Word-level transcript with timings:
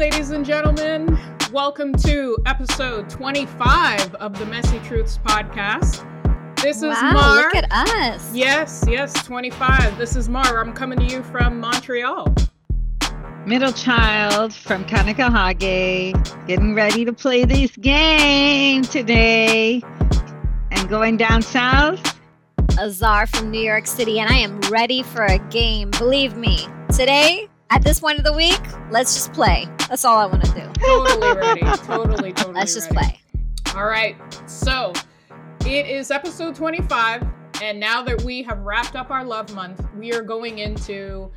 ladies 0.00 0.30
and 0.30 0.46
gentlemen. 0.46 1.18
Welcome 1.52 1.94
to 1.96 2.38
episode 2.46 3.10
25 3.10 4.14
of 4.14 4.38
the 4.38 4.46
Messy 4.46 4.78
Truths 4.78 5.18
podcast. 5.18 6.06
This 6.62 6.78
is 6.78 6.84
wow, 6.84 7.10
Mar. 7.12 7.36
Look 7.36 7.54
at 7.54 7.70
us. 7.70 8.34
Yes, 8.34 8.82
yes, 8.88 9.12
25. 9.26 9.98
This 9.98 10.16
is 10.16 10.30
Mar. 10.30 10.58
I'm 10.58 10.72
coming 10.72 10.98
to 11.00 11.04
you 11.04 11.22
from 11.22 11.60
Montreal. 11.60 12.34
Middle 13.44 13.72
child 13.72 14.54
from 14.54 14.86
Kanakahage, 14.86 16.46
getting 16.46 16.74
ready 16.74 17.04
to 17.04 17.12
play 17.12 17.44
this 17.44 17.76
game 17.76 18.80
today. 18.80 19.82
And 20.70 20.88
going 20.88 21.18
down 21.18 21.42
south, 21.42 22.18
Azar 22.78 23.26
from 23.26 23.50
New 23.50 23.60
York 23.60 23.86
City, 23.86 24.18
and 24.18 24.32
I 24.32 24.38
am 24.38 24.60
ready 24.70 25.02
for 25.02 25.26
a 25.26 25.38
game. 25.50 25.90
Believe 25.90 26.38
me, 26.38 26.66
today, 26.90 27.49
at 27.70 27.82
this 27.82 28.00
point 28.00 28.18
of 28.18 28.24
the 28.24 28.32
week, 28.32 28.60
let's 28.90 29.14
just 29.14 29.32
play. 29.32 29.66
That's 29.88 30.04
all 30.04 30.16
I 30.18 30.26
want 30.26 30.44
to 30.44 30.52
do. 30.52 30.72
Totally 30.84 31.36
ready. 31.36 31.60
totally, 31.60 32.32
totally 32.34 32.54
Let's 32.54 32.74
just 32.74 32.90
ready. 32.90 33.20
play. 33.64 33.74
All 33.76 33.86
right. 33.86 34.16
So 34.46 34.92
it 35.64 35.86
is 35.86 36.10
episode 36.10 36.54
25. 36.56 37.24
And 37.62 37.78
now 37.78 38.02
that 38.02 38.22
we 38.22 38.42
have 38.42 38.58
wrapped 38.60 38.96
up 38.96 39.10
our 39.10 39.24
love 39.24 39.54
month, 39.54 39.86
we 39.96 40.12
are 40.12 40.22
going 40.22 40.58
into 40.58 41.30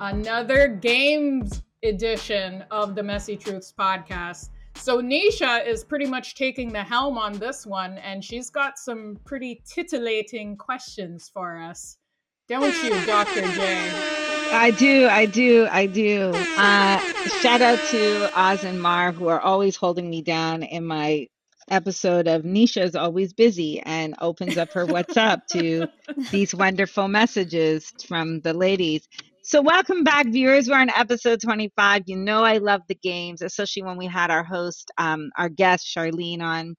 another 0.00 0.68
games 0.68 1.62
edition 1.82 2.64
of 2.70 2.94
the 2.94 3.02
Messy 3.02 3.36
Truths 3.36 3.72
podcast. 3.78 4.50
So 4.74 5.00
Nisha 5.00 5.66
is 5.66 5.84
pretty 5.84 6.06
much 6.06 6.34
taking 6.34 6.72
the 6.72 6.82
helm 6.82 7.16
on 7.18 7.32
this 7.32 7.66
one, 7.66 7.98
and 7.98 8.22
she's 8.22 8.50
got 8.50 8.78
some 8.78 9.18
pretty 9.24 9.62
titillating 9.66 10.56
questions 10.56 11.30
for 11.32 11.56
us. 11.60 11.98
Don't 12.48 12.74
you, 12.82 12.90
Dr. 13.06 13.42
J? 13.52 14.24
I 14.50 14.70
do, 14.70 15.06
I 15.06 15.26
do, 15.26 15.68
I 15.70 15.86
do. 15.86 16.32
Uh, 16.34 16.98
shout 17.40 17.60
out 17.60 17.78
to 17.90 18.30
Oz 18.34 18.64
and 18.64 18.80
Mar 18.80 19.12
who 19.12 19.28
are 19.28 19.40
always 19.40 19.76
holding 19.76 20.08
me 20.08 20.22
down 20.22 20.62
in 20.62 20.86
my 20.86 21.26
episode 21.70 22.26
of 22.26 22.42
Nisha's 22.42 22.96
always 22.96 23.34
busy 23.34 23.80
and 23.80 24.14
opens 24.20 24.56
up 24.56 24.72
her 24.72 24.86
what's 24.86 25.16
up 25.16 25.46
to 25.48 25.86
these 26.30 26.54
wonderful 26.54 27.08
messages 27.08 27.92
from 28.06 28.40
the 28.40 28.54
ladies. 28.54 29.06
So 29.42 29.62
welcome 29.62 30.02
back, 30.02 30.26
viewers. 30.26 30.68
We're 30.68 30.78
on 30.80 30.90
episode 30.90 31.40
25. 31.42 32.02
You 32.06 32.16
know 32.16 32.42
I 32.42 32.58
love 32.58 32.82
the 32.88 32.94
games, 32.94 33.42
especially 33.42 33.82
when 33.82 33.96
we 33.98 34.06
had 34.06 34.30
our 34.30 34.44
host, 34.44 34.90
um, 34.98 35.30
our 35.36 35.48
guest 35.48 35.86
Charlene 35.86 36.42
on, 36.42 36.74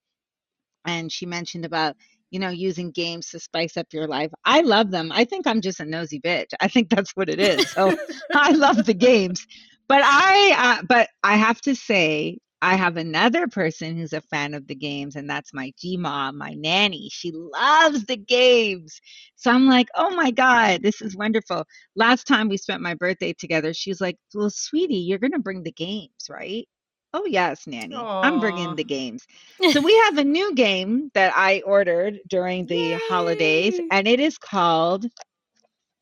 and 0.86 1.12
she 1.12 1.26
mentioned 1.26 1.66
about 1.66 1.96
you 2.32 2.40
know 2.40 2.50
using 2.50 2.92
games 2.92 3.30
to 3.30 3.40
spice 3.40 3.78
up 3.78 3.88
your 3.92 4.08
life. 4.08 4.32
I 4.46 4.62
love 4.62 4.92
them. 4.92 5.12
I 5.14 5.26
think 5.26 5.48
I'm 5.48 5.62
just 5.62 5.80
a 5.80 5.86
nosy 5.86 6.20
bitch. 6.20 6.50
I 6.60 6.68
think 6.68 6.90
that's 6.90 7.12
what 7.16 7.30
it 7.30 7.40
is. 7.40 7.70
So 7.72 7.96
I 8.36 8.52
love 8.52 8.86
the 8.86 8.94
games, 8.94 9.46
but 9.88 10.02
I 10.04 10.80
uh, 10.80 10.84
but 10.88 11.10
I 11.24 11.36
have 11.36 11.62
to 11.62 11.76
say 11.76 12.38
I 12.62 12.76
have 12.76 12.98
another 12.98 13.48
person 13.48 13.96
who's 13.96 14.12
a 14.12 14.22
fan 14.22 14.54
of 14.54 14.68
the 14.68 14.76
games, 14.76 15.16
and 15.16 15.30
that's 15.30 15.54
my 15.54 15.72
G 15.80 15.96
mom, 15.96 16.38
my 16.38 16.54
nanny. 16.56 17.10
She 17.12 17.32
loves 17.32 18.06
the 18.06 18.18
games. 18.18 19.00
So 19.36 19.52
I'm 19.52 19.68
like, 19.68 19.88
oh 19.96 20.14
my 20.16 20.32
God, 20.32 20.82
this 20.84 21.02
is 21.02 21.16
wonderful. 21.16 21.64
Last 21.96 22.28
time 22.28 22.50
we 22.50 22.58
spent 22.58 22.82
my 22.82 22.96
birthday 22.96 23.34
together, 23.34 23.74
she 23.74 23.92
was 23.92 24.02
like, 24.02 24.18
well, 24.34 24.50
sweetie, 24.50 24.96
you're 24.96 25.20
going 25.20 25.32
to 25.32 25.40
bring 25.40 25.64
the 25.64 25.72
games, 25.72 26.28
right? 26.30 26.68
Oh, 27.14 27.26
yes, 27.26 27.68
nanny. 27.68 28.10
I'm 28.22 28.40
bringing 28.40 28.76
the 28.76 28.84
games. 28.84 29.26
So 29.66 29.82
we 29.82 29.96
have 30.06 30.18
a 30.18 30.24
new 30.24 30.54
game 30.56 31.12
that 31.14 31.34
I 31.36 31.62
ordered 31.62 32.20
during 32.28 32.66
the 32.68 32.94
holidays, 32.94 33.80
and 33.92 34.08
it 34.08 34.20
is 34.20 34.38
called 34.38 35.06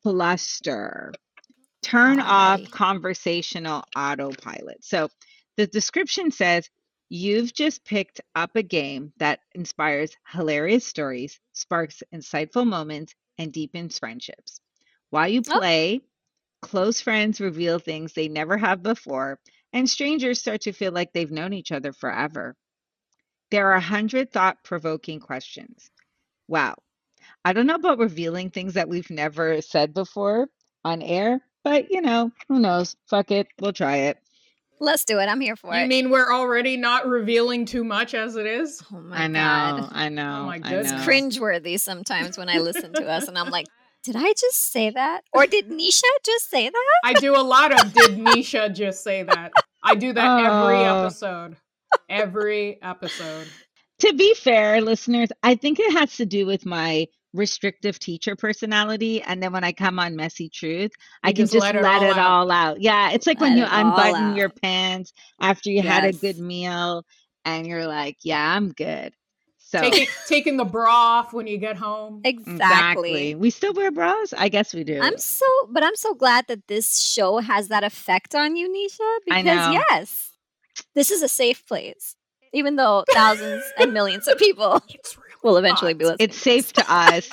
Fluster. 0.02 1.12
Turn 1.82 2.20
off 2.20 2.70
conversational 2.70 3.84
autopilot. 3.96 4.84
So 4.84 5.08
the 5.56 5.66
description 5.66 6.30
says 6.30 6.68
you've 7.08 7.52
just 7.52 7.84
picked 7.84 8.20
up 8.34 8.56
a 8.56 8.62
game 8.62 9.12
that 9.18 9.40
inspires 9.54 10.16
hilarious 10.26 10.86
stories, 10.86 11.40
sparks 11.52 12.02
insightful 12.14 12.66
moments, 12.66 13.14
and 13.38 13.52
deepens 13.52 13.98
friendships. 13.98 14.60
While 15.10 15.28
you 15.28 15.42
Oh. 15.48 15.58
play, 15.58 16.00
close 16.62 17.00
friends 17.00 17.40
reveal 17.40 17.78
things 17.78 18.12
they 18.12 18.28
never 18.28 18.56
have 18.58 18.82
before, 18.82 19.38
and 19.72 19.88
strangers 19.88 20.40
start 20.40 20.62
to 20.62 20.72
feel 20.72 20.92
like 20.92 21.12
they've 21.12 21.30
known 21.30 21.52
each 21.52 21.72
other 21.72 21.92
forever. 21.92 22.54
There 23.50 23.68
are 23.70 23.74
a 23.74 23.80
hundred 23.80 24.30
thought 24.32 24.62
provoking 24.64 25.20
questions. 25.20 25.90
Wow. 26.48 26.76
I 27.44 27.52
don't 27.52 27.66
know 27.66 27.74
about 27.76 27.98
revealing 27.98 28.50
things 28.50 28.74
that 28.74 28.88
we've 28.88 29.10
never 29.10 29.60
said 29.62 29.94
before 29.94 30.48
on 30.84 31.02
air, 31.02 31.40
but 31.64 31.90
you 31.90 32.00
know, 32.02 32.30
who 32.48 32.58
knows? 32.58 32.96
Fuck 33.08 33.30
it. 33.30 33.46
We'll 33.60 33.72
try 33.72 33.96
it. 33.96 34.18
Let's 34.80 35.04
do 35.04 35.18
it. 35.18 35.26
I'm 35.26 35.40
here 35.40 35.56
for 35.56 35.72
You 35.74 35.80
it. 35.80 35.82
You 35.82 35.88
mean 35.88 36.10
we're 36.10 36.32
already 36.32 36.76
not 36.76 37.06
revealing 37.06 37.64
too 37.66 37.82
much 37.82 38.14
as 38.14 38.36
it 38.36 38.46
is? 38.46 38.80
oh 38.92 39.00
my 39.00 39.16
god. 39.16 39.22
I 39.22 39.26
know. 39.26 39.80
god. 39.80 39.90
I 39.92 40.06
oh 40.06 40.08
know. 40.10 40.44
my 40.44 40.54
I 40.54 40.58
goodness. 40.58 40.92
know. 40.92 40.98
Cringeworthy 40.98 41.80
sometimes 41.80 42.38
when 42.38 42.48
I 42.48 42.58
listen 42.58 42.92
to 42.92 43.08
us, 43.08 43.26
and 43.28 43.36
I'm 43.36 43.50
like, 43.50 43.66
did 44.04 44.16
I 44.16 44.32
just 44.38 44.72
say 44.72 44.90
that? 44.90 45.22
Or 45.32 45.46
did 45.46 45.68
Nisha 45.70 46.02
just 46.24 46.50
say 46.50 46.68
that? 46.68 47.00
I 47.04 47.12
do 47.14 47.36
a 47.36 47.42
lot 47.42 47.72
of 47.72 47.92
did 47.92 48.12
Nisha 48.18 48.74
just 48.74 49.02
say 49.02 49.22
that? 49.24 49.52
I 49.82 49.94
do 49.94 50.12
that 50.12 50.44
every 50.44 50.76
Oh. 50.78 51.02
episode. 51.04 51.56
Every 52.08 52.78
episode. 52.82 53.46
To 54.00 54.12
be 54.14 54.34
fair, 54.34 54.80
listeners, 54.80 55.28
I 55.42 55.54
think 55.56 55.80
it 55.80 55.92
has 55.92 56.16
to 56.16 56.26
do 56.26 56.46
with 56.46 56.64
my 56.66 57.06
restrictive 57.34 57.98
teacher 57.98 58.36
personality. 58.36 59.20
And 59.22 59.42
then 59.42 59.52
when 59.52 59.64
I 59.64 59.72
come 59.72 59.98
on 59.98 60.16
Messy 60.16 60.48
Truth, 60.48 60.92
I 61.22 61.28
You 61.28 61.34
can 61.34 61.42
just 61.44 61.54
just 61.54 61.62
let 61.64 61.74
let 61.82 62.02
it 62.02 62.10
it, 62.10 62.18
all 62.18 62.42
all, 62.42 62.50
out. 62.50 62.70
out. 62.76 62.80
Yeah, 62.80 63.10
it's 63.10 63.26
like 63.26 63.40
when 63.40 63.56
you 63.56 63.64
unbutton 63.68 64.36
your 64.36 64.48
pants 64.50 65.12
after 65.40 65.70
you 65.70 65.82
had 65.82 66.04
a 66.04 66.12
good 66.12 66.38
meal 66.38 67.04
and 67.44 67.66
you're 67.66 67.86
like, 67.86 68.16
yeah, 68.22 68.54
I'm 68.56 68.70
good. 68.72 69.12
So 69.70 69.80
Taking 69.82 70.06
taking 70.26 70.56
the 70.56 70.64
bra 70.64 70.90
off 70.94 71.34
when 71.34 71.46
you 71.46 71.58
get 71.58 71.76
home. 71.76 72.22
Exactly. 72.24 73.34
We 73.34 73.50
still 73.50 73.74
wear 73.74 73.90
bras? 73.90 74.32
I 74.32 74.48
guess 74.48 74.72
we 74.72 74.82
do. 74.82 74.98
I'm 74.98 75.18
so, 75.18 75.44
but 75.68 75.82
I'm 75.82 75.94
so 75.94 76.14
glad 76.14 76.46
that 76.48 76.68
this 76.68 76.98
show 77.02 77.36
has 77.38 77.68
that 77.68 77.84
effect 77.84 78.34
on 78.34 78.56
you, 78.56 78.66
Nisha. 78.70 79.00
I 79.00 79.18
Because 79.42 79.44
know. 79.74 79.82
yes, 79.90 80.32
this 80.94 81.10
is 81.10 81.22
a 81.22 81.28
safe 81.28 81.66
place, 81.66 82.16
even 82.54 82.76
though 82.76 83.04
thousands 83.12 83.62
and 83.78 83.92
millions 83.92 84.26
of 84.26 84.38
people 84.38 84.82
really 84.88 85.34
will 85.42 85.56
eventually 85.58 85.92
be 85.92 86.04
hot. 86.06 86.12
listening. 86.12 86.28
it's 86.30 86.38
safe 86.38 86.72
to 86.72 86.84
us. 86.90 87.28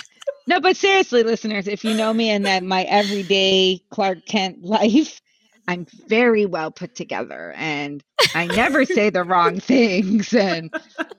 No, 0.45 0.59
but 0.59 0.75
seriously, 0.75 1.23
listeners, 1.23 1.69
if 1.69 1.85
you 1.85 1.95
know 1.95 2.13
me 2.13 2.29
and 2.29 2.45
that 2.45 2.63
my 2.63 2.83
everyday 2.83 3.81
Clark 3.91 4.25
Kent 4.25 4.61
life, 4.61 5.21
I'm 5.67 5.85
very 6.07 6.45
well 6.45 6.69
put 6.71 6.93
together 6.95 7.53
and 7.57 8.03
I 8.35 8.45
never 8.47 8.85
say 8.97 9.09
the 9.09 9.23
wrong 9.23 9.59
things 9.59 10.33
and 10.33 10.73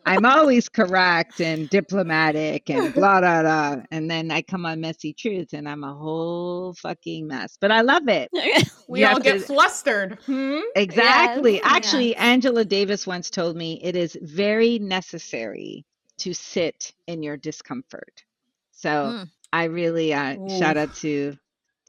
I'm 0.05 0.25
always 0.25 0.69
correct 0.69 1.41
and 1.41 1.69
diplomatic 1.69 2.71
and 2.71 2.95
blah 2.99 3.21
blah 3.21 3.43
blah. 3.43 3.83
And 3.91 4.11
then 4.11 4.31
I 4.31 4.43
come 4.43 4.65
on 4.67 4.81
messy 4.81 5.13
truth 5.13 5.53
and 5.53 5.69
I'm 5.69 5.83
a 5.85 5.95
whole 5.95 6.75
fucking 6.75 7.27
mess. 7.27 7.59
But 7.61 7.73
I 7.73 7.81
love 7.81 8.09
it. 8.09 8.31
We 8.89 9.01
You 9.01 9.09
all 9.09 9.19
get 9.19 9.33
to- 9.33 9.41
flustered. 9.41 10.19
Hmm? 10.27 10.61
Exactly. 10.77 11.55
Yes, 11.55 11.63
Actually, 11.65 12.11
yes. 12.11 12.19
Angela 12.21 12.65
Davis 12.65 13.05
once 13.05 13.31
told 13.31 13.57
me 13.57 13.81
it 13.83 13.97
is 13.97 14.17
very 14.23 14.79
necessary 14.79 15.85
to 16.19 16.33
sit 16.33 16.93
in 17.09 17.21
your 17.25 17.37
discomfort. 17.37 18.23
So 18.71 18.89
Mm. 18.89 19.31
I 19.53 19.65
really 19.65 20.15
uh, 20.15 20.37
shout 20.59 20.77
out 20.77 20.95
to 20.97 21.37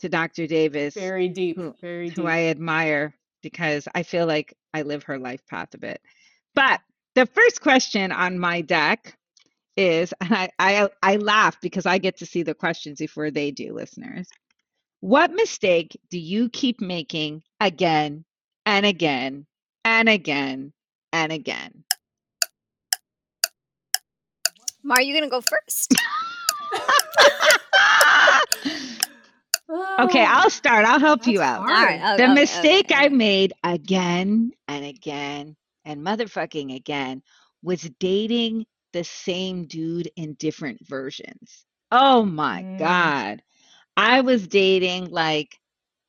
to 0.02 0.10
Dr. 0.10 0.48
Davis, 0.48 0.94
Very 0.94 1.30
deep. 1.30 1.58
Who- 1.58 1.76
Very 1.82 2.10
deep. 2.10 2.18
who 2.18 2.28
I 2.28 2.46
admire 2.46 3.14
because 3.42 3.88
I 3.96 4.04
feel 4.04 4.26
like 4.26 4.54
I 4.74 4.82
live 4.84 5.04
her 5.04 5.18
life 5.18 5.46
path 5.48 5.74
a 5.74 5.78
bit. 5.78 6.02
But 6.56 6.82
the 7.16 7.26
first 7.26 7.62
question 7.62 8.12
on 8.12 8.38
my 8.40 8.62
deck 8.62 9.18
is, 9.76 10.14
and 10.22 10.34
I, 10.34 10.50
I 10.60 10.90
I 11.04 11.16
laugh 11.18 11.60
because 11.62 11.86
I 11.86 11.98
get 11.98 12.18
to 12.18 12.26
see 12.26 12.44
the 12.44 12.54
questions 12.56 13.00
before 13.00 13.32
they 13.32 13.52
do, 13.52 13.74
listeners. 13.74 14.28
What 15.00 15.32
mistake 15.32 15.96
do 16.10 16.18
you 16.20 16.50
keep 16.50 16.82
making 16.82 17.44
again 17.60 18.26
and 18.66 18.86
again 18.86 19.46
and 19.86 20.10
again 20.10 20.74
and 21.14 21.32
again? 21.32 21.84
Mar, 24.84 25.02
you 25.02 25.14
gonna 25.14 25.30
go 25.30 25.42
first? 25.42 25.94
okay, 30.00 30.26
I'll 30.26 30.50
start. 30.50 30.86
I'll 30.86 31.00
help 31.00 31.28
you 31.28 31.42
out. 31.42 31.66
hard. 31.68 31.70
All 31.70 31.84
right. 31.84 32.02
the 32.16 32.28
mistake 32.28 32.88
okay, 32.88 32.94
I 32.94 33.10
made 33.10 33.54
again 33.64 34.52
and 34.68 34.86
again 34.86 35.56
and 35.86 36.06
motherfucking 36.06 36.76
again 36.76 37.22
was 37.64 37.82
dating 38.00 38.66
the 38.94 39.04
same 39.04 39.66
dude 39.66 40.10
in 40.16 40.34
different 40.36 40.86
versions. 40.88 41.66
Oh 41.92 42.24
my 42.26 42.66
Mm. 42.66 42.78
god. 42.78 43.42
I 43.98 44.22
was 44.22 44.48
dating 44.48 45.10
like 45.12 45.60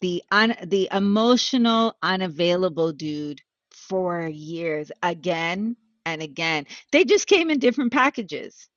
the 0.01 0.23
un 0.31 0.55
the 0.67 0.89
emotional 0.93 1.97
unavailable 2.03 2.93
dude 2.93 3.41
for 3.71 4.27
years 4.27 4.91
again 5.03 5.77
and 6.05 6.23
again. 6.23 6.67
They 6.93 7.05
just 7.05 7.27
came 7.27 7.51
in 7.51 7.59
different 7.59 7.93
packages. 7.93 8.69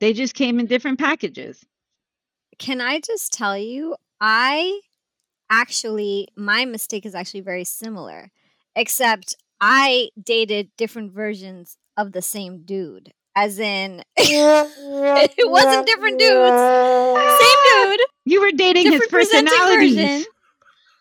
They 0.00 0.12
just 0.12 0.34
came 0.34 0.58
in 0.60 0.66
different 0.66 0.98
packages. 0.98 1.64
Can 2.60 2.80
I 2.80 3.00
just 3.00 3.32
tell 3.32 3.58
you, 3.58 3.96
I 4.20 4.80
actually, 5.50 6.28
my 6.36 6.64
mistake 6.64 7.04
is 7.06 7.14
actually 7.14 7.40
very 7.40 7.64
similar. 7.64 8.30
except 8.76 9.34
I 9.60 10.10
dated 10.22 10.70
different 10.78 11.12
versions 11.12 11.76
of 11.96 12.12
the 12.12 12.22
same 12.22 12.62
dude. 12.64 13.12
As 13.34 13.58
in, 13.58 14.02
it 14.16 15.50
wasn't 15.50 15.86
different 15.86 16.18
dudes. 16.18 16.60
Same 17.40 17.58
dude, 17.90 18.00
You 18.26 18.40
were 18.40 18.52
dating 18.52 18.84
his 18.92 19.00
different 19.00 19.10
presenting 19.10 19.52
personalities. 19.58 19.94
version. 19.96 20.24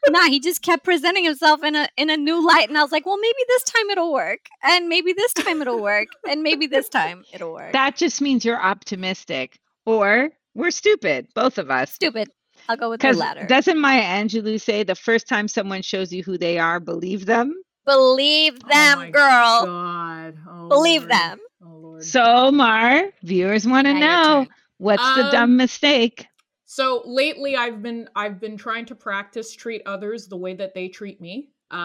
Nah, 0.09 0.27
he 0.29 0.39
just 0.39 0.61
kept 0.61 0.83
presenting 0.83 1.25
himself 1.25 1.61
in 1.63 1.75
a 1.75 1.87
in 1.97 2.09
a 2.09 2.15
new 2.17 2.45
light, 2.45 2.69
and 2.69 2.77
I 2.77 2.81
was 2.81 2.91
like, 2.91 3.05
well, 3.05 3.17
maybe 3.17 3.43
this 3.49 3.63
time 3.63 3.89
it'll 3.89 4.13
work, 4.13 4.39
and 4.63 4.87
maybe 4.87 5.11
this 5.13 5.33
time 5.33 5.61
it'll 5.61 5.81
work, 5.81 6.07
and 6.27 6.41
maybe 6.41 6.67
this 6.67 6.87
time 6.89 7.23
it'll 7.33 7.51
work. 7.53 7.73
That 7.73 7.95
just 7.97 8.21
means 8.21 8.45
you're 8.45 8.61
optimistic, 8.61 9.59
or 9.85 10.29
we're 10.55 10.71
stupid, 10.71 11.27
both 11.35 11.57
of 11.57 11.69
us. 11.71 11.91
Stupid. 11.93 12.29
I'll 12.67 12.77
go 12.77 12.89
with 12.89 12.99
the 12.99 13.07
Because 13.07 13.17
latter. 13.17 13.45
doesn't 13.47 13.79
Maya 13.79 14.03
Angelou 14.03 14.59
say 14.59 14.83
the 14.83 14.95
first 14.95 15.27
time 15.27 15.47
someone 15.47 15.81
shows 15.81 16.11
you 16.11 16.23
who 16.23 16.37
they 16.37 16.59
are, 16.59 16.79
believe 16.79 17.25
them? 17.25 17.53
Believe 17.85 18.59
Oh 18.65 18.67
them, 18.69 18.97
my 18.99 19.09
girl. 19.09 19.65
God. 19.65 20.37
Oh, 20.47 20.67
Believe 20.69 21.01
Lord. 21.01 21.11
them. 21.11 21.39
Oh 21.65 21.75
Lord. 21.77 22.03
So, 22.03 22.51
Mar, 22.51 23.03
viewers 23.23 23.65
want 23.67 23.87
to 23.87 23.93
know 23.93 24.45
turn. 24.45 24.47
what's 24.77 25.15
the 25.15 25.25
Um, 25.25 25.31
dumb 25.31 25.57
mistake? 25.57 26.27
So 26.65 27.01
lately, 27.05 27.55
I've 27.55 27.81
been 27.81 28.07
I've 28.15 28.39
been 28.39 28.57
trying 28.57 28.85
to 28.87 28.95
practice 28.95 29.53
treat 29.55 29.81
others 29.87 30.27
the 30.27 30.37
way 30.37 30.53
that 30.55 30.75
they 30.75 30.87
treat 30.89 31.19
me. 31.19 31.49
Um, 31.71 31.79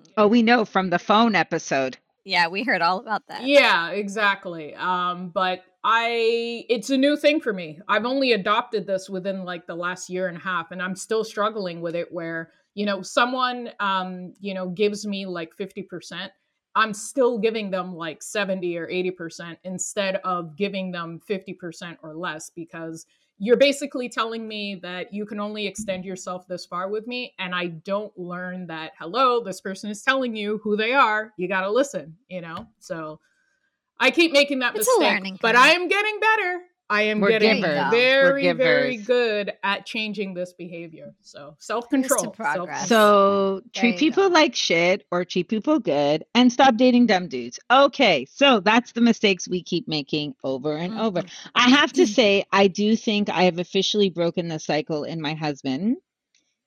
Mm. 0.00 0.04
Oh, 0.16 0.26
we 0.26 0.42
know 0.42 0.64
from 0.64 0.90
the 0.90 0.98
phone 0.98 1.34
episode. 1.36 1.96
Yeah, 2.24 2.48
we 2.48 2.64
heard 2.64 2.82
all 2.82 2.98
about 2.98 3.22
that. 3.28 3.44
yeah, 3.44 3.90
exactly. 3.90 4.74
Um, 4.74 5.28
but 5.28 5.62
I 5.82 6.64
it's 6.68 6.90
a 6.90 6.96
new 6.96 7.16
thing 7.16 7.40
for 7.40 7.52
me. 7.52 7.80
I've 7.88 8.04
only 8.04 8.32
adopted 8.32 8.86
this 8.86 9.08
within 9.08 9.44
like 9.44 9.66
the 9.66 9.74
last 9.74 10.10
year 10.10 10.28
and 10.28 10.36
a 10.36 10.40
half, 10.40 10.70
and 10.72 10.82
I'm 10.82 10.96
still 10.96 11.24
struggling 11.24 11.80
with 11.80 11.94
it. 11.94 12.12
Where 12.12 12.50
you 12.74 12.86
know 12.86 13.02
someone 13.02 13.70
um 13.80 14.34
you 14.40 14.54
know 14.54 14.68
gives 14.68 15.06
me 15.06 15.26
like 15.26 15.54
fifty 15.54 15.82
percent. 15.82 16.32
I'm 16.76 16.94
still 16.94 17.38
giving 17.38 17.70
them 17.70 17.96
like 17.96 18.22
70 18.22 18.78
or 18.78 18.86
80% 18.86 19.56
instead 19.64 20.16
of 20.22 20.56
giving 20.56 20.92
them 20.92 21.20
50% 21.28 21.96
or 22.00 22.14
less 22.14 22.48
because 22.48 23.06
you're 23.38 23.56
basically 23.56 24.08
telling 24.08 24.46
me 24.46 24.76
that 24.76 25.12
you 25.12 25.24
can 25.24 25.40
only 25.40 25.66
extend 25.66 26.04
yourself 26.04 26.46
this 26.46 26.66
far 26.66 26.88
with 26.90 27.06
me 27.06 27.34
and 27.38 27.54
i 27.54 27.66
don't 27.66 28.16
learn 28.18 28.66
that 28.66 28.92
hello 28.98 29.42
this 29.42 29.62
person 29.62 29.90
is 29.90 30.02
telling 30.02 30.36
you 30.36 30.60
who 30.62 30.76
they 30.76 30.92
are 30.92 31.32
you 31.38 31.48
got 31.48 31.62
to 31.62 31.70
listen 31.70 32.14
you 32.28 32.42
know 32.42 32.66
so 32.78 33.18
i 34.00 34.10
keep 34.10 34.32
making 34.32 34.58
that 34.60 34.74
It's 34.76 34.88
a 34.88 34.90
mistake 34.98 35.14
learning 35.14 35.38
but 35.40 35.54
i 35.56 35.68
am 35.70 35.86
getting 35.88 36.18
better 36.20 36.60
i 36.88 37.02
am 37.02 37.20
We're 37.20 37.28
getting 37.30 37.60
givers. 37.60 37.90
Very 37.92 38.52
very 38.52 38.96
good 38.96 39.52
at 39.62 39.86
changing 39.86 40.34
this 40.34 40.52
behavior 40.54 41.14
so 41.20 41.54
self-control 41.60 42.34
So 42.86 43.60
There 43.60 43.62
treat 43.74 43.98
people 43.98 44.28
go. 44.28 44.34
like 44.34 44.56
shit 44.56 45.06
or 45.12 45.24
treat 45.24 45.48
people 45.48 45.78
good 45.78 46.24
and 46.34 46.52
stop 46.52 46.76
dating 46.76 47.06
dumb 47.06 47.28
dudes. 47.28 47.60
Okay, 47.70 48.26
so 48.28 48.58
that's 48.60 48.90
the 48.92 49.00
mistakes 49.00 49.46
we 49.48 49.62
keep 49.62 49.86
making 49.86 50.34
over 50.42 50.76
and 50.76 50.98
over. 50.98 51.22
Mhm. 51.22 51.30
I 51.54 51.70
have 51.70 51.92
to 51.92 52.06
say, 52.06 52.44
I 52.50 52.66
do 52.66 52.96
think 52.96 53.28
I 53.30 53.44
have 53.44 53.58
officially 53.60 54.10
broken 54.10 54.48
the 54.48 54.58
cycle 54.58 55.04
in 55.04 55.20
my 55.20 55.34
husband 55.34 55.96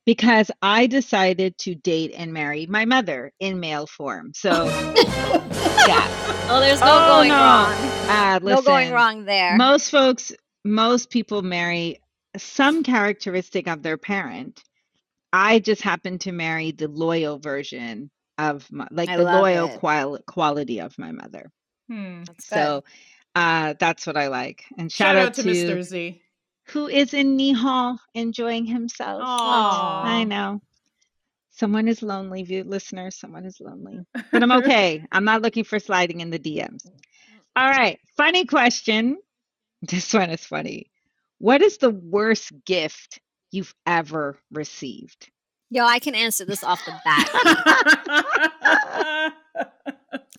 because 0.06 0.52
I 0.62 0.88
decided 0.88 1.58
to 1.60 1.76
date 1.76 2.14
and 2.16 2.34
marry 2.34 2.66
my 2.68 2.86
mother 2.86 3.32
in 3.40 3.60
male 3.60 3.88
form. 3.88 4.32
So, 4.36 4.50
yeah. 5.88 6.08
Oh, 6.50 6.60
there's 6.60 6.80
no 6.82 6.88
Oh, 6.90 7.08
going 7.08 7.30
no. 7.30 7.36
wrong. 7.36 7.74
Uh, 8.10 8.40
No 8.44 8.62
going 8.62 8.92
wrong 8.92 9.26
there. 9.26 9.56
Most 9.58 9.90
folks, 9.90 10.32
most 10.66 11.10
people 11.10 11.42
marry 11.42 12.02
some 12.38 12.84
characteristic 12.84 13.68
of 13.68 13.82
their 13.84 13.98
parent. 13.98 14.62
I 15.32 15.60
just 15.60 15.82
happen 15.82 16.20
to 16.20 16.32
marry 16.32 16.72
the 16.72 16.88
loyal 16.88 17.40
version 17.40 18.12
of 18.38 18.70
my, 18.72 18.88
like 18.92 19.10
I 19.10 19.18
the 19.18 19.24
loyal 19.24 19.68
it. 19.70 19.80
qual- 19.80 20.20
quality 20.28 20.80
of 20.80 20.98
my 21.00 21.12
mother. 21.12 21.50
Hmm. 21.90 22.24
That's. 22.24 22.46
So 22.48 22.84
uh, 23.36 23.74
that's 23.80 24.06
what 24.06 24.18
I 24.18 24.28
like. 24.28 24.64
And 24.78 24.92
shout, 24.92 25.16
out 25.16 25.34
to, 25.36 25.44
mr 25.44 25.82
z 25.84 26.22
who 26.74 26.88
is 26.88 27.14
in 27.14 27.38
Nihal 27.38 28.00
enjoying 28.16 28.66
himself. 28.66 29.22
Aw. 29.24 30.04
I 30.04 30.24
know. 30.24 30.60
Someone 31.52 31.88
is 31.88 32.02
lonely, 32.02 32.42
view 32.42 32.64
listeners. 32.64 33.16
Someone 33.16 33.46
is 33.46 33.60
lonely. 33.60 34.00
But 34.32 34.42
I'm 34.42 34.52
okay. 34.64 35.06
I'm 35.12 35.24
not 35.24 35.44
looking 35.44 35.64
for 35.64 35.78
sliding 35.78 36.22
in 36.22 36.32
the 36.32 36.40
DMs. 36.40 36.90
All 37.56 37.70
right. 37.70 38.00
Funny 38.18 38.46
question. 38.46 39.18
This 39.86 40.14
one 40.14 40.30
is 40.30 40.46
funny. 40.46 40.90
What 41.40 41.62
is 41.62 41.78
the 41.78 41.90
worst 41.90 42.54
gift 42.66 43.20
you've 43.52 43.76
ever 43.86 44.40
received? 44.50 45.30
Yo, 45.70 45.84
I 45.84 46.00
can 46.00 46.16
answer 46.16 46.46
this 46.46 46.64
off 46.64 46.86
the 46.86 46.94
bat. 47.04 47.30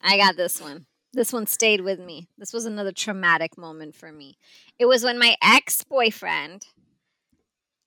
I 0.02 0.16
got 0.16 0.38
this 0.38 0.62
one. 0.62 0.86
This 1.14 1.32
one 1.32 1.46
stayed 1.46 1.80
with 1.80 2.00
me. 2.00 2.28
This 2.36 2.52
was 2.52 2.64
another 2.64 2.92
traumatic 2.92 3.56
moment 3.56 3.94
for 3.94 4.12
me. 4.12 4.36
It 4.78 4.86
was 4.86 5.04
when 5.04 5.18
my 5.18 5.36
ex 5.42 5.82
boyfriend 5.84 6.66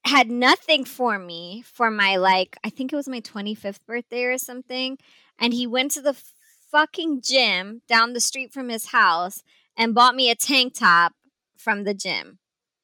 had 0.06 0.32
nothing 0.32 0.86
for 0.86 1.20
me 1.20 1.64
for 1.66 1.92
my, 1.92 2.16
like, 2.16 2.58
I 2.64 2.70
think 2.70 2.92
it 2.92 2.96
was 2.96 3.10
my 3.10 3.20
25th 3.20 3.86
birthday 3.86 4.24
or 4.24 4.38
something. 4.38 4.98
And 5.38 5.54
he 5.54 5.68
went 5.68 5.92
to 5.92 6.02
the 6.02 6.16
fucking 6.72 7.22
gym 7.22 7.82
down 7.88 8.14
the 8.14 8.22
street 8.22 8.54
from 8.54 8.70
his 8.70 8.88
house 8.88 9.44
and 9.76 9.94
bought 9.94 10.16
me 10.16 10.30
a 10.30 10.36
tank 10.36 10.74
top 10.76 11.14
from 11.58 11.84
the 11.84 11.94
gym. 11.94 12.40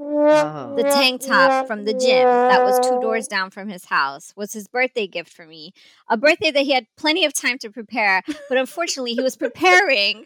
Oh. 0.06 0.76
The 0.76 0.84
tank 0.84 1.22
top 1.22 1.66
from 1.68 1.86
the 1.86 1.94
gym 1.94 2.28
that 2.50 2.64
was 2.64 2.80
two 2.80 3.00
doors 3.00 3.28
down 3.28 3.50
from 3.52 3.70
his 3.70 3.86
house 3.86 4.34
was 4.36 4.52
his 4.54 4.68
birthday 4.68 5.08
gift 5.08 5.32
for 5.32 5.46
me. 5.46 5.72
A 6.10 6.18
birthday 6.18 6.52
that 6.52 6.64
he 6.64 6.72
had 6.74 6.88
plenty 6.98 7.24
of 7.26 7.34
time 7.34 7.58
to 7.60 7.70
prepare, 7.70 8.22
but 8.50 8.58
unfortunately, 8.58 9.14
he 9.14 9.22
was 9.22 9.36
preparing 9.36 10.26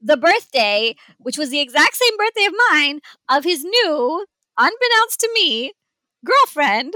the 0.00 0.16
birthday, 0.16 0.94
which 1.18 1.36
was 1.36 1.50
the 1.50 1.60
exact 1.60 1.96
same 1.96 2.16
birthday 2.16 2.46
of 2.46 2.54
mine, 2.70 3.00
of 3.28 3.44
his 3.44 3.64
new, 3.64 4.26
unbeknownst 4.56 5.20
to 5.20 5.30
me, 5.34 5.72
girlfriend, 6.24 6.94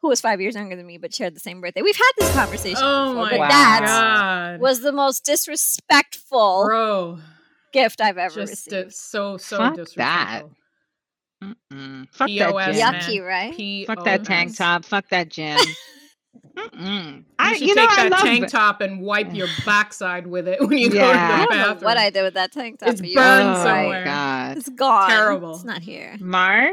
who 0.00 0.08
was 0.08 0.20
five 0.20 0.40
years 0.40 0.54
younger 0.54 0.76
than 0.76 0.86
me 0.86 0.96
but 0.98 1.12
shared 1.12 1.34
the 1.34 1.40
same 1.40 1.60
birthday. 1.60 1.82
We've 1.82 1.96
had 1.96 2.12
this 2.18 2.32
conversation 2.34 2.78
oh 2.80 3.08
before, 3.10 3.24
my 3.24 3.30
but 3.30 3.38
Wow. 3.40 3.48
that 3.48 3.80
god 3.86 4.60
was 4.60 4.80
the 4.80 4.92
most 4.92 5.24
disrespectful 5.24 6.64
bro 6.66 7.18
gift 7.72 8.00
I've 8.00 8.16
ever 8.18 8.34
just 8.46 8.72
uh, 8.72 8.76
received. 8.76 8.94
so 8.94 9.36
so 9.38 9.56
Fuck 9.58 9.76
that. 9.96 10.44
Disrespectful 11.40 11.56
Mm-mm. 11.70 12.08
Fuck 12.12 12.28
that 12.28 12.50
POS, 12.52 12.76
gym. 12.76 12.94
Yucky, 12.94 13.26
right? 13.26 13.54
P 13.56 13.84
Fuck 13.84 14.04
that 14.04 14.24
tank 14.24 14.56
top. 14.56 14.84
Fuck 14.84 15.08
that 15.10 15.28
gym. 15.28 15.58
Mm-mm. 16.56 17.18
You 17.18 17.24
I, 17.38 17.52
should 17.56 17.68
you 17.68 17.74
know, 17.74 17.86
take 17.86 17.98
I 17.98 18.02
that 18.04 18.12
love 18.12 18.20
tank 18.22 18.44
it. 18.44 18.50
top 18.50 18.80
and 18.80 19.00
wipe 19.00 19.32
your 19.34 19.48
backside 19.66 20.26
with 20.26 20.48
it 20.48 20.60
when 20.60 20.78
you 20.78 20.90
go 20.90 20.94
to 20.98 20.98
Yeah. 20.98 21.26
the 21.28 21.34
I 21.34 21.38
don't 21.38 21.48
bathroom. 21.50 21.80
know 21.80 21.84
what 21.86 21.96
I 21.96 22.10
did 22.10 22.22
with 22.22 22.34
that 22.34 22.52
tank 22.52 22.80
top. 22.80 22.88
It's 22.90 23.00
you're 23.02 23.14
burned 23.22 23.50
oh 23.50 23.64
somewhere. 23.64 24.04
god. 24.04 24.56
It's 24.56 24.68
gone. 24.68 25.08
Terrible. 25.10 25.54
It's 25.54 25.64
not 25.64 25.82
here. 25.82 26.16
Mar? 26.20 26.70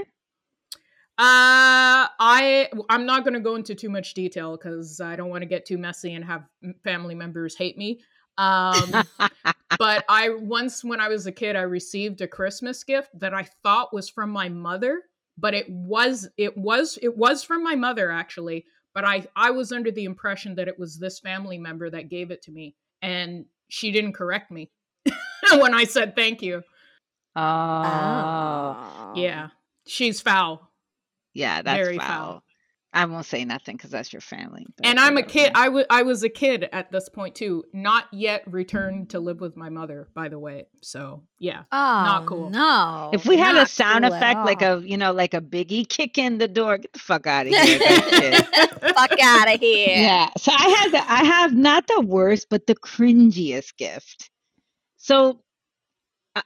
Uh, 1.17 2.11
I 2.19 2.69
I'm 2.89 3.05
not 3.05 3.23
going 3.23 3.35
to 3.35 3.39
go 3.39 3.55
into 3.55 3.73
too 3.75 3.89
much 3.89 4.13
detail 4.15 4.57
because 4.57 4.99
I 4.99 5.15
don't 5.15 5.29
want 5.29 5.43
to 5.43 5.47
get 5.47 5.65
too 5.65 5.77
messy 5.77 6.13
and 6.15 6.25
have 6.25 6.43
family 6.83 7.15
members 7.15 7.55
hate 7.55 7.77
me. 7.77 8.01
Um, 8.37 9.03
but 9.77 10.05
I 10.09 10.29
once 10.29 10.83
when 10.83 10.99
I 10.99 11.07
was 11.07 11.27
a 11.27 11.31
kid, 11.31 11.55
I 11.55 11.61
received 11.61 12.21
a 12.21 12.27
Christmas 12.27 12.83
gift 12.83 13.09
that 13.19 13.33
I 13.33 13.47
thought 13.63 13.93
was 13.93 14.09
from 14.09 14.29
my 14.29 14.49
mother, 14.49 15.01
but 15.37 15.53
it 15.53 15.69
was 15.69 16.27
it 16.37 16.57
was 16.57 16.97
it 17.01 17.15
was 17.15 17.43
from 17.43 17.63
my 17.63 17.75
mother 17.75 18.11
actually. 18.11 18.65
But 18.93 19.05
I 19.05 19.25
I 19.35 19.51
was 19.51 19.71
under 19.71 19.91
the 19.91 20.05
impression 20.05 20.55
that 20.55 20.67
it 20.67 20.79
was 20.79 20.97
this 20.97 21.19
family 21.19 21.57
member 21.57 21.89
that 21.89 22.09
gave 22.09 22.31
it 22.31 22.41
to 22.43 22.51
me, 22.51 22.75
and 23.01 23.45
she 23.69 23.91
didn't 23.91 24.13
correct 24.13 24.51
me 24.51 24.71
when 25.51 25.73
I 25.73 25.83
said 25.85 26.15
thank 26.15 26.41
you. 26.41 26.63
oh. 27.35 27.41
Oh. 27.41 29.13
Yeah, 29.15 29.49
she's 29.87 30.21
foul. 30.21 30.71
Yeah, 31.33 31.61
that's 31.61 31.77
Very 31.77 31.97
foul. 31.97 32.07
foul. 32.07 32.43
I 32.95 33.05
won't 33.05 33.25
say 33.25 33.43
nothing 33.45 33.75
because 33.75 33.91
that's 33.91 34.13
your 34.13 34.21
family. 34.21 34.65
and 34.81 34.99
I'm 34.99 35.17
a 35.17 35.21
kid. 35.23 35.53
whatever. 35.53 35.57
I 35.57 35.69
was 35.69 35.85
I 35.89 36.01
was 36.03 36.23
a 36.23 36.29
kid 36.29 36.69
at 36.71 36.91
this 36.91 37.09
point 37.09 37.35
too, 37.35 37.65
not 37.73 38.05
yet 38.13 38.43
returned 38.47 39.09
to 39.11 39.19
live 39.19 39.41
with 39.41 39.57
my 39.57 39.69
mother, 39.69 40.07
by 40.13 40.29
the 40.29 40.39
way. 40.39 40.67
So 40.81 41.23
yeah, 41.37 41.63
Oh, 41.71 41.75
not 41.75 42.25
cool. 42.25 42.49
No. 42.49 43.11
if 43.13 43.25
we 43.25 43.37
had 43.37 43.57
a 43.57 43.67
sound 43.67 44.05
cool 44.05 44.13
effect 44.13 44.39
like 44.45 44.61
a 44.61 44.81
you 44.83 44.97
know 44.97 45.11
like 45.11 45.33
a 45.33 45.41
biggie 45.41 45.87
kick 45.87 46.17
in 46.17 46.37
the 46.37 46.47
door, 46.47 46.77
get 46.77 46.93
the 46.93 46.99
fuck 46.99 47.27
out 47.27 47.45
of 47.47 47.53
here. 47.53 47.79
Fuck 48.93 49.19
out 49.21 49.53
of 49.53 49.59
here. 49.59 49.97
Yeah. 49.97 50.29
So 50.37 50.51
I 50.55 50.69
had 50.69 50.91
the, 50.91 51.11
I 51.11 51.23
have 51.25 51.53
not 51.53 51.87
the 51.87 51.99
worst, 52.01 52.47
but 52.49 52.65
the 52.65 52.75
cringiest 52.75 53.75
gift. 53.77 54.29
So 54.97 55.41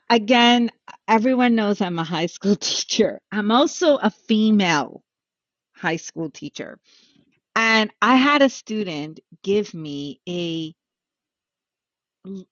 again, 0.10 0.72
everyone 1.08 1.56
knows 1.56 1.82
I'm 1.82 2.00
a 2.00 2.04
high 2.04 2.26
school 2.26 2.56
teacher. 2.60 3.20
I'm 3.32 3.52
also 3.52 3.98
a 3.98 4.10
female 4.10 5.04
high 5.80 5.98
school 5.98 6.30
teacher. 6.30 6.78
And 7.56 7.92
I 8.02 8.16
had 8.16 8.42
a 8.42 8.50
student 8.50 9.20
give 9.44 9.74
me 9.74 10.20
a 10.28 10.74
l- 12.26 12.46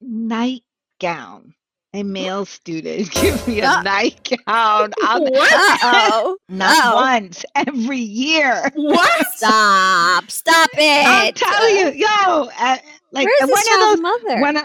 nightgown 0.00 1.54
a 1.94 2.02
male 2.02 2.46
student 2.46 3.10
give 3.20 3.46
me 3.46 3.60
a 3.60 3.68
Uh, 3.68 3.82
nightgown. 3.82 4.92
I'll, 5.02 5.22
What? 5.22 5.52
Uh-oh. 5.84 6.38
not 6.48 6.86
Uh-oh. 6.86 6.94
once, 6.96 7.44
every 7.54 7.98
year. 7.98 8.70
What? 8.74 9.26
Stop. 9.34 10.30
Stop 10.30 10.70
it. 10.72 11.06
I'll 11.06 11.32
tell 11.32 11.68
you, 11.70 11.92
yo, 11.92 12.48
uh, 12.58 12.78
like 13.12 13.26
Where's 13.26 13.40
one 13.40 13.48
this 13.50 13.60
of 13.60 13.66
child's 13.66 13.94
those, 13.96 14.00
mother? 14.00 14.40
one 14.40 14.56
of, 14.56 14.64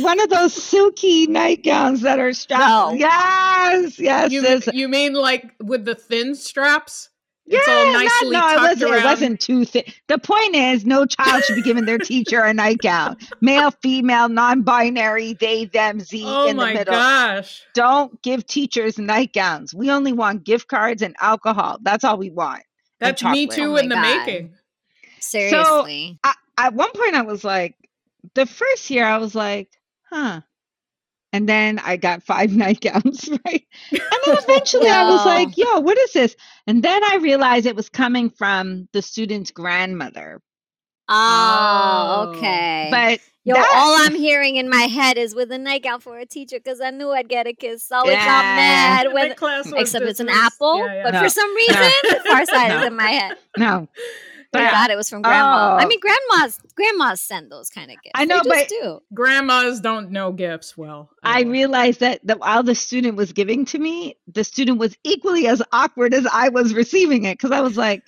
one 0.00 0.20
of 0.20 0.28
those 0.28 0.52
silky 0.52 1.26
nightgowns 1.26 2.02
that 2.02 2.18
are 2.18 2.34
strapped. 2.34 2.92
No. 2.92 2.92
Yes, 2.92 3.98
yes, 3.98 4.30
You, 4.30 4.42
yes. 4.42 4.68
you 4.74 4.86
mean 4.88 5.14
like 5.14 5.54
with 5.62 5.86
the 5.86 5.94
thin 5.94 6.34
straps? 6.34 7.08
Yeah, 7.48 7.58
It's 7.60 7.68
all 7.68 7.92
not- 7.92 7.92
no, 7.92 8.00
it 8.02 8.32
tucked 8.32 8.60
wasn't, 8.60 8.90
around. 8.90 9.00
it 9.00 9.04
wasn't 9.04 9.40
too 9.40 9.64
thick. 9.64 10.00
The 10.08 10.18
point 10.18 10.56
is, 10.56 10.84
no 10.84 11.06
child 11.06 11.44
should 11.44 11.54
be 11.54 11.62
given 11.62 11.84
their 11.84 11.98
teacher 11.98 12.40
a 12.40 12.52
nightgown. 12.52 13.16
Male, 13.40 13.70
female, 13.70 14.28
non-binary, 14.28 15.34
they, 15.34 15.66
them, 15.66 16.00
Z 16.00 16.24
Oh 16.26 16.48
in 16.48 16.56
the 16.56 16.62
my 16.62 16.72
middle. 16.74 16.92
gosh. 16.94 17.62
Don't 17.72 18.20
give 18.22 18.44
teachers 18.46 18.98
nightgowns. 18.98 19.72
We 19.74 19.90
only 19.92 20.12
want 20.12 20.42
gift 20.42 20.66
cards 20.66 21.02
and 21.02 21.14
alcohol. 21.20 21.78
That's 21.82 22.02
all 22.02 22.18
we 22.18 22.30
want. 22.30 22.64
That's 22.98 23.22
me 23.22 23.46
too 23.46 23.74
Oh 23.74 23.76
in 23.76 23.90
the 23.90 23.94
God. 23.94 24.26
making. 24.26 24.54
Seriously. 25.20 26.18
I, 26.24 26.34
at 26.58 26.74
one 26.74 26.90
point, 26.92 27.14
I 27.14 27.22
was 27.22 27.44
like, 27.44 27.76
the 28.34 28.46
first 28.46 28.90
year, 28.90 29.04
I 29.04 29.18
was 29.18 29.34
like, 29.34 29.68
huh. 30.10 30.40
And 31.32 31.48
then 31.48 31.78
I 31.80 31.96
got 31.96 32.22
five 32.22 32.50
nightgowns, 32.56 33.28
right? 33.44 33.64
And 33.90 34.00
then 34.26 34.36
eventually 34.44 34.88
I 34.88 35.04
was 35.10 35.24
like, 35.26 35.56
yo, 35.58 35.80
what 35.80 35.98
is 35.98 36.12
this? 36.12 36.36
And 36.66 36.82
then 36.82 37.02
I 37.04 37.16
realized 37.16 37.66
it 37.66 37.76
was 37.76 37.88
coming 37.88 38.30
from 38.30 38.88
the 38.92 39.02
student's 39.02 39.50
grandmother. 39.50 40.40
oh, 41.08 42.26
Oh. 42.28 42.36
okay. 42.36 42.88
But 42.90 43.20
Yo, 43.44 43.54
that- 43.54 43.72
all 43.76 43.94
I'm 44.06 44.14
hearing 44.14 44.56
in 44.56 44.68
my 44.68 44.82
head 44.82 45.18
is 45.18 45.34
with 45.34 45.52
a 45.52 45.58
nightgown 45.58 46.00
for 46.00 46.18
a 46.18 46.26
teacher 46.26 46.56
because 46.58 46.80
I 46.80 46.90
knew 46.90 47.10
I'd 47.12 47.28
get 47.28 47.46
a 47.46 47.52
kiss. 47.52 47.84
So 47.86 47.96
always 47.96 48.14
got 48.16 48.24
Yeah. 48.44 48.56
mad 48.56 49.06
The 49.06 49.10
when, 49.14 49.34
class 49.34 49.66
was 49.66 49.74
except 49.82 50.04
it's 50.06 50.18
an 50.20 50.28
apple. 50.28 50.78
Yeah, 50.78 50.94
yeah. 50.94 51.02
But 51.04 51.14
No. 51.14 51.22
for 51.22 51.28
some 51.28 51.54
reason, 51.54 51.90
the 52.02 52.20
Far 52.28 52.44
Side 52.46 52.68
No. 52.68 52.80
is 52.80 52.86
in 52.86 52.96
my 52.96 53.10
head. 53.10 53.36
no, 53.56 53.88
I 54.58 54.64
But- 54.64 54.72
thought 54.72 54.90
it 54.90 54.96
was 54.96 55.08
from 55.08 55.22
grandma. 55.22 55.76
I 55.76 55.84
Oh. 55.84 55.86
mean, 55.86 56.00
grandmas, 56.00 56.58
grandmas 56.74 57.20
send 57.20 57.50
those 57.50 57.68
kind 57.70 57.90
of 57.90 57.96
gifts. 58.02 58.12
I 58.14 58.24
know, 58.24 58.40
they 58.42 58.48
but- 58.50 58.68
do. 58.68 59.00
grandmas 59.14 59.80
don't 59.80 60.10
know 60.10 60.32
gifts 60.32 60.76
well. 60.76 61.10
at 61.24 61.30
I 61.36 61.42
all. 61.42 61.48
realized 61.50 62.00
that 62.00 62.20
the, 62.26 62.36
while 62.36 62.62
the 62.62 62.74
student 62.74 63.16
was 63.16 63.32
giving 63.32 63.64
to 63.66 63.78
me, 63.78 64.16
the 64.26 64.44
student 64.44 64.78
was 64.78 64.96
equally 65.04 65.46
as 65.46 65.62
awkward 65.72 66.14
as 66.14 66.26
I 66.32 66.48
was 66.48 66.74
receiving 66.74 67.24
it 67.24 67.38
because 67.38 67.50
I 67.52 67.60
was 67.60 67.76
like, 67.76 68.02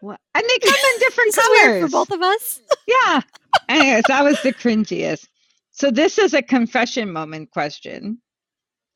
what? 0.00 0.18
And 0.34 0.44
they 0.48 0.58
come 0.58 0.74
in 0.74 0.98
different 1.00 1.34
colors. 1.34 1.50
weird 1.62 1.82
for 1.82 1.88
both 1.90 2.10
of 2.10 2.22
us. 2.22 2.60
Yeah. 2.86 3.20
Anyways, 3.68 4.04
that 4.08 4.24
was 4.24 4.40
the 4.42 4.52
cringiest. 4.52 5.26
So 5.70 5.90
this 5.90 6.18
is 6.18 6.34
a 6.34 6.42
confession 6.42 7.10
moment 7.12 7.50
question. 7.50 8.18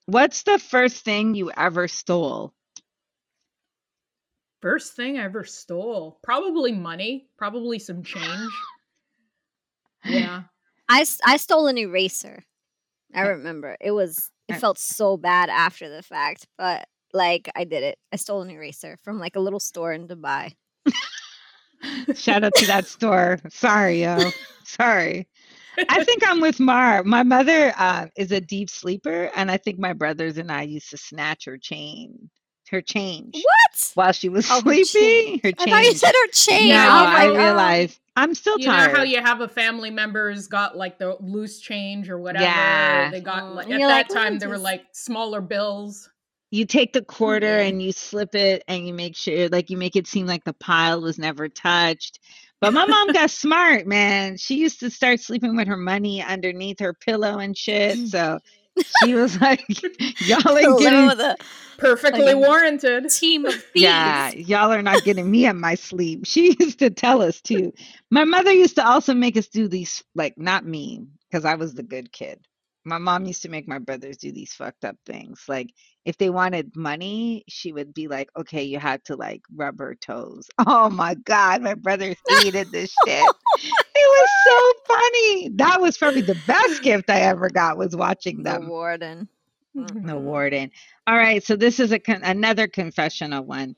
What's 0.06 0.42
the 0.44 0.58
first 0.58 1.04
thing 1.04 1.34
you 1.34 1.50
ever 1.56 1.88
stole? 1.88 2.52
First 4.60 4.94
thing 4.94 5.18
I 5.18 5.24
ever 5.24 5.44
stole, 5.44 6.18
probably 6.22 6.72
money, 6.72 7.28
probably 7.36 7.78
some 7.78 8.02
change. 8.02 8.50
Yeah. 10.04 10.42
I, 10.88 11.04
I 11.24 11.36
stole 11.36 11.66
an 11.66 11.78
eraser. 11.78 12.44
I 13.14 13.22
remember. 13.22 13.76
It 13.80 13.92
was 13.92 14.30
it 14.48 14.56
Uh, 14.56 14.58
felt 14.58 14.78
so 14.78 15.16
bad 15.16 15.50
after 15.50 15.88
the 15.88 16.02
fact, 16.02 16.46
but 16.56 16.86
like 17.12 17.50
I 17.56 17.64
did 17.64 17.82
it. 17.82 17.98
I 18.12 18.16
stole 18.16 18.42
an 18.42 18.50
eraser 18.50 18.96
from 19.02 19.18
like 19.18 19.36
a 19.36 19.40
little 19.40 19.60
store 19.60 19.92
in 19.92 20.08
Dubai. 20.08 20.54
Shout 22.14 22.44
out 22.44 22.54
to 22.56 22.66
that 22.66 22.86
store. 22.86 23.38
Sorry, 23.50 24.02
yo. 24.02 24.30
Sorry. 24.64 25.28
I 25.88 26.04
think 26.04 26.22
I'm 26.28 26.40
with 26.40 26.58
Mar. 26.60 27.04
My 27.04 27.22
mother 27.22 27.72
uh, 27.78 28.08
is 28.16 28.32
a 28.32 28.40
deep 28.40 28.68
sleeper, 28.70 29.30
and 29.34 29.50
I 29.50 29.56
think 29.58 29.78
my 29.78 29.92
brothers 29.92 30.38
and 30.38 30.50
I 30.50 30.62
used 30.62 30.90
to 30.90 30.96
snatch 30.98 31.44
her 31.46 31.56
chain, 31.56 32.27
her 32.68 32.80
change 32.82 33.34
What? 33.34 33.90
while 33.94 34.12
she 34.12 34.28
was 34.28 34.46
Oh, 34.50 34.60
her 34.62 34.84
sleeping. 34.84 35.40
Her 35.42 35.52
I 35.58 35.66
thought 35.66 35.84
you 35.84 35.94
said 35.94 36.12
her 36.12 36.28
chain. 36.32 36.68
No, 36.70 36.76
oh 36.76 37.04
I 37.06 37.28
God. 37.28 37.36
realized 37.36 38.00
I'm 38.16 38.34
still 38.34 38.58
you 38.58 38.66
know 38.66 38.72
how 38.94 39.02
you 39.02 39.20
have 39.22 39.40
a 39.40 39.48
family 39.48 39.90
member's 39.90 40.46
got 40.48 40.76
like 40.76 40.98
the 40.98 41.16
loose 41.20 41.60
change 41.60 42.08
or 42.10 42.18
whatever. 42.18 42.44
Yeah. 42.44 43.10
They 43.10 43.20
got 43.20 43.44
Oh, 43.44 43.52
like 43.52 43.70
at 43.70 43.78
that 43.88 44.08
like, 44.08 44.10
"Let 44.10 44.14
me 44.14 44.14
time 44.14 44.38
they 44.38 44.46
were 44.46 44.58
like 44.58 44.86
smaller 44.92 45.40
bills. 45.40 46.10
you 46.50 46.64
take 46.66 46.92
the 46.92 47.02
quarter 47.02 47.58
Yeah. 47.58 47.64
and 47.68 47.82
you 47.82 47.92
slip 47.92 48.34
it 48.34 48.64
and 48.68 48.86
you 48.86 48.94
make 48.94 49.16
sure 49.16 49.48
like 49.50 49.70
you 49.70 49.76
make 49.76 49.96
it 49.96 50.06
seem 50.06 50.26
like 50.26 50.44
the 50.44 50.54
pile 50.54 51.00
was 51.00 51.18
never 51.18 51.48
touched 51.48 52.18
but 52.60 52.72
my 52.72 52.86
mom 52.86 53.12
got 53.12 53.30
smart 53.44 53.86
man 53.86 54.36
she 54.36 54.56
used 54.56 54.80
to 54.80 54.90
start 54.90 55.20
sleeping 55.20 55.54
with 55.56 55.68
her 55.68 55.76
money 55.76 56.22
underneath 56.22 56.80
her 56.80 56.94
pillow 56.94 57.38
and 57.38 57.56
shit 57.56 57.96
mm. 57.98 58.08
so 58.08 58.38
she 59.04 59.14
was 59.14 59.40
like 59.40 59.64
y'all 60.26 60.56
ain't 60.56 60.66
Hello, 60.66 60.78
getting 60.78 61.06
the 61.08 61.36
Perfectly 61.78 62.22
Like- 62.34 62.36
warranted. 62.36 63.08
team 63.08 63.46
of 63.46 63.54
thieves. 63.72 63.82
yeah 63.82 64.30
y'all 64.32 64.72
are 64.72 64.82
not 64.82 65.04
getting 65.04 65.30
me 65.30 65.46
on 65.46 65.60
my 65.60 65.74
sleep 65.76 66.26
she 66.26 66.56
used 66.60 66.78
to 66.80 66.90
tell 66.90 67.22
us 67.22 67.40
too 67.40 67.72
my 68.10 68.24
mother 68.24 68.52
used 68.52 68.74
to 68.76 68.86
also 68.86 69.14
make 69.14 69.36
us 69.36 69.46
do 69.48 69.68
these 69.68 70.02
like 70.14 70.36
not 70.36 70.64
me 70.66 71.06
because 71.30 71.44
i 71.44 71.54
was 71.54 71.74
the 71.74 71.82
good 71.84 72.10
kid 72.12 72.40
my 72.84 72.98
mom 72.98 73.26
used 73.26 73.42
to 73.42 73.48
make 73.48 73.68
my 73.68 73.78
brothers 73.78 74.16
do 74.16 74.32
these 74.32 74.52
fucked 74.54 74.84
up 74.84 74.96
things 75.06 75.44
like 75.46 75.70
if 76.08 76.16
they 76.16 76.30
wanted 76.30 76.74
money 76.74 77.44
she 77.48 77.70
would 77.72 77.92
be 77.92 78.08
like 78.08 78.30
okay 78.34 78.62
you 78.62 78.78
had 78.78 79.04
to 79.04 79.14
like 79.14 79.42
rub 79.54 79.78
her 79.78 79.94
toes 79.94 80.48
oh 80.66 80.88
my 80.88 81.14
god 81.14 81.60
my 81.60 81.74
brothers 81.74 82.16
hated 82.28 82.70
this 82.72 82.90
shit 83.06 83.24
it 83.60 84.08
was 84.16 84.28
so 84.46 84.72
funny 84.94 85.50
that 85.56 85.80
was 85.80 85.98
probably 85.98 86.22
the 86.22 86.40
best 86.46 86.82
gift 86.82 87.10
i 87.10 87.20
ever 87.20 87.50
got 87.50 87.76
was 87.76 87.94
watching 87.94 88.42
them. 88.42 88.62
The 88.64 88.68
warden. 88.70 89.28
Mm-hmm. 89.76 90.06
the 90.06 90.16
warden. 90.18 90.70
All 91.06 91.16
right, 91.16 91.44
so 91.44 91.54
this 91.54 91.78
is 91.78 91.92
a 91.92 91.98
con- 91.98 92.24
another 92.24 92.66
confessional 92.66 93.44
one. 93.44 93.76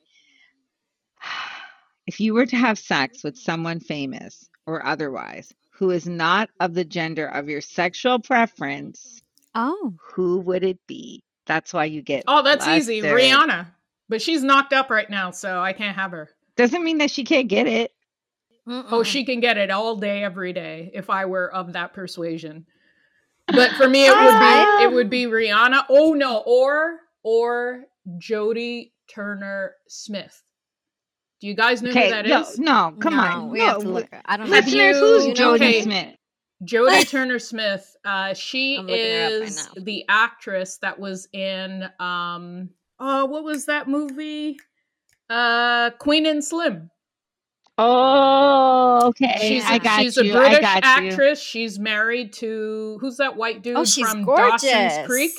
If 2.07 2.19
you 2.19 2.33
were 2.33 2.47
to 2.47 2.55
have 2.55 2.79
sex 2.79 3.23
with 3.23 3.37
someone 3.37 3.79
famous 3.79 4.49
or 4.65 4.85
otherwise 4.85 5.53
who 5.73 5.91
is 5.91 6.07
not 6.07 6.49
of 6.59 6.73
the 6.73 6.83
gender 6.83 7.27
of 7.27 7.47
your 7.49 7.61
sexual 7.61 8.19
preference, 8.19 9.21
Oh. 9.53 9.93
who 10.13 10.39
would 10.39 10.63
it 10.63 10.79
be? 10.87 11.23
That's 11.45 11.73
why 11.73 11.85
you 11.85 12.01
get. 12.01 12.23
Oh, 12.27 12.41
that's 12.43 12.67
easy. 12.67 13.01
flustered. 13.01 13.19
Rihanna. 13.21 13.67
But 14.09 14.21
she's 14.21 14.43
knocked 14.43 14.73
up 14.73 14.89
right 14.89 15.09
now, 15.09 15.31
so 15.31 15.61
I 15.61 15.73
can't 15.73 15.95
have 15.95 16.11
her. 16.11 16.29
Doesn't 16.57 16.83
mean 16.83 16.97
that 16.99 17.09
she 17.11 17.23
can't 17.23 17.47
get 17.47 17.65
it. 17.67 17.91
Oh, 18.67 18.83
Mm-mm. 18.99 19.05
she 19.05 19.25
can 19.25 19.39
get 19.39 19.57
it 19.57 19.71
all 19.71 19.95
day, 19.95 20.23
every 20.23 20.53
day, 20.53 20.91
if 20.93 21.09
I 21.09 21.25
were 21.25 21.51
of 21.53 21.73
that 21.73 21.93
persuasion. 21.93 22.65
But 23.47 23.71
for 23.71 23.87
me, 23.89 24.05
it 24.05 24.11
would 24.13 24.39
be 24.39 24.83
it 24.83 24.91
would 24.93 25.09
be 25.09 25.25
Rihanna. 25.25 25.85
Oh 25.89 26.13
no, 26.13 26.43
or 26.45 26.99
or 27.23 27.85
Jodie 28.19 28.91
Turner 29.09 29.73
Smith. 29.87 30.41
Do 31.41 31.47
you 31.47 31.55
guys 31.55 31.81
know 31.81 31.89
Okay, 31.89 32.05
who 32.05 32.11
that 32.11 32.25
no, 32.27 32.41
is? 32.41 32.59
no, 32.59 32.93
come 32.99 33.15
No, 33.15 33.23
on. 33.23 33.49
We 33.49 33.59
no, 33.59 33.65
have 33.65 33.79
to 33.81 33.89
look. 33.89 34.07
I 34.25 34.37
don't 34.37 34.47
know. 34.49 34.55
Have 34.55 34.65
Listeners, 34.65 34.95
you- 34.97 35.01
who's 35.01 35.25
you 35.25 35.33
Jodie 35.33 35.55
okay. 35.55 35.81
Smith? 35.81 36.15
Jodie 36.63 37.07
Turner 37.09 37.39
Smith. 37.39 37.95
Uh, 38.05 38.33
she 38.33 38.77
I'm 38.77 38.87
looking 38.87 39.05
her 39.11 39.25
up 39.25 39.31
right 39.31 39.41
is 39.49 39.69
the 39.77 40.05
actress 40.09 40.77
that 40.77 40.99
was 40.99 41.27
in 41.33 41.89
um 41.99 42.69
oh 42.99 43.25
what 43.25 43.43
was 43.43 43.65
that 43.65 43.87
movie? 43.87 44.57
Uh, 45.29 45.91
Queen 45.91 46.25
and 46.25 46.43
Slim. 46.43 46.89
Oh, 47.77 49.07
okay. 49.07 49.37
She's 49.39 49.63
I 49.65 49.75
a, 49.75 49.79
got 49.79 50.01
she's 50.01 50.17
you. 50.17 50.33
a 50.33 50.37
British 50.37 50.57
I 50.59 50.81
got 50.81 51.03
you. 51.03 51.09
actress. 51.09 51.41
She's 51.41 51.79
married 51.79 52.33
to 52.33 52.97
who's 53.01 53.17
that 53.17 53.35
white 53.37 53.63
dude 53.63 53.77
Oh, 53.77 53.85
she's 53.85 54.07
from 54.07 54.23
gorgeous. 54.23 54.61
Dawson's 54.61 55.07
Creek? 55.07 55.31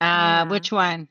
Uh, 0.00 0.04
Yeah. 0.04 0.42
which 0.44 0.70
one? 0.72 1.08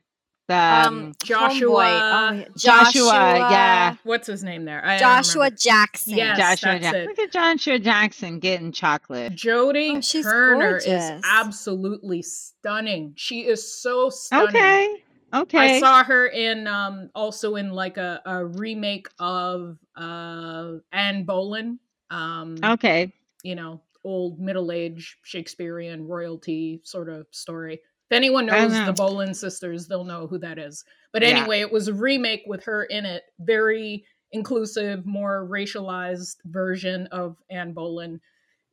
The 0.48 0.54
Um, 0.54 0.86
um, 0.86 1.14
Joshua- 1.24 1.70
Oh, 1.72 2.32
yeah. 2.32 2.44
Joshua, 2.56 3.34
yeah. 3.50 3.96
What's 4.04 4.28
his 4.28 4.44
name 4.44 4.64
there? 4.64 4.84
I 4.84 4.96
Joshua. 4.98 5.50
Jackson. 5.50 6.14
Yes. 6.16 6.38
Joshua 6.38 6.68
that's 6.72 6.82
Jackson. 6.82 7.00
it. 7.02 7.06
Look 7.08 7.18
at 7.18 7.32
Joshua 7.32 7.78
Jackson 7.80 8.38
getting 8.38 8.70
chocolate. 8.70 9.34
Jodie 9.34 9.96
Oh, 9.96 10.00
she's 10.00 10.24
Turner 10.24 10.76
is 10.76 11.20
absolutely 11.24 12.22
stunning. 12.22 13.14
She 13.16 13.40
is 13.40 13.80
so 13.80 14.08
stunning. 14.08 14.48
Okay. 14.48 15.02
Okay. 15.34 15.76
I 15.76 15.80
saw 15.80 16.04
her 16.04 16.28
in 16.28 16.68
um 16.68 17.10
also 17.14 17.56
in 17.56 17.70
like 17.70 17.96
a, 17.96 18.22
a 18.24 18.44
remake 18.44 19.08
of 19.18 19.76
uh 19.96 20.74
Anne 20.92 21.24
Boleyn. 21.24 21.80
Um 22.10 22.56
okay. 22.62 23.12
you 23.42 23.56
know, 23.56 23.82
old 24.04 24.38
middle 24.38 24.70
age 24.70 25.18
Shakespearean 25.24 26.06
royalty 26.06 26.80
sort 26.84 27.08
of 27.08 27.26
story. 27.32 27.80
If 28.10 28.16
anyone 28.16 28.46
knows 28.46 28.72
know. 28.72 28.86
the 28.86 28.92
Boleyn 28.92 29.34
sisters, 29.34 29.88
they'll 29.88 30.04
know 30.04 30.26
who 30.26 30.38
that 30.38 30.58
is. 30.58 30.84
But 31.12 31.22
Yeah. 31.22 31.28
anyway, 31.30 31.60
it 31.60 31.72
was 31.72 31.88
a 31.88 31.94
remake 31.94 32.44
with 32.46 32.62
her 32.64 32.84
in 32.84 33.04
it. 33.04 33.24
Very 33.40 34.04
inclusive, 34.32 35.06
more 35.06 35.46
racialized 35.50 36.36
version 36.44 37.06
of 37.08 37.36
Anne 37.50 37.72
Boleyn. 37.72 38.20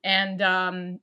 And 0.04 0.42
um 0.42 1.00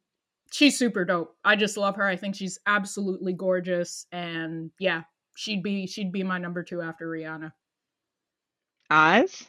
she's 0.53 0.79
super 0.79 1.05
dope. 1.05 1.37
I 1.45 1.57
just 1.57 1.77
love 1.77 1.97
her. 1.97 2.07
I 2.07 2.17
think 2.17 2.35
she's 2.35 2.59
absolutely 2.67 3.33
gorgeous. 3.33 4.07
And 4.13 4.71
yeah, 4.79 5.03
she'd 5.37 5.63
be 5.63 5.87
she'd 5.87 6.13
be 6.13 6.23
my 6.23 6.39
number 6.39 6.63
two 6.63 6.83
after 6.83 7.09
Rihanna. 7.09 7.53
Oz. 8.91 9.47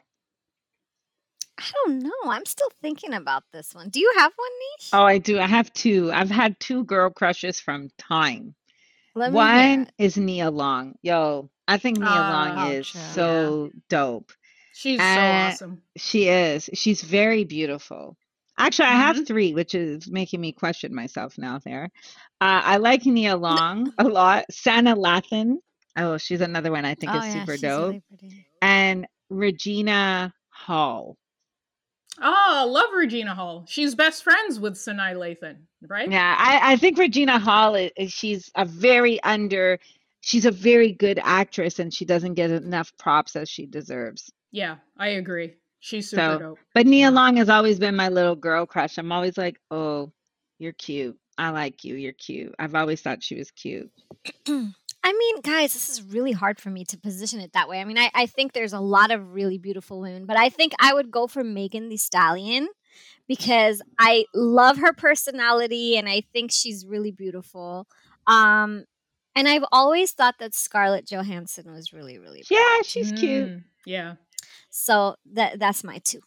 I 1.58 1.64
don't 1.86 2.00
know. 2.00 2.12
I'm 2.26 2.46
still 2.46 2.72
thinking 2.82 3.14
about 3.14 3.44
this 3.54 3.76
one. 3.76 3.90
Do 3.90 4.00
you 4.00 4.12
have 4.18 4.32
one, 4.36 4.50
Niche? 4.60 4.90
Oh, 4.94 5.04
I 5.04 5.20
do. 5.20 5.40
I 5.40 5.46
have 5.46 5.72
two. 5.74 6.12
I've 6.12 6.32
had 6.32 6.60
two 6.60 6.84
girl 6.86 7.12
crushes 7.12 7.60
from 7.60 7.90
time. 8.00 8.56
Let 9.16 9.32
One 9.34 9.90
is 9.98 10.18
Nia 10.18 10.50
Long. 10.50 10.96
Yo, 11.02 11.50
I 11.68 11.78
think 11.78 12.00
Nia 12.00 12.08
Long 12.10 12.58
Oh, 12.58 12.72
is 12.72 12.88
so 12.88 13.70
dope. 13.90 14.32
She's 14.74 15.00
so 15.00 15.06
Uh, 15.06 15.50
awesome. 15.52 15.82
She 15.98 16.28
is. 16.30 16.70
She's 16.74 17.02
very 17.02 17.44
beautiful. 17.44 18.16
Actually, 18.58 18.90
I 18.90 18.94
have 18.94 19.16
Mhm. 19.18 19.28
three, 19.28 19.54
which 19.54 19.76
is 19.76 20.10
making 20.10 20.40
me 20.40 20.52
question 20.54 20.94
myself 20.96 21.38
now 21.38 21.60
there. 21.60 21.90
Uh, 22.40 22.62
I 22.64 22.78
like 22.78 23.06
Nia 23.06 23.36
Long 23.36 23.92
a 23.98 24.04
lot. 24.06 24.46
Sanaa 24.52 24.96
Lathan. 24.96 25.58
Oh, 25.98 26.18
she's 26.18 26.42
another 26.42 26.72
one 26.72 26.86
I 26.86 26.96
think 26.96 27.12
oh, 27.14 27.18
is 27.18 27.26
yeah, 27.26 27.46
super 27.46 27.58
dope. 27.58 28.04
really. 28.22 28.46
And 28.62 29.08
Regina 29.30 30.34
Hall. 30.50 31.18
Oh, 32.20 32.34
I 32.50 32.64
love 32.64 32.90
Regina 32.96 33.34
Hall. 33.34 33.66
She's 33.68 33.96
best 33.96 34.24
friends 34.24 34.60
with 34.60 34.76
Sanaa 34.76 35.16
Lathan, 35.16 35.58
right? 35.88 36.12
Yeah, 36.12 36.36
I, 36.38 36.74
I 36.74 36.76
think 36.76 36.98
Regina 36.98 37.40
Hall 37.40 37.76
is, 37.76 37.92
is 37.96 38.12
she's 38.12 38.52
a 38.56 38.66
very 38.66 39.22
under 39.24 39.80
she's 40.22 40.46
a 40.46 40.52
very 40.52 40.92
good 40.92 41.20
actress 41.24 41.80
and 41.80 41.94
she 41.94 42.06
doesn't 42.06 42.36
get 42.36 42.52
enough 42.52 42.92
props 42.98 43.36
as 43.36 43.50
she 43.50 43.66
deserves. 43.66 44.32
Yeah, 44.52 44.78
I 44.98 45.10
agree. 45.10 45.56
She's 45.80 46.10
super 46.10 46.22
So, 46.22 46.40
dope. 46.40 46.60
But 46.76 46.86
Nia 46.86 47.10
Long 47.10 47.38
has 47.38 47.50
always 47.50 47.80
been 47.80 47.96
my 47.96 48.10
little 48.10 48.36
girl 48.36 48.66
crush. 48.66 48.98
I'm 48.98 49.12
always 49.12 49.38
like, 49.38 49.60
"Oh, 49.72 50.12
you're 50.60 50.74
cute. 50.74 51.18
I 51.38 51.50
like 51.50 51.84
you. 51.84 51.96
You're 51.96 52.14
cute." 52.14 52.54
I've 52.60 52.76
always 52.76 53.02
thought 53.02 53.24
she 53.24 53.36
was 53.36 53.50
cute. 53.52 53.90
I 55.04 55.14
mean, 55.14 55.42
guys, 55.42 55.74
this 55.74 55.90
is 55.90 56.04
really 56.04 56.32
hard 56.32 56.60
for 56.60 56.70
me 56.70 56.86
to 56.86 56.98
position 56.98 57.40
it 57.40 57.54
that 57.54 57.68
way. 57.68 57.82
I 57.82 57.86
mean, 57.86 57.98
I, 57.98 58.12
I 58.14 58.26
think 58.28 58.54
there's 58.54 58.74
a 58.74 58.80
lot 58.80 59.10
of 59.12 59.34
really 59.34 59.58
beautiful 59.58 60.00
women, 60.00 60.26
but 60.26 60.38
I 60.38 60.50
think 60.50 60.74
I 60.80 60.94
would 60.94 61.10
go 61.10 61.26
for 61.28 61.44
Megan 61.44 61.90
Thee 61.90 61.98
Stallion 61.98 62.68
because 63.28 63.82
I 63.98 64.26
love 64.36 64.78
her 64.78 64.94
personality 64.94 65.98
and 65.98 66.08
I 66.08 66.22
think 66.34 66.52
she's 66.52 66.86
really 66.86 67.12
beautiful. 67.12 67.88
Um, 68.28 68.86
and 69.36 69.48
I've 69.48 69.66
always 69.72 70.12
thought 70.12 70.36
that 70.40 70.54
Scarlett 70.54 71.10
Johansson 71.10 71.72
was 71.72 71.94
really, 71.94 72.20
really 72.20 72.44
pretty. 72.44 72.56
Yeah, 72.56 72.82
she's 72.84 73.12
cute. 73.14 73.50
Mm, 73.50 73.64
Yeah. 73.86 74.16
So 74.70 75.16
that 75.34 75.60
that's 75.60 75.84
my 75.84 76.00
two. 76.00 76.20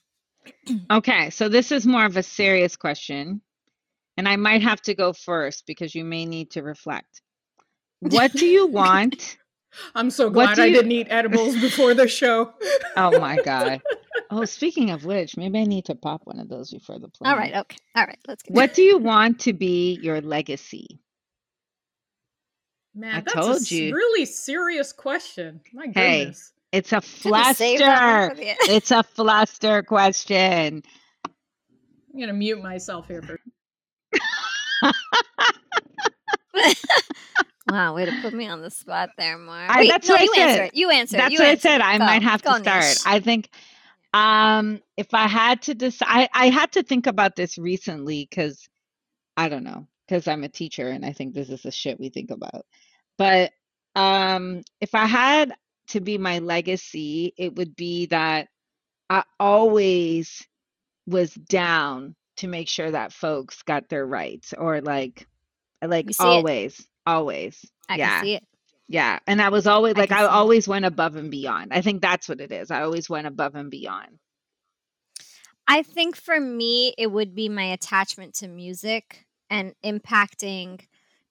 Okay, 0.91 1.31
so 1.31 1.49
this 1.49 1.73
is 1.73 1.87
more 1.87 2.05
of 2.05 2.17
a 2.17 2.23
serious 2.23 2.77
question, 2.77 3.41
and 4.17 4.29
I 4.29 4.37
might 4.37 4.63
have 4.63 4.81
to 4.83 4.95
go 4.95 5.13
first 5.13 5.65
because 5.67 5.95
you 5.95 6.05
may 6.05 6.27
need 6.27 6.51
to 6.53 6.63
reflect. 6.63 7.23
What 8.13 8.33
do 8.33 8.47
you 8.47 8.67
want? 8.67 9.37
I'm 9.97 10.11
so 10.11 10.31
glad 10.31 10.55
do 10.55 10.63
I 10.63 10.67
you- 10.67 10.75
didn't 10.75 10.93
eat 10.93 11.09
edibles 11.11 11.57
before 11.61 11.95
the 11.95 12.07
show. 12.09 12.53
Oh 12.97 13.19
my 13.19 13.37
god. 13.43 13.83
Oh, 14.31 14.45
speaking 14.45 14.91
of 14.91 15.05
which, 15.05 15.37
maybe 15.37 15.59
I 15.59 15.65
need 15.65 15.87
to 15.87 15.97
pop 15.97 16.21
one 16.25 16.39
of 16.39 16.49
those 16.49 16.71
before 16.71 16.99
the 17.01 17.09
play. 17.09 17.29
All 17.29 17.37
right, 17.37 17.53
okay. 17.55 17.77
All 17.97 18.05
right, 18.07 18.19
let's 18.29 18.43
get 18.45 18.55
What 18.55 18.73
do 18.75 18.83
you 18.83 18.99
want 18.99 19.41
to 19.41 19.53
be 19.53 19.99
your 20.01 20.21
legacy? 20.21 21.01
Man, 22.95 23.17
I 23.17 23.21
that's 23.23 23.33
told 23.33 23.49
a 23.57 23.57
s- 23.57 23.73
you. 23.73 23.93
really 23.95 24.25
serious 24.27 24.93
question. 24.93 25.61
My 25.73 25.87
goodness. 25.87 26.53
Hey. 26.73 26.79
It's 26.79 26.93
a 26.93 27.03
Gonna 27.29 27.55
save 27.55 27.79
that 27.81 28.29
one 28.29 28.37
fluster. 28.37 28.55
It's 28.73 28.91
a 28.93 29.03
fluster 29.03 29.83
question. 29.83 30.83
I'm 31.25 32.21
gonna 32.21 32.33
mute 32.33 32.63
myself 32.63 33.09
here 33.09 33.23
for 33.23 33.41
wow, 37.71 37.95
way 37.95 38.07
to 38.07 38.13
put 38.13 38.35
me 38.35 38.49
on 38.49 38.63
the 38.63 38.71
spot 38.71 39.11
there, 39.19 39.39
Mark. 39.39 39.71
I- 39.71 39.81
Wait, 39.81 39.89
that's 39.89 40.09
no, 40.09 40.15
what 40.15 40.21
I 40.21 40.27
you 40.27 40.35
answer 40.35 40.63
said. 40.63 40.65
it. 40.65 40.75
You 40.75 40.91
answer. 40.91 41.19
That's 41.19 41.31
You 41.31 41.39
what 41.39 41.49
I 41.49 41.57
said. 41.57 41.81
I 41.81 41.99
Go. 41.99 42.05
might 42.07 42.23
have 42.23 42.43
Go, 42.43 42.51
to 42.55 42.55
start. 42.55 42.99
I 43.05 43.21
think 43.21 43.51
um 44.15 44.81
if 44.97 45.15
I 45.15 45.29
had 45.29 45.63
to 45.63 45.75
decide 45.75 46.09
I, 46.11 46.29
I 46.35 46.49
had 46.51 46.73
to 46.73 46.83
think 46.83 47.07
about 47.07 47.37
this 47.37 47.59
recently 47.59 48.27
because 48.29 48.69
I 49.37 49.49
don't 49.49 49.65
know, 49.65 49.89
because 50.09 50.29
I'm 50.29 50.45
a 50.45 50.49
teacher 50.49 50.89
and 50.89 51.05
I 51.07 51.13
think 51.13 51.35
this 51.35 51.51
is 51.51 51.63
the 51.63 51.71
shit 51.73 52.01
we 52.01 52.11
think 52.11 52.31
about. 52.31 52.67
But 53.19 53.53
um 53.97 54.63
if 54.81 54.95
I 54.95 55.07
had 55.07 55.55
to 55.89 56.01
be 56.01 56.19
my 56.19 56.41
legacy, 56.41 57.35
it 57.39 57.57
would 57.57 57.77
be 57.77 58.07
that 58.07 58.49
I 59.11 59.25
always 59.41 60.47
was 61.07 61.35
down 61.35 62.17
to 62.39 62.49
make 62.49 62.69
sure 62.69 62.91
that 62.91 63.13
folks 63.13 63.63
got 63.63 63.89
their 63.89 64.07
rights 64.07 64.55
or 64.57 64.81
like 64.81 65.27
like 65.83 66.13
see 66.13 66.37
it. 66.39 66.49
Always, 67.07 67.65
always. 67.65 67.65
I 67.89 67.97
yeah. 67.97 68.09
can 68.17 68.25
see 68.25 68.35
it. 68.37 68.45
Yeah, 68.89 69.19
and 69.27 69.41
I 69.41 69.49
was 69.49 69.67
always 69.67 69.95
I 69.97 70.01
like 70.01 70.13
I 70.13 70.25
see 70.25 70.25
it. 70.25 70.31
always 70.31 70.69
went 70.69 70.85
above 70.85 71.17
and 71.17 71.31
beyond. 71.31 71.73
I 71.73 71.81
think 71.81 72.03
that's 72.03 72.29
what 72.29 72.41
it 72.41 72.53
is. 72.53 72.71
I 72.71 72.83
always 72.83 73.09
went 73.09 73.27
above 73.27 73.55
and 73.55 73.71
beyond. 73.71 74.19
I 75.67 75.83
think 75.83 76.17
for 76.17 76.39
me, 76.41 76.95
it 76.99 77.07
would 77.09 77.35
be 77.35 77.49
my 77.49 77.65
attachment 77.65 78.35
to 78.37 78.49
music 78.49 79.25
and 79.49 79.75
impacting 79.85 80.81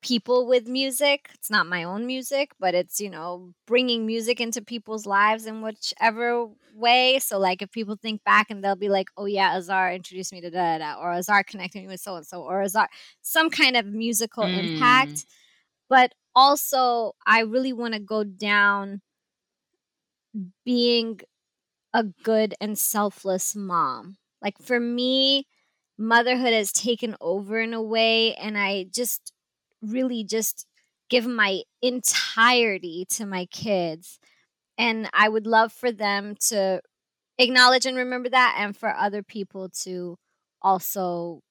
people 0.01 0.47
with 0.47 0.67
music. 0.67 1.29
It's 1.35 1.51
not 1.51 1.67
my 1.67 1.83
own 1.83 2.07
music, 2.07 2.51
but 2.59 2.73
it's, 2.73 2.99
you 2.99 3.09
know, 3.09 3.53
bringing 3.67 4.05
music 4.05 4.41
into 4.41 4.61
people's 4.61 5.05
lives 5.05 5.45
in 5.45 5.61
whichever 5.61 6.47
way. 6.75 7.19
So, 7.19 7.37
like, 7.39 7.61
if 7.61 7.71
people 7.71 7.95
think 7.95 8.23
back 8.23 8.49
and 8.49 8.63
they'll 8.63 8.75
be 8.75 8.89
like, 8.89 9.07
oh, 9.17 9.25
yeah, 9.25 9.55
Azar 9.55 9.93
introduced 9.93 10.33
me 10.33 10.41
to 10.41 10.49
da 10.49 10.77
da 10.79 10.95
da, 10.95 10.99
or 11.01 11.11
Azar 11.13 11.43
connected 11.43 11.81
me 11.83 11.87
with 11.87 12.01
so 12.01 12.15
and 12.15 12.25
so, 12.25 12.41
or 12.41 12.63
Azar, 12.63 12.89
some 13.21 13.49
kind 13.51 13.77
of 13.77 13.85
musical 13.85 14.45
Mm. 14.45 14.73
impact. 14.73 15.25
But 15.93 16.13
also, 16.35 17.13
I 17.27 17.41
really 17.41 17.73
want 17.73 17.93
to 17.93 17.99
go 17.99 18.23
down 18.23 19.01
being 20.65 21.19
a 21.93 22.03
good 22.03 22.55
and 22.61 22.77
selfless 22.77 23.55
mom. 23.55 24.17
Like 24.41 24.59
for 24.61 24.79
me, 24.79 25.47
motherhood 25.97 26.53
has 26.53 26.71
taken 26.71 27.15
over 27.21 27.59
in 27.61 27.73
a 27.73 27.81
way, 27.81 28.35
and 28.35 28.57
I 28.57 28.85
just 28.93 29.33
really 29.81 30.23
just 30.23 30.67
give 31.09 31.27
my 31.27 31.61
entirety 31.81 33.05
to 33.11 33.25
my 33.25 33.47
kids. 33.47 34.19
And 34.77 35.09
I 35.13 35.29
would 35.29 35.47
love 35.47 35.73
for 35.73 35.91
them 35.91 36.35
to 36.49 36.81
acknowledge 37.39 37.85
and 37.85 37.97
remember 37.97 38.29
that, 38.29 38.57
and 38.59 38.77
for 38.77 38.95
other 38.95 39.23
people 39.23 39.69
to 39.83 40.17
also 40.61 41.41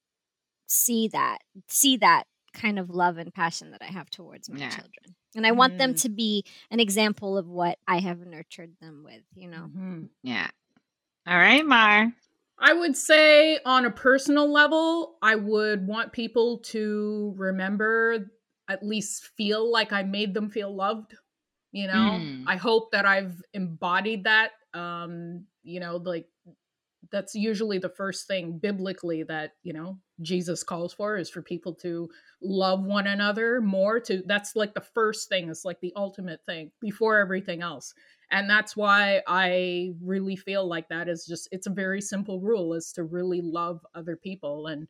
see 0.69 1.09
that, 1.09 1.39
see 1.69 1.97
that 1.99 2.25
kind 2.53 2.79
of 2.79 2.91
love 2.91 3.19
and 3.19 3.33
passion 3.33 3.71
that 3.73 3.83
I 3.83 3.87
have 3.87 4.11
towards 4.11 4.49
my 4.49 4.59
Yeah. 4.59 4.71
children. 4.71 5.17
And 5.35 5.47
I 5.47 5.53
want 5.53 5.79
them 5.79 5.95
Mm. 5.95 6.03
to 6.03 6.09
be 6.11 6.45
an 6.71 6.81
example 6.81 7.39
of 7.39 7.47
what 7.49 7.79
I 7.89 8.01
have 8.01 8.21
nurtured 8.21 8.77
them 8.81 9.03
with, 9.05 9.23
you 9.35 9.49
know? 9.49 9.71
Mhm. 9.75 10.11
Yeah. 10.23 10.51
All 11.27 11.39
right, 11.39 11.65
Mar. 11.65 12.13
I 12.59 12.73
would 12.73 12.97
say 12.97 13.59
on 13.65 13.85
a 13.87 13.91
personal 13.91 14.51
level, 14.51 15.19
I 15.23 15.35
would 15.37 15.87
want 15.87 16.13
people 16.13 16.59
to 16.59 17.35
remember, 17.37 18.31
at 18.69 18.83
least 18.85 19.31
feel 19.37 19.71
like 19.71 19.93
I 19.93 20.03
made 20.03 20.35
them 20.35 20.51
feel 20.51 20.73
loved. 20.75 21.15
You 21.73 21.87
know, 21.89 22.19
Mm. 22.21 22.45
I 22.47 22.57
hope 22.57 22.93
that 22.93 23.07
I've 23.07 23.43
embodied 23.55 24.25
that. 24.25 24.53
Um, 24.75 25.47
you 25.63 25.81
know, 25.81 25.97
like 25.97 26.29
that's 27.13 27.35
usually 27.35 27.79
the 27.79 27.89
first 27.91 28.27
thing 28.27 28.59
biblically 28.59 29.23
that, 29.25 29.53
you 29.63 29.73
know, 29.73 29.99
Jesus 30.23 30.63
calls 30.65 30.93
for 30.95 31.17
is 31.19 31.29
for 31.31 31.43
people 31.43 31.75
to 31.75 32.09
love 32.41 32.83
one 32.83 33.07
another 33.07 33.61
more 33.61 34.01
to 34.01 34.23
that's 34.27 34.57
like 34.57 34.73
the 34.75 34.81
first 34.81 35.29
thing, 35.29 35.49
it's 35.51 35.65
like 35.65 35.81
the 35.81 35.93
ultimate 35.95 36.41
thing 36.47 36.71
before 36.81 37.19
everything 37.19 37.63
else. 37.63 37.93
And 38.31 38.49
that's 38.49 38.75
why 38.77 39.23
i 39.27 39.91
really 40.03 40.37
feel 40.37 40.67
like 40.67 40.89
that 40.89 41.09
is 41.09 41.27
just 41.27 41.49
it's 41.53 41.67
a 41.67 41.71
very 41.71 42.01
simple 42.01 42.41
rule 42.41 42.73
is 42.73 42.91
to 42.93 43.05
really 43.05 43.43
love 43.43 43.85
other 43.95 44.17
people. 44.17 44.69
And 44.69 44.89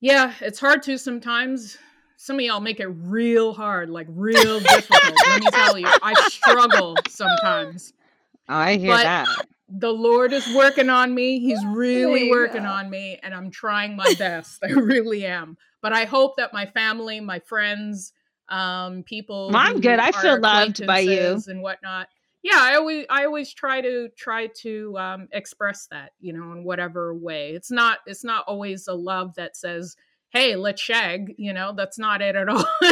yeah 0.00 0.34
it's 0.42 0.60
hard 0.60 0.82
to 0.82 0.98
sometimes 0.98 1.78
some 2.18 2.36
of 2.36 2.42
y'all 2.42 2.60
make 2.60 2.80
it 2.80 2.86
real 2.88 3.54
hard 3.54 3.88
like 3.88 4.06
real 4.10 4.60
difficult 4.60 5.14
let 5.26 5.40
me 5.40 5.46
tell 5.50 5.78
you 5.78 5.86
i 6.02 6.12
struggle 6.28 6.96
sometimes. 7.08 7.92
Oh, 8.48 8.54
I 8.54 8.76
hear 8.76 8.92
But- 8.92 9.02
that. 9.02 9.28
The 9.68 9.92
lord 9.92 10.32
is 10.32 10.46
working 10.54 10.88
on 10.90 11.14
me. 11.14 11.38
He's 11.46 11.64
really? 11.66 12.30
working 12.30 12.62
go. 12.62 12.68
on 12.68 12.88
me 12.90 13.18
and 13.22 13.34
i'm 13.34 13.50
trying 13.50 13.96
my 13.96 14.14
best. 14.18 14.62
I 14.64 14.70
really 14.70 15.26
am. 15.26 15.56
But 15.82 15.92
i 15.92 16.04
hope 16.04 16.36
that 16.36 16.52
my 16.52 16.66
family 16.66 17.20
my 17.20 17.38
friends 17.40 18.12
um 18.48 19.02
people 19.02 19.48
Well, 19.48 19.56
I'm 19.56 19.80
good. 19.80 19.98
I 19.98 20.12
feel 20.12 20.40
loved 20.40 20.86
by 20.86 21.00
you. 21.00 21.42
and 21.48 21.62
whatnot. 21.62 22.08
Yeah 22.42 22.58
i 22.58 22.76
always 22.76 23.06
i 23.10 23.24
always 23.24 23.52
try 23.52 23.80
to 23.80 24.08
try 24.16 24.48
to 24.62 24.96
um 24.98 25.28
express 25.32 25.88
that 25.90 26.12
you 26.20 26.32
know 26.32 26.52
in 26.52 26.64
whatever 26.64 27.14
way. 27.14 27.50
It's 27.50 27.70
not 27.70 27.98
it's 28.06 28.24
not 28.24 28.44
always 28.46 28.86
a 28.88 28.94
love 28.94 29.34
that 29.34 29.56
says 29.56 29.96
hey 30.30 30.54
let's 30.56 30.80
shag 30.80 31.34
you 31.38 31.52
know? 31.52 31.72
That's 31.76 31.98
not 31.98 32.22
it 32.22 32.36
at 32.36 32.48
all. 32.48 32.66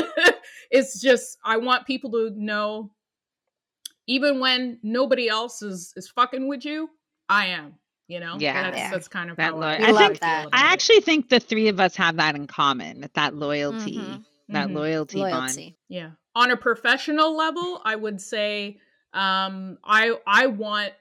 It's 0.70 1.00
just 1.00 1.38
i 1.44 1.56
want 1.56 1.87
people 1.87 2.10
to 2.12 2.30
know 2.37 2.90
even 4.06 4.40
when 4.40 4.78
nobody 4.82 5.28
else 5.28 5.62
is 5.62 5.92
is 5.96 6.08
fucking 6.08 6.46
with 6.48 6.64
you 6.64 6.88
i 7.28 7.46
am 7.46 7.74
you 8.08 8.20
know 8.20 8.36
Yeah. 8.38 8.62
that's, 8.64 8.76
Yeah. 8.76 8.90
that's 8.90 9.08
kind 9.08 9.30
of 9.30 9.36
That 9.38 9.52
how 9.52 9.58
loy- 9.58 9.66
I, 9.66 9.74
I 9.76 9.92
think- 9.92 10.16
about 10.18 10.48
I. 10.52 10.58
I 10.68 10.72
actually 10.72 11.00
think 11.00 11.30
the 11.30 11.40
three 11.40 11.68
of 11.68 11.80
us 11.80 11.96
have 11.96 12.16
that 12.16 12.34
in 12.36 12.46
common. 12.46 13.08
That 13.14 13.34
loyalty. 13.34 13.96
Mhm. 13.96 14.24
That 14.50 14.68
Mhm. 14.68 14.74
loyalty, 14.74 15.20
bond. 15.20 15.74
Yeah. 15.88 16.10
On 16.34 16.50
a 16.50 16.56
professional 16.58 17.34
level, 17.34 17.80
I 17.82 17.96
would 17.96 18.20
say 18.20 18.78
um 19.14 19.78
I 19.82 20.18
I 20.26 20.48
want 20.48 20.92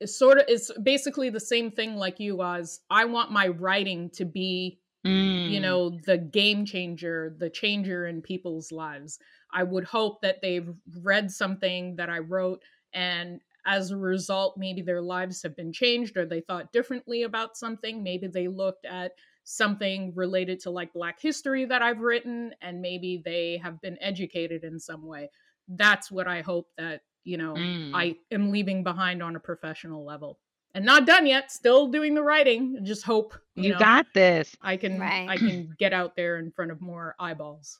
it's 0.00 0.18
sort 0.18 0.38
of 0.38 0.46
it's 0.48 0.72
basically 0.82 1.30
the 1.30 1.38
same 1.38 1.70
thing 1.70 1.94
like 1.94 2.18
you 2.18 2.42
Oz. 2.42 2.80
I 2.90 3.04
want 3.04 3.30
my 3.30 3.46
writing 3.46 4.10
to 4.14 4.24
be 4.24 4.80
Mm. 5.04 5.52
you 5.52 5.60
know 5.60 5.90
the 6.06 6.18
game 6.18 6.64
changer 6.64 7.34
the 7.38 7.50
changer 7.50 8.06
in 8.06 8.22
people's 8.22 8.70
lives 8.70 9.18
i 9.52 9.62
would 9.62 9.84
hope 9.84 10.20
that 10.22 10.40
they've 10.42 10.74
read 11.00 11.30
something 11.30 11.96
that 11.96 12.08
i 12.10 12.18
wrote 12.18 12.62
and 12.92 13.40
as 13.66 13.90
a 13.90 13.96
result 13.96 14.56
maybe 14.56 14.82
their 14.82 15.02
lives 15.02 15.42
have 15.42 15.56
been 15.56 15.72
changed 15.72 16.16
or 16.16 16.24
they 16.26 16.40
thought 16.40 16.72
differently 16.72 17.22
about 17.22 17.56
something 17.56 18.02
maybe 18.02 18.26
they 18.28 18.48
looked 18.48 18.84
at 18.86 19.12
something 19.44 20.12
related 20.14 20.60
to 20.60 20.70
like 20.70 20.92
black 20.92 21.20
history 21.20 21.64
that 21.64 21.82
i've 21.82 22.00
written 22.00 22.54
and 22.60 22.80
maybe 22.80 23.20
they 23.24 23.56
have 23.56 23.80
been 23.80 23.98
educated 24.00 24.62
in 24.64 24.78
some 24.78 25.04
way 25.04 25.28
that's 25.68 26.10
what 26.10 26.28
i 26.28 26.40
hope 26.40 26.68
that 26.76 27.02
you 27.24 27.36
know 27.36 27.54
Mm. 27.56 27.94
i 27.94 28.16
am 28.30 28.50
leaving 28.50 28.82
behind 28.84 29.22
on 29.22 29.36
a 29.36 29.40
professional 29.40 30.04
level 30.04 30.38
and 30.74 30.84
not 30.84 31.06
done 31.06 31.26
yet 31.26 31.50
still 31.52 31.88
doing 31.88 32.14
the 32.14 32.22
writing 32.22 32.78
just 32.84 33.04
hope 33.04 33.34
you, 33.56 33.64
you 33.64 33.70
know, 33.70 33.78
got 33.78 34.06
this. 34.14 34.56
I 34.62 34.76
can 34.76 34.98
Right. 34.98 35.28
I 35.28 35.36
can 35.38 35.68
get 35.78 35.92
out 35.92 36.16
there 36.16 36.38
in 36.38 36.50
front 36.52 36.70
of 36.72 36.80
more 36.80 37.14
eyeballs. 37.18 37.78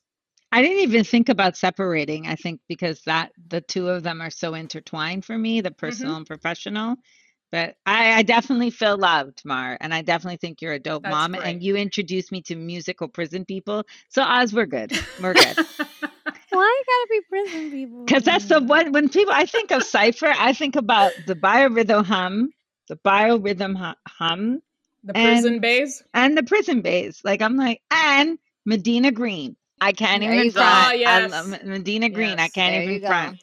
I 0.52 0.62
didn't 0.62 0.80
even 0.80 1.04
think 1.04 1.28
about 1.28 1.56
separating. 1.56 2.26
I 2.26 2.36
think 2.36 2.60
because 2.68 3.02
that 3.06 3.32
the 3.48 3.60
two 3.60 3.88
of 3.88 4.02
them 4.02 4.20
are 4.20 4.30
so 4.30 4.54
intertwined 4.54 5.24
for 5.24 5.36
me, 5.36 5.60
the 5.60 5.70
Mm-hmm. 5.70 5.80
personal 5.80 6.16
and 6.16 6.26
professional. 6.26 6.96
But 7.50 7.76
I, 7.86 8.14
I 8.14 8.22
definitely 8.22 8.70
feel 8.70 8.96
loved, 8.98 9.42
Mar, 9.44 9.76
and 9.80 9.92
I 9.94 10.02
definitely 10.02 10.38
think 10.38 10.62
you're 10.62 10.72
a 10.72 10.78
dope 10.78 11.04
That's 11.04 11.10
mom. 11.10 11.34
great. 11.34 11.44
And 11.44 11.62
you 11.62 11.76
introduced 11.76 12.32
me 12.32 12.42
to 12.42 12.56
musical 12.56 13.08
prison 13.08 13.44
people, 13.44 13.84
so 14.08 14.22
Oz, 14.22 14.52
we're 14.54 14.66
good. 14.66 14.92
We're 15.18 15.34
good. 15.34 15.58
Why 16.50 16.62
you 16.80 16.84
gotta 16.86 17.08
be 17.10 17.20
prison 17.28 17.70
people? 17.70 18.04
Because 18.06 18.22
that's 18.24 18.46
the 18.46 18.60
one 18.60 18.92
when 18.92 19.08
people 19.08 19.32
I 19.34 19.46
think 19.46 19.70
of 19.70 19.82
cipher, 19.84 20.32
I 20.38 20.52
think 20.52 20.76
about 20.76 21.12
the 21.24 21.36
biorhythm 21.36 22.04
hum, 22.04 22.50
the 22.88 22.96
biorhythm 22.96 23.76
hu- 23.76 23.94
hum, 24.06 24.62
the 25.04 25.16
And- 25.16 25.32
prison 25.42 25.60
bays. 25.60 26.02
and 26.14 26.36
the 26.36 26.42
prison 26.42 26.80
bays. 26.82 27.20
Like 27.24 27.42
I'm 27.42 27.56
like, 27.56 27.80
and 27.90 28.38
Medina 28.64 29.10
Green. 29.12 29.56
I 29.80 29.92
can't 29.92 30.20
There 30.22 30.32
even 30.32 30.44
you 30.46 30.50
front. 30.52 30.68
I 30.88 30.94
yes. 30.94 31.30
love 31.30 31.64
Medina 31.64 32.08
Green. 32.08 32.38
I 32.38 32.48
can't 32.48 32.72
there 32.72 32.82
even 32.82 32.94
you 32.94 33.00
go. 33.00 33.06
front. 33.08 33.42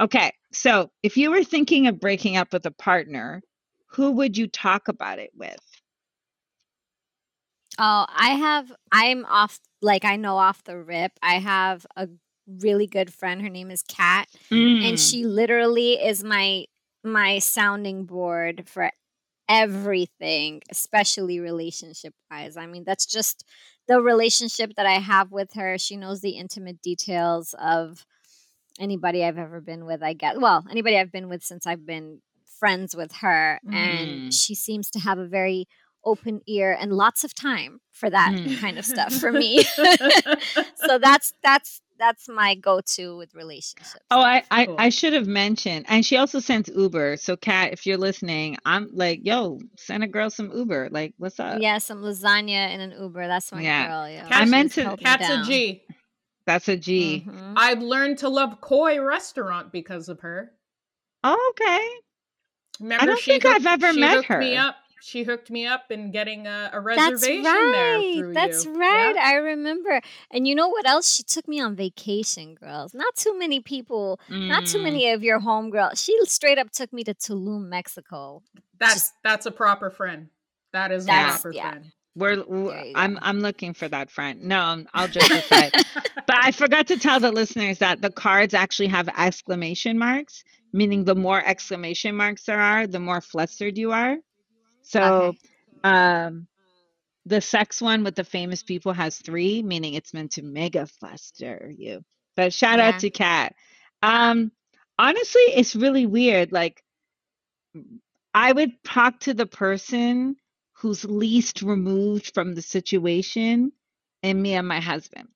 Okay, 0.00 0.32
so 0.52 0.90
if 1.02 1.16
you 1.16 1.30
were 1.30 1.44
thinking 1.44 1.86
of 1.86 2.00
breaking 2.00 2.36
up 2.36 2.52
with 2.52 2.64
a 2.66 2.70
partner, 2.72 3.42
who 3.86 4.10
would 4.12 4.36
you 4.36 4.46
talk 4.48 4.88
about 4.88 5.18
it 5.18 5.30
with? 5.36 5.58
Oh, 7.78 8.06
I 8.08 8.30
have. 8.30 8.72
I'm 8.92 9.24
off. 9.26 9.58
Like 9.82 10.04
I 10.04 10.16
know 10.16 10.36
off 10.36 10.64
the 10.64 10.76
rip. 10.78 11.12
I 11.22 11.34
have 11.34 11.86
a 11.96 12.08
really 12.60 12.86
good 12.86 13.12
friend. 13.12 13.40
Her 13.40 13.48
name 13.48 13.70
is 13.70 13.82
Kat, 13.82 14.28
Mm. 14.50 14.88
and 14.88 14.98
she 15.00 15.24
literally 15.24 15.92
is 15.94 16.24
my 16.24 16.64
my 17.04 17.38
sounding 17.38 18.04
board 18.04 18.64
for 18.68 18.90
everything, 19.48 20.62
especially 20.70 21.40
relationship 21.40 22.14
wise. 22.30 22.56
I 22.56 22.66
mean, 22.66 22.84
that's 22.84 23.06
just 23.06 23.44
the 23.88 24.00
relationship 24.00 24.74
that 24.76 24.86
I 24.86 24.94
have 24.98 25.32
with 25.32 25.54
her. 25.54 25.76
She 25.78 25.96
knows 25.96 26.20
the 26.20 26.30
intimate 26.30 26.80
details 26.82 27.54
of 27.60 28.04
anybody 28.78 29.24
I've 29.24 29.38
ever 29.38 29.60
been 29.60 29.84
with. 29.86 30.02
I 30.02 30.12
guess. 30.12 30.36
Well, 30.38 30.64
anybody 30.70 30.98
I've 30.98 31.12
been 31.12 31.28
with 31.28 31.42
since 31.42 31.66
I've 31.66 31.84
been 31.86 32.20
friends 32.58 32.94
with 32.94 33.12
her, 33.16 33.58
Mm. 33.66 33.74
and 33.74 34.34
she 34.34 34.54
seems 34.54 34.90
to 34.90 35.00
have 35.00 35.18
a 35.18 35.26
very 35.26 35.66
open 36.04 36.40
ear 36.46 36.76
and 36.80 36.92
lots 36.92 37.24
of 37.24 37.34
time 37.34 37.80
for 37.90 38.08
that 38.08 38.32
Mm. 38.32 38.58
kind 38.60 38.78
of 38.78 38.84
stuff 38.84 39.12
for 39.14 39.32
me. 39.42 39.62
so 40.76 40.98
that's 40.98 41.32
that's 41.42 41.80
that's 42.00 42.28
my 42.28 42.56
go-to 42.56 43.16
with 43.16 43.34
relationships. 43.34 43.94
Oh, 44.10 44.20
I, 44.20 44.42
I, 44.50 44.66
Cool. 44.66 44.76
I 44.78 44.88
should 44.88 45.12
have 45.12 45.26
mentioned. 45.28 45.84
And 45.88 46.04
she 46.04 46.16
also 46.16 46.40
sends 46.40 46.68
Uber. 46.68 47.18
So, 47.18 47.36
Kat, 47.36 47.72
if 47.72 47.86
you're 47.86 47.98
listening, 47.98 48.56
I'm 48.64 48.88
like, 48.92 49.20
yo, 49.22 49.60
send 49.76 50.02
a 50.02 50.08
girl 50.08 50.30
some 50.30 50.50
Uber. 50.50 50.88
Like, 50.90 51.14
what's 51.18 51.38
up? 51.38 51.58
yeah, 51.60 51.78
some 51.78 52.02
lasagna 52.02 52.72
in 52.74 52.80
an 52.80 52.92
Uber. 52.98 53.28
That's 53.28 53.52
my 53.52 53.60
Yeah. 53.62 53.86
girl. 53.86 54.08
Yeah, 54.08 54.26
I 54.30 54.44
meant 54.46 54.72
to- 54.72 54.84
held 54.84 54.98
me 54.98 55.04
Kat's 55.04 55.28
a 55.28 55.82
That's 56.46 56.68
a 56.68 56.76
G. 56.76 57.24
Mhm. 57.28 57.52
I've 57.56 57.82
learned 57.82 58.18
to 58.18 58.28
love 58.28 58.60
Koi 58.60 59.00
Restaurant 59.00 59.70
because 59.70 60.08
of 60.08 60.20
her. 60.20 60.52
Oh, 61.22 61.52
okay. 61.52 61.88
Remember, 62.80 63.02
I 63.02 63.06
don't 63.06 63.20
she 63.20 63.32
think 63.32 63.44
I've 63.44 63.66
ever 63.66 63.92
met 63.92 64.24
hooked 64.24 64.40
Me 64.40 64.54
her. 64.54 64.68
up. 64.68 64.76
She 65.02 65.22
hooked 65.22 65.50
me 65.50 65.66
up 65.66 65.90
in 65.90 66.10
getting 66.10 66.46
a, 66.46 66.70
a 66.72 66.80
reservation 66.80 67.42
there 67.42 67.54
right. 67.98 68.14
through 68.18 68.34
That's 68.34 68.64
you. 68.64 68.78
right. 68.78 69.14
Yeah. 69.14 69.22
I 69.24 69.34
remember. 69.34 70.00
And 70.30 70.46
you 70.46 70.54
know 70.54 70.68
what 70.68 70.86
else? 70.86 71.10
She 71.14 71.22
took 71.22 71.48
me 71.48 71.60
on 71.60 71.74
vacation, 71.76 72.54
girls. 72.54 72.92
Not 72.94 73.16
too 73.16 73.38
many 73.38 73.60
people, 73.60 74.20
not 74.28 74.66
too 74.66 74.78
Mm. 74.78 74.82
many 74.84 75.10
of 75.12 75.22
your 75.22 75.40
homegirls. 75.40 76.04
She 76.04 76.16
straight 76.26 76.58
up 76.58 76.70
took 76.70 76.92
me 76.92 77.02
to 77.04 77.14
Tulum, 77.14 77.68
Mexico. 77.68 78.42
That's 78.78 78.94
Just- 78.94 79.12
that's 79.24 79.46
a 79.46 79.50
proper 79.50 79.90
friend. 79.90 80.28
That 80.72 80.92
is 80.92 81.04
a 81.04 81.08
proper 81.08 81.52
yeah. 81.52 81.70
friend. 81.70 81.84
We're, 82.16 82.36
There 82.36 82.44
w- 82.44 82.72
you 82.88 82.92
I'm 82.96 83.14
go. 83.14 83.20
I'm 83.22 83.40
looking 83.40 83.72
for 83.72 83.88
that 83.88 84.10
friend. 84.10 84.42
No, 84.42 84.84
I'll 84.94 85.08
just 85.18 85.30
aside. 85.30 85.72
but 86.26 86.36
I 86.44 86.50
forgot 86.62 86.86
to 86.88 86.98
tell 86.98 87.20
the 87.20 87.30
listeners 87.32 87.78
that 87.78 88.02
the 88.02 88.10
cards 88.10 88.52
actually 88.52 88.88
have 88.88 89.08
exclamation 89.16 89.96
marks, 89.98 90.42
meaning 90.72 91.04
the 91.04 91.14
more 91.14 91.42
exclamation 91.44 92.14
marks 92.16 92.44
there 92.44 92.60
are, 92.60 92.86
the 92.86 93.00
more 93.00 93.20
flustered 93.20 93.78
you 93.78 93.92
are. 93.92 94.16
So, 94.90 95.34
Okay. 95.34 95.38
um, 95.84 96.48
the 97.26 97.40
sex 97.40 97.80
one 97.80 98.02
with 98.02 98.16
the 98.16 98.24
famous 98.24 98.62
people 98.64 98.92
has 98.92 99.18
three, 99.18 99.62
meaning 99.62 99.94
it's 99.94 100.12
meant 100.12 100.32
to 100.32 100.42
mega 100.42 100.86
fluster 100.86 101.72
you. 101.76 102.04
But 102.36 102.52
shout 102.52 102.78
Yeah. 102.78 102.88
out 102.88 102.98
to 103.00 103.10
Kat. 103.10 103.54
Um, 104.02 104.50
honestly, 104.98 105.42
it's 105.42 105.76
really 105.76 106.06
weird. 106.06 106.52
Like, 106.52 106.82
I 108.34 108.52
would 108.52 108.72
talk 108.84 109.20
to 109.20 109.34
the 109.34 109.46
person 109.46 110.36
who's 110.72 111.04
least 111.04 111.62
removed 111.62 112.34
from 112.34 112.54
the 112.54 112.62
situation 112.62 113.72
and 114.24 114.42
me 114.42 114.54
and 114.54 114.66
my 114.66 114.80
husband. 114.80 115.28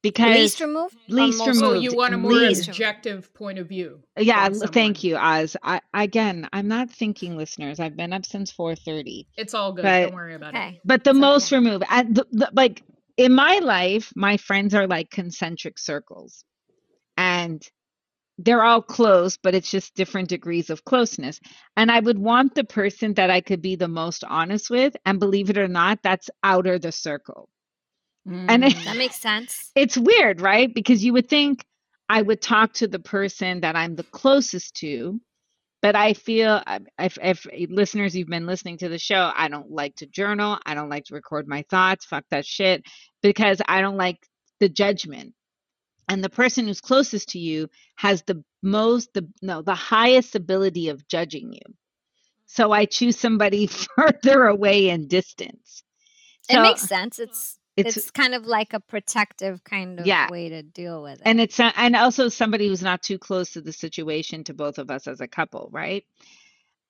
Because 0.00 0.36
Least 0.36 0.60
removed? 0.60 0.96
least 1.08 1.38
most 1.38 1.60
removed. 1.60 1.76
Oh, 1.76 1.80
you 1.80 1.92
want 1.96 2.14
a 2.14 2.18
more 2.18 2.30
least- 2.32 2.68
objective 2.68 3.34
point 3.34 3.58
of 3.58 3.68
view. 3.68 4.00
yeah, 4.16 4.44
from 4.44 4.52
l- 4.54 4.58
someone. 4.60 4.72
thank 4.72 5.02
you, 5.02 5.16
Oz. 5.16 5.56
I 5.62 5.80
again, 5.92 6.48
I'm 6.52 6.68
not 6.68 6.88
thinking 6.90 7.36
listeners. 7.36 7.80
I've 7.80 7.96
been 7.96 8.12
up 8.12 8.24
since 8.24 8.52
4:30. 8.52 9.26
It's 9.36 9.54
all 9.54 9.72
good. 9.72 9.82
But- 9.82 10.02
Don't 10.06 10.14
worry 10.14 10.34
about 10.34 10.54
it. 10.54 10.80
But 10.84 11.02
the 11.02 11.10
It's 11.10 11.18
most 11.18 11.52
okay. 11.52 11.56
removed, 11.64 11.84
and 11.90 12.14
the, 12.14 12.26
the, 12.30 12.50
like 12.54 12.84
in 13.16 13.32
my 13.34 13.58
life, 13.58 14.12
my 14.14 14.36
friends 14.36 14.72
are 14.72 14.86
like 14.86 15.10
concentric 15.10 15.78
circles, 15.80 16.44
and 17.16 17.60
they're 18.40 18.62
all 18.62 18.80
close, 18.82 19.36
but 19.36 19.56
it's 19.56 19.68
just 19.68 19.96
different 19.96 20.28
degrees 20.28 20.70
of 20.70 20.84
closeness. 20.84 21.40
And 21.76 21.90
I 21.90 21.98
would 21.98 22.18
want 22.20 22.54
the 22.54 22.62
person 22.62 23.14
that 23.14 23.30
I 23.30 23.40
could 23.40 23.60
be 23.60 23.74
the 23.74 23.88
most 23.88 24.22
honest 24.22 24.70
with, 24.70 24.96
and 25.04 25.18
believe 25.18 25.50
it 25.50 25.58
or 25.58 25.66
not, 25.66 25.98
that's 26.04 26.30
outer 26.44 26.78
the 26.78 26.92
circle. 26.92 27.48
And 28.28 28.64
it- 28.64 28.74
Mm. 28.74 28.84
That 28.84 28.96
makes 28.96 29.16
sense. 29.16 29.70
It's 29.74 29.96
weird, 29.96 30.40
right? 30.40 30.72
Because 30.72 31.04
you 31.04 31.12
would 31.14 31.28
think 31.28 31.64
I 32.08 32.22
would 32.22 32.40
talk 32.42 32.72
to 32.74 32.88
the 32.88 32.98
person 32.98 33.60
that 33.60 33.76
I'm 33.76 33.94
the 33.96 34.02
closest 34.04 34.74
to, 34.76 35.20
but 35.82 35.94
I 35.94 36.14
feel 36.14 36.62
if, 36.98 37.18
if 37.22 37.46
listeners 37.70 38.16
you've 38.16 38.28
been 38.28 38.46
listening 38.46 38.78
to 38.78 38.88
the 38.88 38.98
show, 38.98 39.30
I 39.34 39.48
don't 39.48 39.70
like 39.70 39.94
to 39.96 40.06
journal. 40.06 40.58
I 40.66 40.74
don't 40.74 40.88
like 40.88 41.04
to 41.06 41.14
record 41.14 41.46
my 41.48 41.64
thoughts. 41.70 42.04
Fuck 42.06 42.24
that 42.30 42.46
shit 42.46 42.82
because 43.22 43.60
I 43.68 43.80
don't 43.80 43.96
like 43.96 44.18
the 44.60 44.68
judgment. 44.68 45.34
And 46.08 46.24
the 46.24 46.30
person 46.30 46.66
who's 46.66 46.80
closest 46.80 47.28
to 47.30 47.38
you 47.38 47.68
has 47.96 48.22
the 48.22 48.42
most 48.62 49.12
the 49.14 49.28
no 49.42 49.60
the 49.62 49.74
highest 49.74 50.34
ability 50.34 50.88
of 50.88 51.06
judging 51.08 51.52
you. 51.52 51.74
So 52.46 52.72
I 52.72 52.86
choose 52.86 53.18
somebody 53.18 53.66
further 53.96 54.44
away 54.44 54.88
in 54.88 55.06
distance. 55.08 55.82
it 56.48 56.60
makes 56.62 56.80
sense. 56.82 57.18
It's, 57.18 57.57
it's 57.78 57.96
it's 57.96 58.10
kind 58.10 58.34
of 58.34 58.46
like 58.46 58.72
a 58.74 58.80
protective 58.80 59.62
kind 59.64 60.00
of 60.00 60.06
Yeah. 60.06 60.28
way 60.30 60.48
to 60.50 60.62
deal 60.62 61.02
with 61.02 61.14
it. 61.14 61.22
and 61.24 61.40
it's 61.40 61.58
and 61.60 61.96
also 61.96 62.28
somebody 62.28 62.68
who's 62.68 62.82
not 62.82 63.02
too 63.02 63.18
close 63.18 63.52
to 63.52 63.60
the 63.60 63.72
situation 63.72 64.44
to 64.44 64.54
both 64.54 64.78
of 64.78 64.90
us 64.90 65.06
as 65.06 65.20
a 65.20 65.28
couple 65.28 65.68
right? 65.72 66.04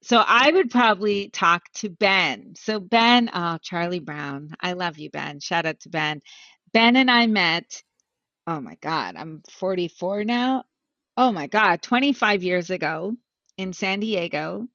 So 0.03 0.23
i 0.27 0.51
would 0.51 0.71
probably 0.71 1.29
talk 1.31 1.65
to 1.77 1.89
ben. 1.91 2.55
So 2.57 2.81
ben 2.81 3.31
oh 3.35 3.59
charlie 3.63 4.01
brown 4.01 4.55
i 4.61 4.73
love 4.75 4.99
you 4.99 5.11
ben. 5.11 5.41
Shout 5.41 5.67
out 5.67 5.81
to 5.81 5.89
ben. 5.91 6.23
Ben 6.73 6.97
and 6.97 7.11
i 7.11 7.27
met 7.27 7.83
oh 8.47 8.61
my 8.61 8.77
god 8.81 9.17
i'm 9.17 9.43
44 9.51 10.25
now. 10.25 10.65
Oh 11.17 11.33
my 11.33 11.47
god 11.49 11.83
25 11.83 12.43
years 12.45 12.71
ago 12.71 13.17
in 13.57 13.73
san 13.73 14.01
diego 14.01 14.69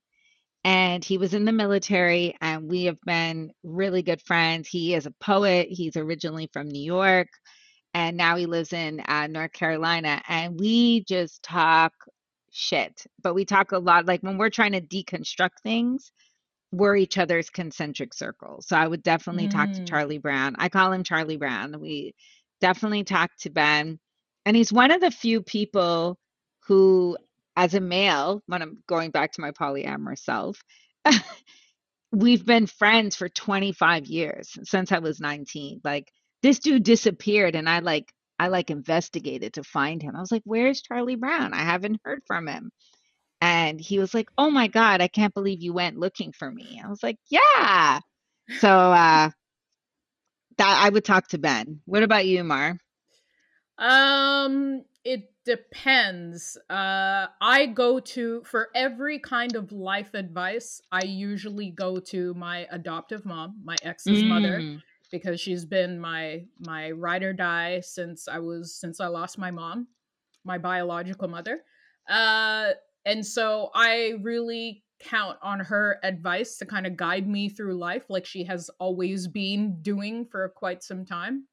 and 0.65 1.03
he 1.05 1.17
was 1.17 1.33
in 1.33 1.45
the 1.45 1.51
military 1.53 2.35
and 2.41 2.69
we 2.69 2.85
have 2.85 2.99
been 3.05 3.51
really 3.63 4.01
good 4.03 4.21
friends 4.21 4.67
he 4.69 4.93
is 4.95 5.05
a 5.05 5.11
poet 5.21 5.67
he's 5.69 5.97
originally 5.97 6.49
from 6.53 6.67
new 6.69 6.83
york 6.83 7.27
and 7.93 8.17
now 8.17 8.37
he 8.37 8.45
lives 8.45 8.73
in 8.73 9.01
uh, 9.07 9.27
North 9.27 9.53
Carolina. 9.53 10.21
And 10.29 10.59
we 10.59 11.03
just 11.05 11.43
talk 11.43 11.93
shit, 12.51 13.05
but 13.23 13.35
we 13.35 13.45
talk 13.45 13.71
a 13.73 13.79
lot. 13.79 14.07
Like 14.07 14.21
when 14.23 14.37
we're 14.37 14.49
trying 14.49 14.73
to 14.73 14.81
deconstruct 14.81 15.61
things, 15.63 16.11
we're 16.71 16.95
each 16.97 17.17
other's 17.19 17.49
concentric 17.49 18.13
circles. 18.13 18.67
So 18.67 18.77
I 18.77 18.87
would 18.87 19.03
definitely 19.03 19.47
talk 19.49 19.71
to 19.73 19.81
Mm. 19.81 19.87
Charlie 19.87 20.19
Brown. 20.19 20.55
I 20.59 20.69
call 20.69 20.91
him 20.93 21.03
Charlie 21.03 21.37
Brown. 21.37 21.79
We 21.79 22.15
definitely 22.61 23.03
talk 23.05 23.31
to 23.41 23.51
Ben, 23.51 23.99
and 24.45 24.55
he's 24.57 24.73
one 24.73 24.91
of 24.91 25.01
the 25.01 25.11
few 25.11 25.41
people 25.43 26.17
who 26.67 27.17
as 27.55 27.73
a 27.73 27.79
male, 27.79 28.41
when 28.47 28.61
I'm 28.61 28.83
going 28.87 29.11
back 29.11 29.33
to 29.33 29.41
my 29.41 29.51
polyamorous 29.51 30.19
self, 30.19 30.61
we've 32.11 32.45
been 32.45 32.67
friends 32.67 33.15
for 33.15 33.29
25 33.29 34.05
years 34.07 34.57
since 34.63 34.91
I 34.91 34.99
was 34.99 35.19
19. 35.19 35.81
Like 35.83 36.11
this 36.41 36.59
dude 36.59 36.83
disappeared 36.83 37.55
and 37.55 37.69
I 37.69 37.79
like 37.79 38.11
I 38.39 38.47
like 38.47 38.69
investigated 38.71 39.53
to 39.53 39.63
find 39.63 40.01
him. 40.01 40.15
I 40.15 40.19
was 40.19 40.31
like, 40.31 40.41
"Where's 40.45 40.81
Charlie 40.81 41.15
Brown? 41.15 41.53
I 41.53 41.61
haven't 41.63 42.01
heard 42.03 42.21
from 42.27 42.47
him." 42.47 42.71
And 43.41 43.79
he 43.79 43.99
was 43.99 44.13
like, 44.13 44.29
"Oh 44.37 44.49
my 44.51 44.67
god, 44.67 45.01
I 45.01 45.07
can't 45.07 45.33
believe 45.33 45.61
you 45.61 45.73
went 45.73 45.97
looking 45.99 46.33
for 46.33 46.49
me." 46.51 46.81
I 46.83 46.89
was 46.89 47.03
like, 47.03 47.17
"Yeah." 47.29 47.99
So 48.59 48.69
uh 48.69 49.29
that 50.57 50.81
I 50.83 50.89
would 50.89 51.05
talk 51.05 51.27
to 51.29 51.37
Ben. 51.37 51.81
What 51.85 52.03
about 52.03 52.25
you, 52.25 52.43
Mar? 52.43 52.77
Um, 53.77 54.85
it 55.03 55.32
depends. 55.45 56.57
Uh, 56.69 57.27
I 57.41 57.65
go 57.67 57.99
to 57.99 58.43
for 58.43 58.69
every 58.75 59.19
kind 59.19 59.55
of 59.55 59.71
life 59.71 60.13
advice. 60.13 60.81
I 60.91 61.03
usually 61.03 61.71
go 61.71 61.99
to 61.99 62.33
my 62.35 62.67
adoptive 62.71 63.25
mom, 63.25 63.61
my 63.63 63.75
ex's 63.83 64.23
mother, 64.23 64.59
Mm. 64.59 64.81
because 65.11 65.39
she's 65.39 65.65
been 65.65 65.99
my 65.99 66.45
my 66.59 66.91
ride 66.91 67.23
or 67.23 67.33
die 67.33 67.79
since 67.81 68.27
I 68.27 68.39
was 68.39 68.75
since 68.75 68.99
I 68.99 69.07
lost 69.07 69.37
my 69.37 69.51
mom, 69.51 69.87
my 70.43 70.57
biological 70.57 71.27
mother. 71.27 71.63
Uh, 72.09 72.71
and 73.05 73.25
so 73.25 73.69
I 73.73 74.13
really 74.21 74.83
count 74.99 75.37
on 75.41 75.59
her 75.59 75.99
advice 76.03 76.57
to 76.57 76.65
kind 76.65 76.87
of 76.87 76.95
guide 76.95 77.27
me 77.27 77.49
through 77.49 77.77
life, 77.77 78.05
like 78.09 78.25
she 78.25 78.43
has 78.45 78.69
always 78.79 79.27
been 79.27 79.81
doing 79.81 80.25
for 80.25 80.47
quite 80.49 80.81
some 80.83 81.05
time. 81.05 81.45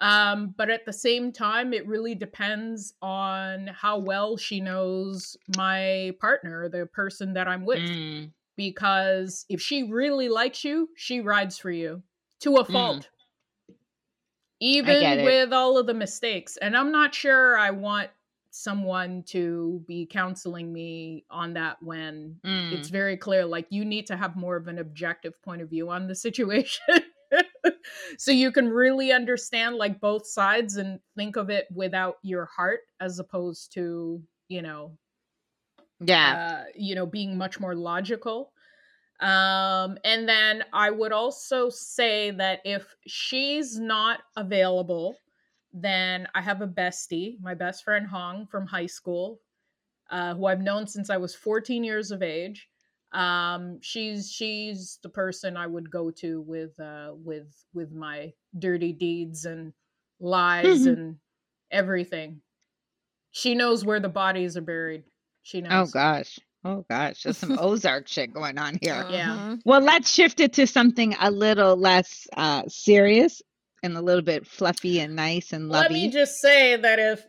Um, 0.00 0.54
but 0.56 0.68
at 0.70 0.84
the 0.84 0.92
same 0.92 1.32
time, 1.32 1.72
it 1.72 1.86
really 1.86 2.14
depends 2.14 2.94
on 3.00 3.68
how 3.68 3.98
well 3.98 4.36
she 4.36 4.60
knows 4.60 5.36
my 5.56 6.12
partner, 6.20 6.68
the 6.68 6.86
person 6.86 7.32
that 7.34 7.48
I'm 7.48 7.64
with. 7.64 7.80
Mm. 7.80 8.30
Because 8.56 9.44
if 9.48 9.60
she 9.60 9.82
really 9.84 10.28
likes 10.28 10.64
you, 10.64 10.88
she 10.96 11.20
rides 11.20 11.58
for 11.58 11.70
you 11.70 12.02
to 12.40 12.56
a 12.56 12.64
Mm. 12.64 12.72
fault. 12.72 12.96
get 13.02 13.10
Even 14.60 15.24
with 15.24 15.52
all 15.52 15.78
of 15.78 15.86
the 15.86 15.94
mistakes. 15.94 16.56
And 16.56 16.76
I'm 16.76 16.90
not 16.90 17.14
sure 17.14 17.58
I 17.58 17.70
want 17.70 18.10
someone 18.50 19.22
to 19.24 19.84
be 19.86 20.06
counseling 20.06 20.72
me 20.72 21.26
on 21.30 21.52
that 21.54 21.76
when 21.82 22.40
Mm. 22.42 22.72
it's 22.72 22.88
very 22.88 23.16
clear 23.18 23.44
like 23.44 23.66
you 23.68 23.84
need 23.84 24.06
to 24.06 24.16
have 24.16 24.34
more 24.34 24.56
of 24.56 24.66
an 24.66 24.78
objective 24.78 25.34
point 25.42 25.60
of 25.60 25.68
view 25.68 25.90
on 25.90 26.06
the 26.06 26.14
situation 26.14 26.80
so 28.18 28.30
you 28.30 28.52
can 28.52 28.68
really 28.68 29.12
understand 29.12 29.76
like 29.76 30.00
both 30.00 30.26
sides 30.26 30.76
and 30.76 31.00
think 31.16 31.36
of 31.36 31.50
it 31.50 31.66
without 31.74 32.16
your 32.22 32.46
heart 32.46 32.80
as 33.00 33.18
opposed 33.18 33.72
to 33.72 34.22
you 34.48 34.62
know 34.62 34.96
yeah. 36.00 36.60
uh, 36.60 36.70
you 36.74 36.94
know 36.94 37.06
being 37.06 37.36
much 37.36 37.58
more 37.60 37.74
logical 37.74 38.52
um 39.20 39.96
and 40.04 40.28
then 40.28 40.62
i 40.74 40.90
would 40.90 41.12
also 41.12 41.70
say 41.70 42.30
that 42.30 42.60
if 42.64 42.94
she's 43.06 43.78
not 43.78 44.20
available 44.36 45.16
then 45.72 46.28
i 46.34 46.40
have 46.40 46.60
a 46.60 46.66
bestie 46.66 47.40
my 47.40 47.54
best 47.54 47.82
friend 47.82 48.06
hong 48.06 48.46
from 48.46 48.66
high 48.66 48.86
school 48.86 49.40
uh, 50.10 50.34
who 50.34 50.44
i've 50.44 50.60
known 50.60 50.86
since 50.86 51.08
i 51.08 51.16
was 51.16 51.34
14 51.34 51.82
years 51.82 52.10
of 52.10 52.22
age 52.22 52.68
um 53.16 53.78
she's 53.80 54.30
she's 54.30 54.98
the 55.02 55.08
person 55.08 55.56
i 55.56 55.66
would 55.66 55.90
go 55.90 56.10
to 56.10 56.42
with 56.42 56.78
uh 56.80 57.12
with 57.14 57.46
with 57.72 57.90
my 57.92 58.30
dirty 58.58 58.92
deeds 58.92 59.46
and 59.46 59.72
lies 60.20 60.84
and 60.86 61.16
everything 61.70 62.40
she 63.30 63.54
knows 63.54 63.84
where 63.84 64.00
the 64.00 64.08
bodies 64.08 64.56
are 64.56 64.60
buried 64.62 65.04
she 65.42 65.60
knows 65.60 65.90
Oh 65.90 65.92
gosh. 65.92 66.38
Oh 66.64 66.84
gosh. 66.90 67.22
There's 67.22 67.38
some 67.38 67.56
Ozark 67.60 68.08
shit 68.08 68.32
going 68.34 68.58
on 68.58 68.78
here. 68.82 69.06
Yeah. 69.08 69.36
Mhm. 69.38 69.60
Well, 69.64 69.80
let's 69.80 70.10
shift 70.12 70.40
it 70.40 70.52
to 70.54 70.66
something 70.66 71.14
a 71.20 71.30
little 71.30 71.76
less 71.76 72.26
uh, 72.36 72.64
serious 72.66 73.40
and 73.84 73.96
a 73.96 74.02
little 74.02 74.22
bit 74.22 74.46
fluffy 74.46 74.98
and 74.98 75.14
nice 75.14 75.52
and 75.52 75.68
Let 75.68 75.92
me 75.92 76.06
lovey. 76.06 76.12
just 76.12 76.40
say 76.40 76.76
that 76.76 76.98
if 76.98 77.24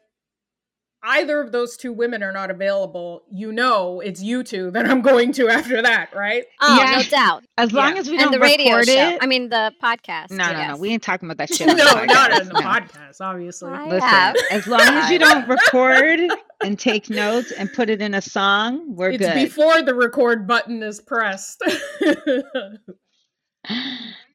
either 1.03 1.39
of 1.41 1.51
those 1.51 1.77
two 1.77 1.93
women 1.93 2.23
are 2.23 2.31
not 2.31 2.49
available, 2.51 3.23
you 3.31 3.51
know 3.51 3.99
it's 4.01 4.21
you 4.21 4.43
two 4.43 4.71
that 4.71 4.85
I'm 4.89 5.01
going 5.01 5.31
to 5.33 5.47
after 5.47 5.81
that, 5.81 6.13
right? 6.15 6.43
Oh, 6.61 6.77
Yeah. 6.77 6.97
no 6.97 7.03
doubt. 7.03 7.43
As 7.57 7.71
long 7.71 7.93
Yeah. 7.93 7.99
as 7.99 8.09
we 8.09 8.15
And 8.17 8.23
don't 8.23 8.31
the 8.33 8.39
radio 8.39 8.71
record 8.75 8.87
show. 8.87 9.09
it. 9.09 9.17
I 9.21 9.25
mean, 9.27 9.49
the 9.49 9.71
podcast. 9.81 10.31
no, 10.31 10.51
no, 10.51 10.67
no. 10.69 10.77
We 10.77 10.89
ain't 10.89 11.03
talking 11.03 11.29
about 11.29 11.37
that 11.37 11.53
shit. 11.55 11.67
no, 11.67 11.73
on 11.73 11.77
the 11.77 11.83
podcast. 11.83 12.07
not 12.07 12.41
in 12.41 12.47
the 12.47 12.53
no. 12.53 12.59
podcast, 12.61 13.21
obviously. 13.21 13.71
I 13.71 13.83
Listen, 13.85 13.99
have. 14.09 14.35
as 14.51 14.67
long 14.67 14.81
as 14.81 15.09
you 15.11 15.19
don't 15.27 15.47
record 15.47 16.19
and 16.63 16.77
take 16.79 17.09
notes 17.09 17.51
and 17.51 17.71
put 17.71 17.89
it 17.89 18.01
in 18.01 18.13
a 18.13 18.21
song, 18.21 18.95
we're 18.95 19.11
it's 19.11 19.25
good. 19.25 19.35
before 19.35 19.81
the 19.83 19.93
record 19.93 20.47
button 20.47 20.81
is 20.83 20.99
pressed. 20.99 21.61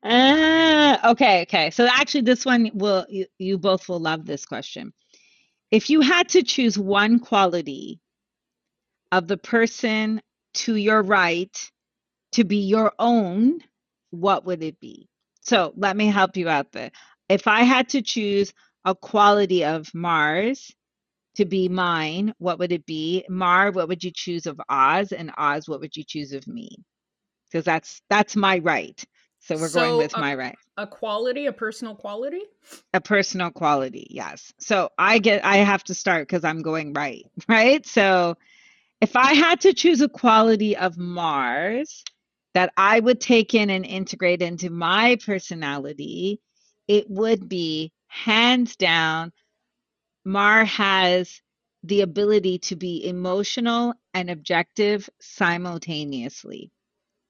Ah, 0.05 1.11
okay, 1.13 1.43
okay. 1.43 1.71
So 1.71 1.87
actually, 1.87 2.23
this 2.23 2.45
one 2.45 2.71
will 2.75 3.07
you, 3.09 3.27
you 3.39 3.59
both 3.59 3.89
will 3.89 4.01
love 4.01 4.27
this 4.27 4.45
question. 4.45 4.93
If 5.73 5.91
you 5.91 6.03
had 6.03 6.31
to 6.31 6.45
choose 6.45 6.79
one 6.79 7.21
quality 7.21 8.01
of 9.13 9.29
the 9.29 9.39
person 9.39 10.23
to 10.55 10.77
your 10.77 11.03
right 11.03 11.57
to 12.33 12.45
be 12.45 12.59
your 12.59 12.93
own, 12.99 13.61
what 14.11 14.45
would 14.47 14.63
it 14.63 14.81
be? 14.81 15.09
So 15.43 15.73
let 15.77 15.97
me 15.97 16.07
help 16.07 16.37
you 16.37 16.49
out 16.49 16.73
there. 16.73 16.91
If 17.29 17.47
I 17.47 17.63
had 17.63 17.91
to 17.91 18.03
choose 18.03 18.53
a 18.85 18.95
quality 18.95 19.65
of 19.65 19.93
Mars 19.95 20.73
to 21.37 21.47
be 21.47 21.69
mine, 21.69 22.35
what 22.39 22.59
would 22.59 22.73
it 22.73 22.87
be? 22.87 23.25
Mar, 23.29 23.73
what 23.73 23.89
would 23.89 24.05
you 24.05 24.13
choose 24.15 24.47
of 24.47 24.61
Oz? 24.69 25.13
And 25.13 25.33
Oz, 25.39 25.69
what 25.69 25.81
would 25.81 25.97
you 25.97 26.05
choose 26.05 26.33
of 26.33 26.47
me? 26.47 26.71
Because 27.51 27.65
that's 27.65 28.03
that's 28.11 28.37
my 28.37 28.59
right. 28.59 29.03
So 29.43 29.57
we're 29.57 29.71
going 29.71 29.97
with 29.99 30.17
uh, 30.17 30.21
my 30.21 30.35
right. 30.35 30.57
a 30.77 30.87
quality, 30.87 31.47
a 31.47 31.53
personal 31.53 31.95
quality? 31.95 32.43
A 32.95 33.01
personal 33.01 33.51
quality, 33.51 34.07
yes. 34.11 34.53
So 34.59 34.91
I 34.99 35.19
get 35.19 35.45
I 35.45 35.59
have 35.59 35.85
to 35.85 35.95
start 35.95 36.29
because 36.29 36.45
I'm 36.45 36.63
going 36.63 36.93
right, 36.93 37.27
right? 37.49 37.85
So 37.87 38.37
if 39.01 39.17
I 39.17 39.35
had 39.35 39.61
to 39.63 39.75
choose 39.75 40.01
a 40.01 40.09
quality 40.09 40.77
of 40.77 40.97
Mars 40.97 42.05
that 42.55 42.73
I 42.77 43.01
would 43.01 43.21
take 43.21 43.55
in 43.55 43.71
and 43.71 43.85
integrate 43.85 44.43
into 44.43 44.71
my 44.71 45.19
personality, 45.25 46.41
it 46.87 47.11
would 47.11 47.49
be 47.49 47.93
hands 48.07 48.77
down 48.77 49.33
Mar 50.25 50.65
has 50.65 51.41
the 51.83 52.03
ability 52.03 52.59
to 52.59 52.77
be 52.77 53.07
emotional 53.07 53.95
and 54.15 54.31
objective 54.31 55.11
simultaneously. 55.21 56.71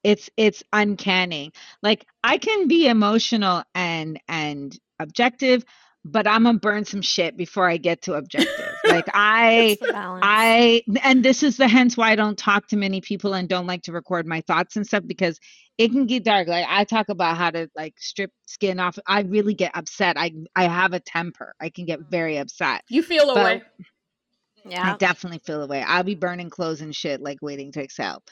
It's 0.04 0.28
it's 0.36 0.62
uncanny. 0.72 1.52
Like 1.82 2.06
I 2.24 2.38
can 2.38 2.68
be 2.68 2.88
emotional 2.88 3.62
and 3.74 4.20
and 4.28 4.76
objective, 4.98 5.64
but 6.04 6.26
I'm 6.26 6.44
gonna 6.44 6.58
burn 6.58 6.84
some 6.84 7.02
shit 7.02 7.36
before 7.36 7.68
I 7.68 7.76
get 7.76 8.02
to 8.02 8.14
objective. 8.14 8.68
Like 8.84 9.08
I 9.14 9.52
It's 9.80 9.86
the 9.86 9.92
balance. 9.92 10.22
I 10.26 10.82
and 11.02 11.24
this 11.24 11.42
is 11.44 11.56
the 11.56 11.68
hence 11.68 11.96
why 11.96 12.10
I 12.10 12.16
don't 12.16 12.36
talk 12.36 12.66
to 12.68 12.76
many 12.76 13.00
people 13.00 13.32
and 13.32 13.48
don't 13.48 13.66
like 13.66 13.82
to 13.84 13.92
record 13.92 14.26
my 14.26 14.40
thoughts 14.42 14.76
and 14.76 14.84
stuff 14.86 15.04
because 15.06 15.38
it 15.78 15.92
can 15.92 16.04
get 16.06 16.24
dark. 16.24 16.48
Like 16.48 16.66
I 16.68 16.82
talk 16.84 17.08
about 17.08 17.36
how 17.38 17.50
to 17.52 17.70
like 17.76 17.94
strip 17.98 18.32
skin 18.46 18.80
off. 18.80 18.98
I 19.06 19.20
really 19.22 19.54
get 19.54 19.70
upset. 19.76 20.18
I 20.18 20.32
I 20.56 20.64
have 20.64 20.92
a 20.94 21.00
temper. 21.00 21.54
I 21.60 21.70
can 21.70 21.86
get 21.86 22.00
very 22.10 22.38
upset. 22.38 22.82
You 22.88 23.02
feel 23.04 23.32
But- 23.32 23.40
away. 23.40 23.62
I 24.76 24.96
definitely 24.96 25.40
feel 25.44 25.62
away. 25.62 25.82
I'll 25.82 26.04
be 26.04 26.14
burning 26.14 26.50
clothes 26.50 26.82
and 26.82 26.94
shit 26.94 27.20
like 27.20 27.38
waiting 27.42 27.72
to 27.72 27.82
exhale. 27.82 28.22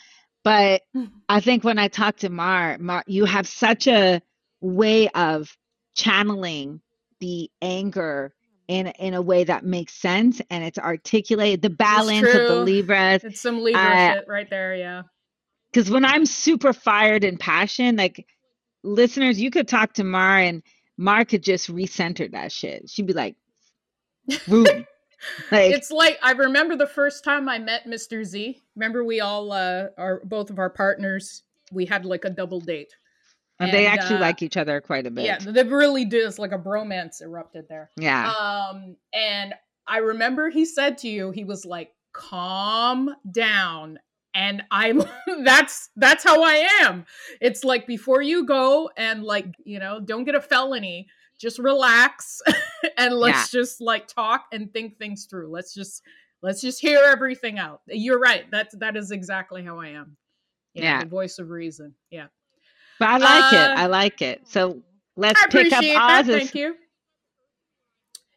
But. 0.44 0.82
I 1.28 1.38
think 1.40 1.62
when 1.62 1.78
I 1.78 1.86
talk 1.88 2.16
to 2.18 2.28
Mar, 2.28 2.76
Mar, 2.80 3.04
you 3.06 3.24
have 3.24 3.46
such 3.46 3.86
a 3.86 4.20
way 4.60 5.08
of 5.10 5.56
channeling 5.94 6.80
the 7.20 7.50
anger 7.62 8.34
in 8.68 8.86
in 8.86 9.14
a 9.14 9.22
way 9.22 9.44
that 9.44 9.64
makes 9.64 9.94
sense 9.94 10.40
and 10.50 10.64
it's 10.64 10.78
articulated. 10.78 11.62
The 11.62 11.70
balance 11.70 12.26
of 12.26 12.32
the. 12.32 12.64
Libras. 12.64 13.24
It's 13.24 13.40
some 13.40 13.62
Libra 13.62 13.80
Uh, 13.82 14.14
shit 14.14 14.24
right 14.28 14.48
there, 14.48 14.74
yeah. 14.74 15.02
Because 15.72 15.90
when 15.90 16.04
I'm 16.04 16.26
super 16.26 16.72
fired 16.72 17.24
and 17.24 17.38
passion, 17.38 17.96
like 17.96 18.26
listeners, 18.82 19.40
you 19.40 19.50
could 19.50 19.68
talk 19.68 19.94
to 19.94 20.04
Mar 20.04 20.38
and 20.38 20.62
Mar 20.96 21.24
could 21.24 21.42
just 21.42 21.68
recenter 21.68 22.30
that 22.32 22.52
shit. 22.52 22.88
She'd 22.88 23.06
be 23.06 23.12
like, 23.12 23.36
boom. 24.48 24.86
Like 25.50 25.72
it's 25.72 25.90
like 25.90 26.18
I 26.22 26.32
remember 26.32 26.76
the 26.76 26.86
first 26.86 27.24
time 27.24 27.48
I 27.48 27.58
met 27.58 27.86
Mr. 27.86 28.24
Z. 28.24 28.60
Remember 28.76 29.04
we 29.04 29.20
all 29.20 29.52
uh 29.52 29.86
our 29.98 30.20
both 30.24 30.50
of 30.50 30.58
our 30.58 30.70
partners 30.70 31.42
we 31.72 31.86
had 31.86 32.04
like 32.04 32.24
a 32.24 32.30
double 32.30 32.60
date. 32.60 32.92
and 33.60 33.72
they 33.72 33.86
actually 33.86 34.16
uh, 34.16 34.20
like 34.20 34.42
each 34.42 34.56
other 34.56 34.80
quite 34.80 35.06
a 35.06 35.10
bit. 35.10 35.24
Yeah, 35.24 35.38
they 35.38 35.64
really 35.64 36.04
does 36.04 36.38
like 36.38 36.52
a 36.52 36.58
bromance 36.58 37.22
erupted 37.22 37.68
there. 37.68 37.90
Yeah. 37.96 38.32
Um 38.32 38.96
and 39.12 39.54
I 39.86 39.98
remember 39.98 40.50
he 40.50 40.64
said 40.64 40.98
to 40.98 41.08
you 41.08 41.30
he 41.30 41.44
was 41.44 41.64
like 41.64 41.92
calm 42.12 43.14
down 43.30 43.98
and 44.34 44.62
I'm 44.70 45.02
that's 45.44 45.90
that's 45.96 46.24
how 46.24 46.42
I 46.42 46.68
am. 46.82 47.04
It's 47.40 47.64
like 47.64 47.86
before 47.86 48.22
you 48.22 48.44
go 48.44 48.90
and 48.96 49.24
like, 49.24 49.46
you 49.64 49.78
know, 49.78 50.00
don't 50.00 50.24
get 50.24 50.34
a 50.34 50.40
felony, 50.40 51.08
just 51.40 51.58
relax 51.58 52.42
and 52.98 53.14
let's 53.14 53.50
just 53.50 53.80
like 53.80 54.06
talk 54.06 54.44
and 54.52 54.72
think 54.72 54.98
things 54.98 55.26
through. 55.26 55.48
Let's 55.48 55.72
just 55.74 56.02
let's 56.42 56.60
just 56.60 56.80
hear 56.80 57.00
everything 57.04 57.58
out. 57.58 57.80
You're 57.86 58.18
right. 58.20 58.44
That's 58.50 58.74
that 58.78 58.96
is 58.96 59.10
exactly 59.10 59.64
how 59.64 59.80
I 59.80 59.88
am. 59.88 60.16
Yeah, 60.74 60.82
Yeah. 60.82 61.04
the 61.04 61.10
voice 61.10 61.38
of 61.38 61.50
reason. 61.50 61.94
Yeah. 62.10 62.26
But 62.98 63.08
I 63.08 63.16
like 63.18 63.52
Uh, 63.52 63.56
it. 63.56 63.78
I 63.78 63.86
like 63.86 64.22
it. 64.22 64.46
So 64.46 64.82
let's 65.16 65.42
I 65.42 65.46
pick 65.48 65.72
up 65.72 65.82
that. 65.82 66.26
Thank 66.26 66.54
you. 66.54 66.76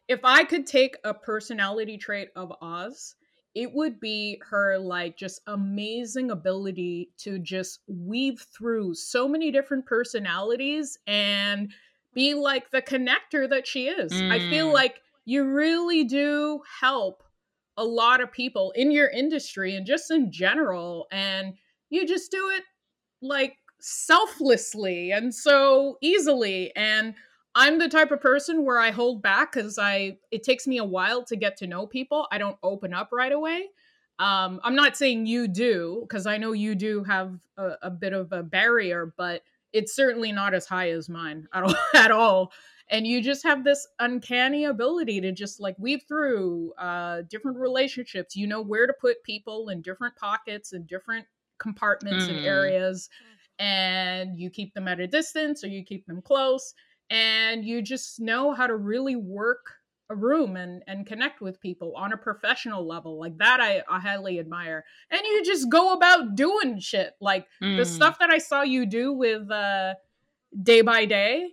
If 0.08 0.20
I 0.24 0.44
could 0.44 0.66
take 0.66 0.96
a 1.04 1.14
personality 1.14 1.96
trait 1.96 2.28
of 2.36 2.52
Oz, 2.60 3.14
it 3.54 3.72
would 3.72 4.00
be 4.00 4.40
her 4.50 4.78
like 4.78 5.16
just 5.16 5.40
amazing 5.46 6.30
ability 6.30 7.10
to 7.18 7.38
just 7.38 7.80
weave 7.86 8.44
through 8.56 8.94
so 8.94 9.28
many 9.28 9.50
different 9.50 9.86
personalities 9.86 10.98
and 11.06 11.72
be 12.14 12.34
like 12.34 12.70
the 12.70 12.82
connector 12.82 13.48
that 13.48 13.66
she 13.66 13.88
is. 13.88 14.22
I 14.30 14.38
feel 14.38 14.68
Mm. 14.68 14.72
like 14.72 15.00
you 15.24 15.44
really 15.44 16.04
do 16.04 16.62
help 16.80 17.22
a 17.76 17.84
lot 17.84 18.20
of 18.20 18.30
people 18.32 18.70
in 18.72 18.90
your 18.90 19.08
industry 19.08 19.74
and 19.74 19.86
just 19.86 20.10
in 20.10 20.30
general 20.30 21.06
and 21.10 21.54
you 21.90 22.06
just 22.06 22.30
do 22.30 22.50
it 22.50 22.62
like 23.22 23.56
selflessly 23.80 25.10
and 25.12 25.34
so 25.34 25.98
easily 26.00 26.74
and 26.76 27.14
i'm 27.54 27.78
the 27.78 27.88
type 27.88 28.10
of 28.10 28.20
person 28.20 28.64
where 28.64 28.78
i 28.78 28.90
hold 28.90 29.22
back 29.22 29.52
because 29.52 29.78
i 29.78 30.16
it 30.30 30.42
takes 30.42 30.66
me 30.66 30.78
a 30.78 30.84
while 30.84 31.24
to 31.24 31.36
get 31.36 31.56
to 31.56 31.66
know 31.66 31.86
people 31.86 32.26
i 32.30 32.38
don't 32.38 32.58
open 32.62 32.94
up 32.94 33.10
right 33.12 33.32
away 33.32 33.68
um 34.18 34.60
i'm 34.62 34.74
not 34.76 34.96
saying 34.96 35.26
you 35.26 35.48
do 35.48 36.00
because 36.08 36.26
i 36.26 36.36
know 36.38 36.52
you 36.52 36.74
do 36.74 37.02
have 37.04 37.38
a, 37.56 37.72
a 37.82 37.90
bit 37.90 38.12
of 38.12 38.32
a 38.32 38.42
barrier 38.42 39.12
but 39.16 39.42
it's 39.74 39.94
certainly 39.96 40.32
not 40.32 40.54
as 40.54 40.66
high 40.66 40.90
as 40.90 41.08
mine 41.10 41.48
at 41.54 41.64
all, 41.64 41.76
at 41.94 42.12
all 42.12 42.52
and 42.90 43.06
you 43.06 43.22
just 43.22 43.42
have 43.42 43.64
this 43.64 43.86
uncanny 44.00 44.64
ability 44.66 45.20
to 45.20 45.32
just 45.32 45.60
like 45.60 45.76
weave 45.78 46.02
through 46.08 46.72
uh 46.78 47.22
different 47.28 47.58
relationships 47.58 48.36
you 48.36 48.46
know 48.46 48.62
where 48.62 48.86
to 48.86 48.94
put 49.00 49.22
people 49.24 49.70
in 49.70 49.82
different 49.82 50.16
pockets 50.16 50.72
and 50.72 50.86
different 50.86 51.26
compartments 51.58 52.28
and 52.28 52.40
Mhm. 52.40 52.44
areas 52.46 53.10
and 53.58 54.36
you 54.38 54.50
keep 54.50 54.74
them 54.74 54.88
at 54.88 55.00
a 55.00 55.06
distance 55.06 55.64
or 55.64 55.68
you 55.68 55.84
keep 55.84 56.06
them 56.06 56.22
close 56.22 56.74
and 57.10 57.64
you 57.64 57.82
just 57.82 58.20
know 58.20 58.52
how 58.52 58.66
to 58.66 58.76
really 58.76 59.16
work 59.16 59.76
a 60.14 60.16
room 60.16 60.56
and 60.56 60.82
and 60.86 61.06
connect 61.06 61.40
with 61.40 61.60
people 61.60 61.94
on 61.96 62.12
a 62.12 62.16
professional 62.16 62.86
level 62.86 63.18
like 63.18 63.36
that 63.38 63.60
i, 63.60 63.82
I 63.88 63.98
highly 64.00 64.38
admire 64.38 64.84
and 65.10 65.20
you 65.24 65.44
just 65.44 65.68
go 65.68 65.92
about 65.92 66.34
doing 66.36 66.78
shit 66.78 67.14
like 67.20 67.46
the 67.60 67.66
Mm. 67.66 67.86
stuff 67.86 68.18
that 68.20 68.30
i 68.30 68.38
saw 68.38 68.62
you 68.62 68.86
do 68.86 69.12
with 69.12 69.50
uh 69.50 69.94
day 70.62 70.82
by 70.82 71.04
day 71.04 71.48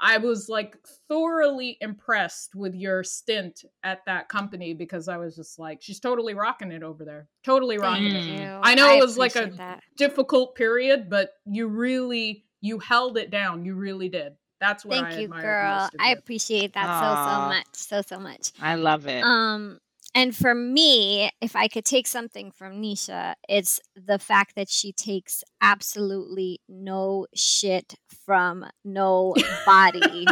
i 0.00 0.18
was 0.18 0.48
like 0.48 0.76
thoroughly 1.08 1.78
impressed 1.80 2.54
with 2.54 2.74
your 2.74 3.02
stint 3.02 3.64
at 3.82 4.00
that 4.06 4.28
company 4.28 4.74
because 4.74 5.08
i 5.08 5.16
was 5.16 5.36
just 5.36 5.58
like 5.58 5.78
she's 5.80 6.00
totally 6.00 6.34
rocking 6.34 6.72
it 6.72 6.82
over 6.82 7.04
there 7.04 7.28
totally 7.44 7.78
rocking 7.78 8.10
Thank 8.12 8.28
it 8.28 8.30
Mm. 8.32 8.40
you. 8.40 8.60
I 8.62 8.74
know 8.74 8.96
it 8.96 9.00
was 9.00 9.16
like 9.18 9.36
a- 9.36 9.52
that. 9.56 9.80
difficult 9.96 10.54
period, 10.54 11.08
but 11.10 11.30
you 11.46 11.66
really 11.68 12.44
you 12.60 12.78
held 12.78 13.18
it 13.18 13.30
down. 13.30 13.64
You 13.64 13.74
really 13.74 14.08
did. 14.08 14.34
That's 14.62 14.84
what 14.84 14.96
I 14.96 15.02
Thank 15.02 15.18
you, 15.18 15.24
admired 15.24 15.42
girl. 15.42 15.74
most 15.80 15.94
of 15.94 16.00
I 16.00 16.10
you. 16.10 16.16
appreciate 16.18 16.74
that 16.74 17.00
so 17.00 17.14
so 17.16 17.48
much, 17.48 17.66
so 17.72 18.02
so 18.02 18.20
much. 18.20 18.52
I 18.62 18.76
love 18.76 19.08
it. 19.08 19.24
Um, 19.24 19.80
and 20.14 20.36
for 20.36 20.54
me, 20.54 21.32
if 21.40 21.56
I 21.56 21.66
could 21.66 21.84
take 21.84 22.06
something 22.06 22.52
from 22.52 22.80
Nisha, 22.80 23.34
it's 23.48 23.80
the 23.96 24.20
fact 24.20 24.54
that 24.54 24.68
she 24.68 24.92
takes 24.92 25.42
absolutely 25.60 26.60
no 26.68 27.26
shit 27.34 27.96
from 28.24 28.64
nobody. 28.84 30.26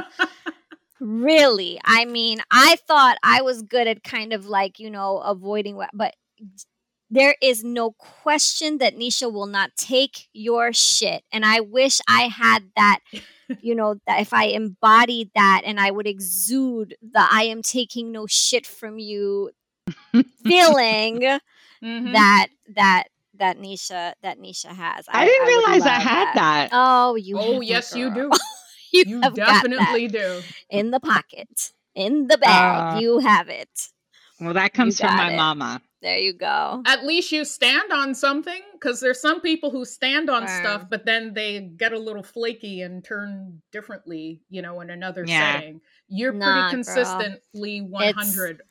really, 1.01 1.81
I 1.85 2.05
mean, 2.05 2.39
I 2.53 2.77
thought 2.87 3.17
I 3.25 3.43
was 3.43 3.63
good 3.63 3.89
at 3.89 4.05
kind 4.05 4.33
of 4.33 4.47
like 4.47 4.79
you 4.79 4.93
know 4.93 5.19
avoiding 5.19 5.75
what, 5.75 5.91
but 5.93 6.15
there 7.11 7.35
is 7.43 7.65
no 7.65 7.93
question 7.93 8.79
that 8.79 8.97
Nisha 8.97 9.33
will 9.33 9.47
not 9.47 9.71
take 9.77 10.29
your 10.33 10.73
shit, 10.73 11.25
and 11.33 11.45
I 11.45 11.61
wish 11.61 12.01
I 12.09 12.23
had 12.29 12.71
that 12.77 13.01
you 13.63 13.75
know 13.75 13.97
that 14.07 14.21
if 14.21 14.33
i 14.33 14.45
embodied 14.45 15.29
that 15.35 15.63
and 15.65 15.81
i 15.81 15.91
would 15.91 16.07
exude 16.07 16.95
the 17.03 17.27
i 17.33 17.43
am 17.43 17.63
taking 17.63 18.13
no 18.13 18.25
shit 18.27 18.65
from 18.65 18.99
you 19.01 19.51
feeling 20.45 21.21
Mhm. 21.83 22.13
that 22.13 22.47
that 22.75 23.05
that 23.35 23.59
nisha 23.59 24.13
that 24.23 24.39
nisha 24.39 24.67
has 24.69 25.05
I, 25.09 25.25
didn't 25.25 25.47
would 25.47 25.65
realize 25.65 25.83
I 25.87 25.99
had 26.01 26.35
that. 26.37 26.69
oh 26.73 27.17
you 27.17 27.37
oh 27.39 27.53
have 27.55 27.61
that, 27.61 27.67
yes, 27.67 27.97
you 27.97 28.11
do. 28.15 28.31
you, 28.93 29.05
You 29.07 29.21
have 29.23 29.35
got 29.35 29.47
that 29.47 29.63
definitely 29.65 30.09
do. 30.09 30.43
in 30.71 30.91
the 30.91 31.01
pocket 31.01 31.73
in 31.95 32.29
the 32.29 32.39
bag 32.39 32.95
Uh, 32.95 33.01
you 33.01 33.19
have 33.19 33.49
it 33.49 33.69
Well, 34.41 34.55
that 34.55 34.73
comes 34.73 35.01
from 35.01 35.17
my 35.17 35.31
it. 35.31 35.37
mama. 35.37 35.83
There 36.03 36.19
you 36.19 36.33
go 36.33 36.83
At 36.87 37.05
least 37.05 37.31
you 37.33 37.45
stand 37.45 37.93
on 37.93 38.15
something, 38.15 38.61
because 38.73 39.01
there's 39.01 39.21
some 39.21 39.41
people 39.41 39.71
who 39.71 39.85
stand 39.85 40.31
on 40.31 40.47
Firm. 40.47 40.63
stuff, 40.65 40.85
but 40.91 41.05
then 41.05 41.35
they 41.35 41.61
get 41.77 41.93
a 41.93 41.99
little 41.99 42.23
flaky 42.23 42.83
and 42.83 43.05
turn 43.05 43.61
differently. 43.73 44.41
You 44.51 44.63
know, 44.63 44.81
in 44.81 44.91
another 44.91 45.25
Yeah. 45.27 45.57
setting. 45.57 45.81
You're 46.09 46.33
Nah, 46.33 46.63
pretty 46.71 46.75
consistently 46.77 47.81
100 47.83 48.63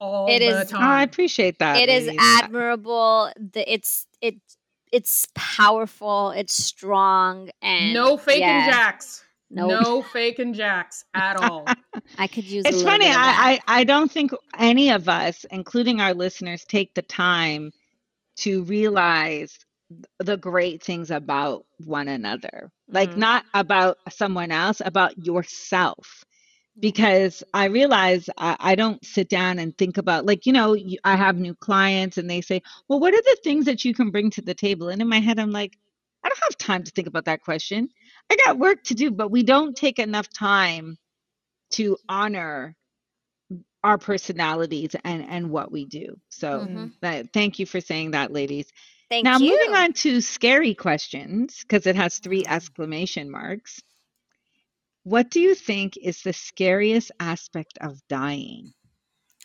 all 0.00 0.28
it 0.28 0.40
the 0.40 0.60
is- 0.62 0.72
Oh, 0.72 0.78
I 0.78 1.02
appreciate 1.02 1.58
that. 1.60 1.76
it 1.78 1.88
is 1.88 2.06
ladies. 2.06 2.20
admirable 2.42 3.32
the 3.36 3.64
it's 3.72 4.06
it 4.20 4.36
it's 4.92 5.26
powerful 5.34 6.30
it's 6.32 6.54
strong 6.54 7.50
and 7.62 7.92
no 7.94 8.16
faking 8.16 8.42
yeah, 8.42 8.70
jacks. 8.70 9.24
Nope. 9.54 9.88
No 9.88 10.02
faking 10.02 10.54
jacks 10.54 11.04
at 11.14 11.36
all. 11.36 11.76
I 12.18 12.28
could 12.28 12.48
use. 12.50 12.70
a 12.70 12.74
It's 12.74 12.82
little 12.82 12.94
funny. 12.94 13.06
bit 13.06 13.14
of 13.16 13.24
that. 13.24 13.40
I, 13.40 13.60
I 13.66 13.80
I 13.80 13.84
don't 13.84 14.10
think 14.10 14.32
any 14.58 14.90
of 14.90 15.08
us, 15.08 15.44
including 15.50 16.00
our 16.00 16.14
listeners, 16.14 16.64
take 16.64 16.94
the 16.94 17.02
time 17.02 17.72
to 18.38 18.64
realize 18.64 19.58
the 20.20 20.36
great 20.36 20.82
things 20.82 21.10
about 21.10 21.64
one 21.78 22.08
another. 22.08 22.70
Like 22.88 23.16
Mhm. 23.16 23.16
not 23.16 23.44
about 23.54 23.98
someone 24.10 24.50
else, 24.52 24.80
about 24.84 25.16
yourself. 25.18 26.24
Because 26.80 27.42
I 27.54 27.66
realize 27.66 28.28
I, 28.38 28.56
I 28.60 28.74
don't 28.76 29.04
sit 29.04 29.28
down 29.28 29.58
and 29.58 29.76
think 29.76 29.96
about 29.98 30.26
like 30.26 30.46
you 30.46 30.52
know 30.52 30.74
you, 30.74 30.98
I 31.04 31.16
have 31.16 31.36
new 31.38 31.54
clients 31.54 32.18
and 32.18 32.30
they 32.30 32.40
say, 32.40 32.62
well, 32.88 33.00
what 33.00 33.14
are 33.14 33.22
the 33.22 33.38
things 33.44 33.66
that 33.66 33.84
you 33.84 33.94
can 33.94 34.10
bring 34.10 34.30
to 34.32 34.42
the 34.42 34.54
table? 34.54 34.88
And 34.88 35.00
in 35.02 35.08
my 35.08 35.20
head, 35.20 35.38
I'm 35.38 35.52
like, 35.52 35.76
I 36.24 36.28
don't 36.28 36.40
have 36.44 36.58
time 36.58 36.82
to 36.84 36.90
think 36.92 37.06
about 37.08 37.26
that 37.26 37.42
question. 37.42 37.88
I 38.34 38.46
got 38.46 38.58
work 38.58 38.84
to 38.84 38.94
do, 38.94 39.10
but 39.10 39.30
we 39.30 39.42
don't 39.42 39.76
take 39.76 39.98
enough 39.98 40.28
time 40.30 40.96
to 41.72 41.96
honor 42.08 42.76
our 43.82 43.98
personalities 43.98 44.96
and 45.04 45.24
and 45.28 45.50
what 45.50 45.70
we 45.70 45.84
do. 45.84 46.18
So 46.30 46.66
Mhm. 46.66 46.92
that, 47.02 47.32
thank 47.32 47.58
you 47.58 47.66
for 47.66 47.80
saying 47.80 48.12
that, 48.12 48.32
ladies. 48.32 48.66
Thank 49.10 49.24
now 49.24 49.38
you. 49.38 49.50
moving 49.50 49.74
on 49.74 49.92
to 49.94 50.20
scary 50.20 50.74
questions 50.74 51.60
because 51.62 51.86
it 51.86 51.96
has 51.96 52.18
three 52.18 52.44
Mhm. 52.44 52.48
exclamation 52.48 53.30
marks. 53.30 53.80
What 55.04 55.30
do 55.30 55.40
you 55.40 55.54
think 55.54 55.96
is 55.98 56.22
the 56.22 56.32
scariest 56.32 57.12
aspect 57.20 57.78
of 57.80 58.00
dying? 58.08 58.72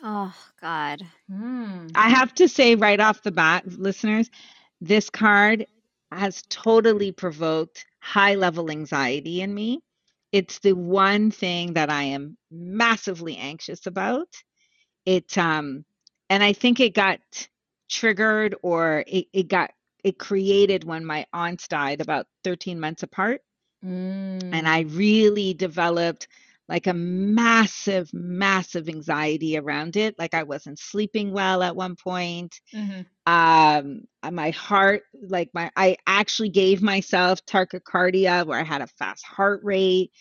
Oh 0.04 0.34
God. 0.62 1.04
Hmm. 1.30 1.88
I 1.96 2.10
have 2.10 2.34
to 2.36 2.48
say 2.48 2.76
right 2.76 3.00
off 3.00 3.24
the 3.24 3.32
bat, 3.32 3.68
listeners, 3.68 4.30
this 4.82 5.10
card 5.10 5.66
has 6.12 6.44
totally 6.50 7.12
provoked 7.12 7.86
high 8.02 8.36
level 8.36 8.72
anxiety 8.72 9.42
in 9.42 9.54
me. 9.54 9.82
It's 10.32 10.60
the 10.60 10.74
one 10.74 11.32
thing 11.32 11.74
that 11.74 11.90
I 11.90 12.04
am 12.04 12.38
massively 12.52 13.38
anxious 13.38 13.86
about. 13.88 14.28
It 15.06 15.38
um 15.38 15.86
and 16.30 16.44
I 16.44 16.54
think 16.54 16.80
it 16.80 16.94
got 16.94 17.20
triggered 17.90 18.56
or 18.62 19.04
it, 19.08 19.28
it 19.34 19.48
got 19.48 19.72
it 20.04 20.18
created 20.20 20.84
when 20.84 21.06
my 21.06 21.26
aunts 21.34 21.68
died 21.68 22.02
about 22.02 22.28
13 22.44 22.80
months 22.80 23.04
apart 23.04 23.42
and 24.52 24.68
Mm. 24.68 24.68
I 24.68 24.82
really 24.82 25.54
developed 25.54 26.28
like 26.70 26.88
a 26.88 26.94
massive, 26.94 28.10
massive 28.14 28.88
anxiety 28.88 29.58
around 29.58 29.98
it. 29.98 30.18
Like 30.20 30.34
I 30.34 30.44
wasn't 30.44 30.80
sleeping 30.80 31.32
well 31.32 31.64
at 31.64 31.76
one 31.76 31.96
point. 31.96 32.62
Mhm. 32.74 33.06
Um, 33.26 34.02
uh, 34.24 34.32
my 34.32 34.52
heart, 34.52 35.04
like 35.22 35.50
my, 35.54 35.72
I 35.76 35.98
actually 36.08 36.50
gave 36.50 36.82
myself 36.82 37.46
tachycardia 37.46 38.46
where 38.46 38.60
I 38.60 38.64
had 38.64 38.82
a 38.82 38.88
fast 38.88 39.26
heart 39.26 39.62
rate, 39.64 40.12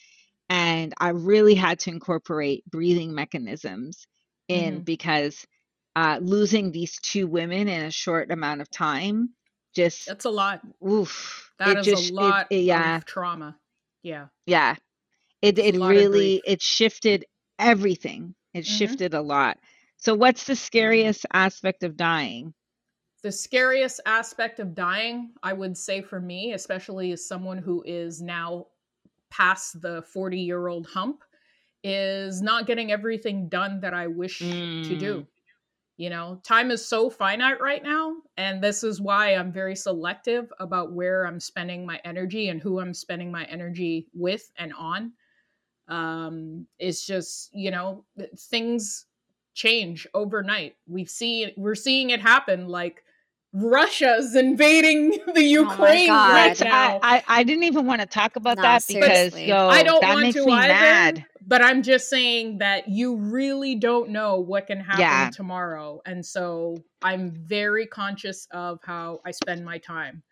and 0.49 0.95
I 0.99 1.11
really 1.11 1.55
had 1.55 1.79
to 1.81 1.91
incorporate 1.91 2.65
breathing 2.71 3.15
mechanisms 3.15 4.07
in 4.49 4.81
Mhm. 4.81 4.85
because 4.85 5.47
uh, 5.97 6.19
losing 6.23 6.71
these 6.73 6.99
two 7.01 7.27
women 7.27 7.69
in 7.69 7.85
a 7.85 7.91
short 7.91 8.31
amount 8.31 8.61
of 8.61 8.71
time 8.71 9.31
just 9.75 10.07
That's 10.07 10.25
a 10.27 10.31
lot. 10.31 10.61
oof. 10.87 11.51
That 11.59 11.77
it 11.77 11.79
is 11.81 11.87
just 11.87 12.11
a 12.11 12.13
it- 12.13 12.15
lot 12.15 12.47
it- 12.51 12.57
yeah 12.65 12.97
of 12.99 13.05
trauma. 13.05 13.59
Yeah. 14.03 14.29
yeah 14.47 14.77
it 15.43 15.59
it 15.59 15.77
really 15.77 16.43
it 16.45 16.63
shifted 16.63 17.25
everything 17.59 18.35
it 18.55 18.67
Mhm. 18.67 18.67
shifted 18.67 19.15
a 19.15 19.21
lot 19.23 19.59
so 19.97 20.15
what's 20.15 20.45
the 20.45 20.57
scariest 20.57 21.27
aspect 21.33 21.83
of 21.83 21.97
dying 21.97 22.55
The 23.23 23.33
scariest 23.33 24.01
aspect 24.07 24.61
of 24.61 24.75
dying, 24.75 25.33
I 25.43 25.53
would 25.53 25.77
say 25.77 26.03
for 26.03 26.21
me, 26.21 26.53
especially 26.53 27.11
as 27.13 27.27
someone 27.27 27.59
who 27.59 27.83
is 27.85 28.23
now 28.23 28.69
past 29.31 29.81
the 29.83 30.03
40 30.03 30.41
year 30.41 30.69
old 30.69 30.87
hump, 30.89 31.25
is 31.85 32.43
not 32.43 32.67
getting 32.67 32.93
everything 32.93 33.49
done 33.49 33.81
that 33.81 33.95
I 33.95 34.07
wish 34.09 34.65
to 34.85 34.97
do. 34.97 35.27
You 35.99 36.11
know, 36.11 36.41
time 36.45 36.71
is 36.71 36.87
so 36.87 37.11
finite 37.11 37.61
right 37.61 37.83
now. 37.83 38.17
And 38.37 38.63
this 38.63 38.85
is 38.85 39.01
why 39.01 39.35
I'm 39.35 39.53
very 39.53 39.77
selective 39.77 40.53
about 40.61 40.93
where 40.93 41.27
I'm 41.27 41.41
spending 41.41 41.87
my 41.87 42.01
energy 42.05 42.49
and 42.51 42.61
who 42.63 42.81
I'm 42.81 42.95
spending 42.95 43.33
my 43.33 43.45
energy 43.47 44.09
with 44.15 44.51
and 44.57 44.73
on. 44.75 45.13
Um, 45.89 46.67
it's 46.79 47.05
just, 47.07 47.51
you 47.53 47.71
know, 47.71 48.05
things 48.37 49.07
change 49.55 50.07
overnight. 50.15 50.77
We've 50.87 51.09
seen, 51.11 51.53
we're 51.57 51.75
seeing 51.75 52.11
it 52.11 52.21
happen 52.21 52.69
like 52.69 53.03
Russia's 53.53 54.35
invading 54.37 55.19
the 55.35 55.43
Oh 55.43 55.43
Ukraine 55.43 56.07
God. 56.07 56.33
right 56.33 56.61
now. 56.61 57.01
I, 57.03 57.17
I, 57.17 57.25
I 57.29 57.43
didn't 57.45 57.65
even 57.65 57.87
want 57.87 58.01
to 58.03 58.07
talk 58.07 58.37
about 58.37 58.57
No, 58.57 58.63
that 58.63 58.83
because 58.87 59.35
seriously. 59.35 59.49
yo, 59.49 59.69
I 59.69 59.83
don't 59.83 60.01
that 60.01 60.09
want 60.09 60.23
makes 60.23 60.37
to 60.37 60.47
me 60.47 60.53
either, 60.53 60.75
mad. 60.75 61.27
but 61.47 61.63
I'm 61.63 61.83
just 61.83 62.09
saying 62.11 62.59
that 62.59 62.89
you 62.89 63.17
really 63.17 63.75
don't 63.75 64.11
know 64.11 64.37
what 64.41 64.67
can 64.67 64.81
happen 64.81 65.01
Yeah. 65.01 65.31
tomorrow, 65.31 66.01
and 66.07 66.25
so 66.25 66.77
I'm 67.03 67.31
very 67.33 67.87
conscious 67.87 68.47
of 68.53 68.81
how 68.85 69.21
I 69.25 69.31
spend 69.33 69.65
my 69.65 69.79
time. 69.79 70.23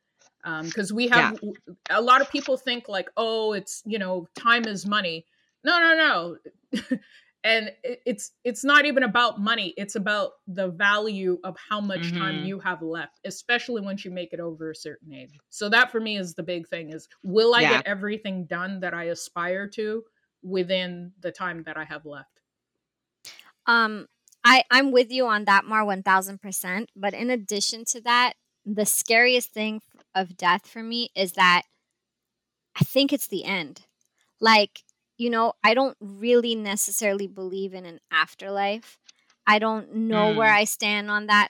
Because 0.44 0.92
we 0.92 1.09
have 1.09 1.36
a 1.90 2.00
lot 2.00 2.20
of 2.20 2.30
people 2.30 2.57
think 2.57 2.88
like, 2.88 3.11
oh, 3.16 3.52
it's 3.52 3.82
you 3.84 3.98
know, 3.98 4.28
time 4.36 4.66
is 4.66 4.86
money. 4.86 5.26
No, 5.67 5.81
no, 5.81 5.95
no. 5.95 6.39
and 7.45 7.73
it- 7.85 8.03
it's 8.07 8.33
it's 8.45 8.64
not 8.64 8.87
even 8.87 9.05
about 9.05 9.41
money. 9.41 9.75
It's 9.77 9.97
about 9.97 10.33
the 10.49 10.69
value 10.69 11.39
of 11.45 11.57
how 11.71 11.81
much 11.81 12.14
time 12.14 12.37
Mhm. 12.37 12.47
you 12.47 12.61
have 12.61 12.83
left, 12.83 13.21
especially 13.25 13.83
once 13.83 14.05
you 14.05 14.12
make 14.12 14.33
it 14.33 14.41
over 14.41 14.71
a 14.71 14.77
certain 14.77 15.12
age. 15.12 15.33
So 15.51 15.69
that 15.71 15.93
for 15.93 16.01
me 16.01 16.19
is 16.19 16.35
the 16.35 16.45
big 16.45 16.69
thing: 16.69 16.91
is 16.93 17.09
will 17.25 17.55
I 17.55 17.62
Yeah. 17.62 17.79
get 17.79 17.87
everything 17.87 18.47
done 18.47 18.81
that 18.81 18.95
I 18.95 19.05
aspire 19.07 19.69
to 19.71 20.05
within 20.43 21.12
the 21.21 21.33
time 21.33 21.64
that 21.64 21.77
I 21.77 21.85
have 21.85 22.07
left? 22.07 22.41
Um, 23.67 24.07
I 24.45 24.64
I'm 24.71 24.93
with 24.93 25.11
you 25.11 25.27
on 25.27 25.45
that, 25.47 25.64
Mar, 25.64 25.85
one 25.85 26.03
thousand 26.03 26.41
percent. 26.41 26.91
But 26.97 27.14
in 27.14 27.31
addition 27.31 27.85
to 27.87 28.01
that, 28.03 28.35
the 28.64 28.87
scariest 28.87 29.53
thing 29.53 29.83
of 30.14 30.37
death 30.37 30.67
for 30.67 30.83
me 30.83 31.11
is 31.17 31.33
that 31.33 31.64
I 32.79 32.85
think 32.85 33.12
it's 33.12 33.27
the 33.27 33.45
end. 33.45 33.83
Like 34.41 34.83
you 35.19 35.31
know, 35.31 35.53
I 35.64 35.75
don't 35.75 35.97
really 36.01 36.55
necessarily 36.55 37.27
believe 37.27 37.75
in 37.75 37.87
an 37.87 38.01
afterlife. 38.11 38.99
I 39.47 39.59
don't 39.59 39.93
know 39.95 40.31
where 40.31 40.51
Mm. 40.51 40.55
I 40.55 40.64
stand 40.64 41.11
on 41.11 41.27
that 41.27 41.49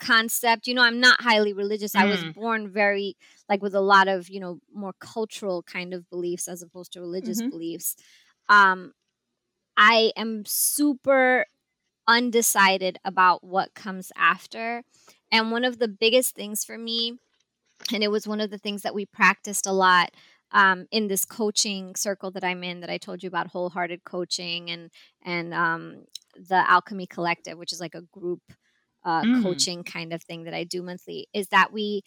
concept. 0.00 0.66
You 0.66 0.74
know, 0.74 0.82
I'm 0.82 1.00
not 1.00 1.20
highly 1.22 1.52
religious. 1.52 1.94
I 1.94 2.04
was 2.06 2.24
Mm. 2.24 2.34
born 2.34 2.68
very 2.70 3.16
like 3.48 3.62
with 3.62 3.74
a 3.74 3.80
lot 3.80 4.08
of, 4.08 4.28
you 4.28 4.40
know, 4.40 4.60
more 4.74 4.92
cultural 5.00 5.62
kind 5.62 5.94
of 5.94 6.08
beliefs 6.10 6.48
as 6.48 6.62
opposed 6.62 6.92
to 6.92 7.00
religious 7.00 7.40
Mhm. 7.40 7.50
beliefs. 7.50 7.96
Um 8.48 8.92
I 9.76 10.12
am 10.16 10.44
super 10.46 11.46
undecided 12.08 12.98
about 13.04 13.44
what 13.44 13.74
comes 13.74 14.12
after. 14.16 14.82
And 15.32 15.50
one 15.52 15.64
of 15.64 15.78
the 15.78 15.88
biggest 15.88 16.34
things 16.34 16.64
for 16.64 16.78
me, 16.78 17.18
and 17.92 18.02
it 18.02 18.10
was 18.10 18.26
one 18.28 18.40
of 18.40 18.50
the 18.50 18.58
things 18.58 18.82
that 18.82 18.94
we 18.94 19.06
practiced 19.06 19.66
a 19.66 19.72
lot 19.72 20.10
um, 20.52 20.86
in 20.90 21.08
this 21.08 21.24
coaching 21.24 21.94
circle 21.96 22.30
that 22.32 22.44
I'm 22.44 22.62
in, 22.64 22.80
that 22.80 22.90
I 22.90 22.98
told 22.98 23.22
you 23.22 23.28
about, 23.28 23.48
wholehearted 23.48 24.04
coaching 24.04 24.70
and 24.70 24.90
and 25.24 25.52
um, 25.54 26.04
the 26.36 26.68
Alchemy 26.70 27.06
Collective, 27.06 27.58
which 27.58 27.72
is 27.72 27.80
like 27.80 27.94
a 27.94 28.02
group 28.02 28.40
uh, 29.04 29.24
Mm. 29.24 29.32
coaching 29.32 29.84
kind 29.84 30.12
of 30.12 30.22
thing 30.22 30.44
that 30.44 30.54
I 30.54 30.64
do 30.64 30.82
monthly, 30.82 31.28
is 31.34 31.48
that 31.48 31.72
we 31.72 32.02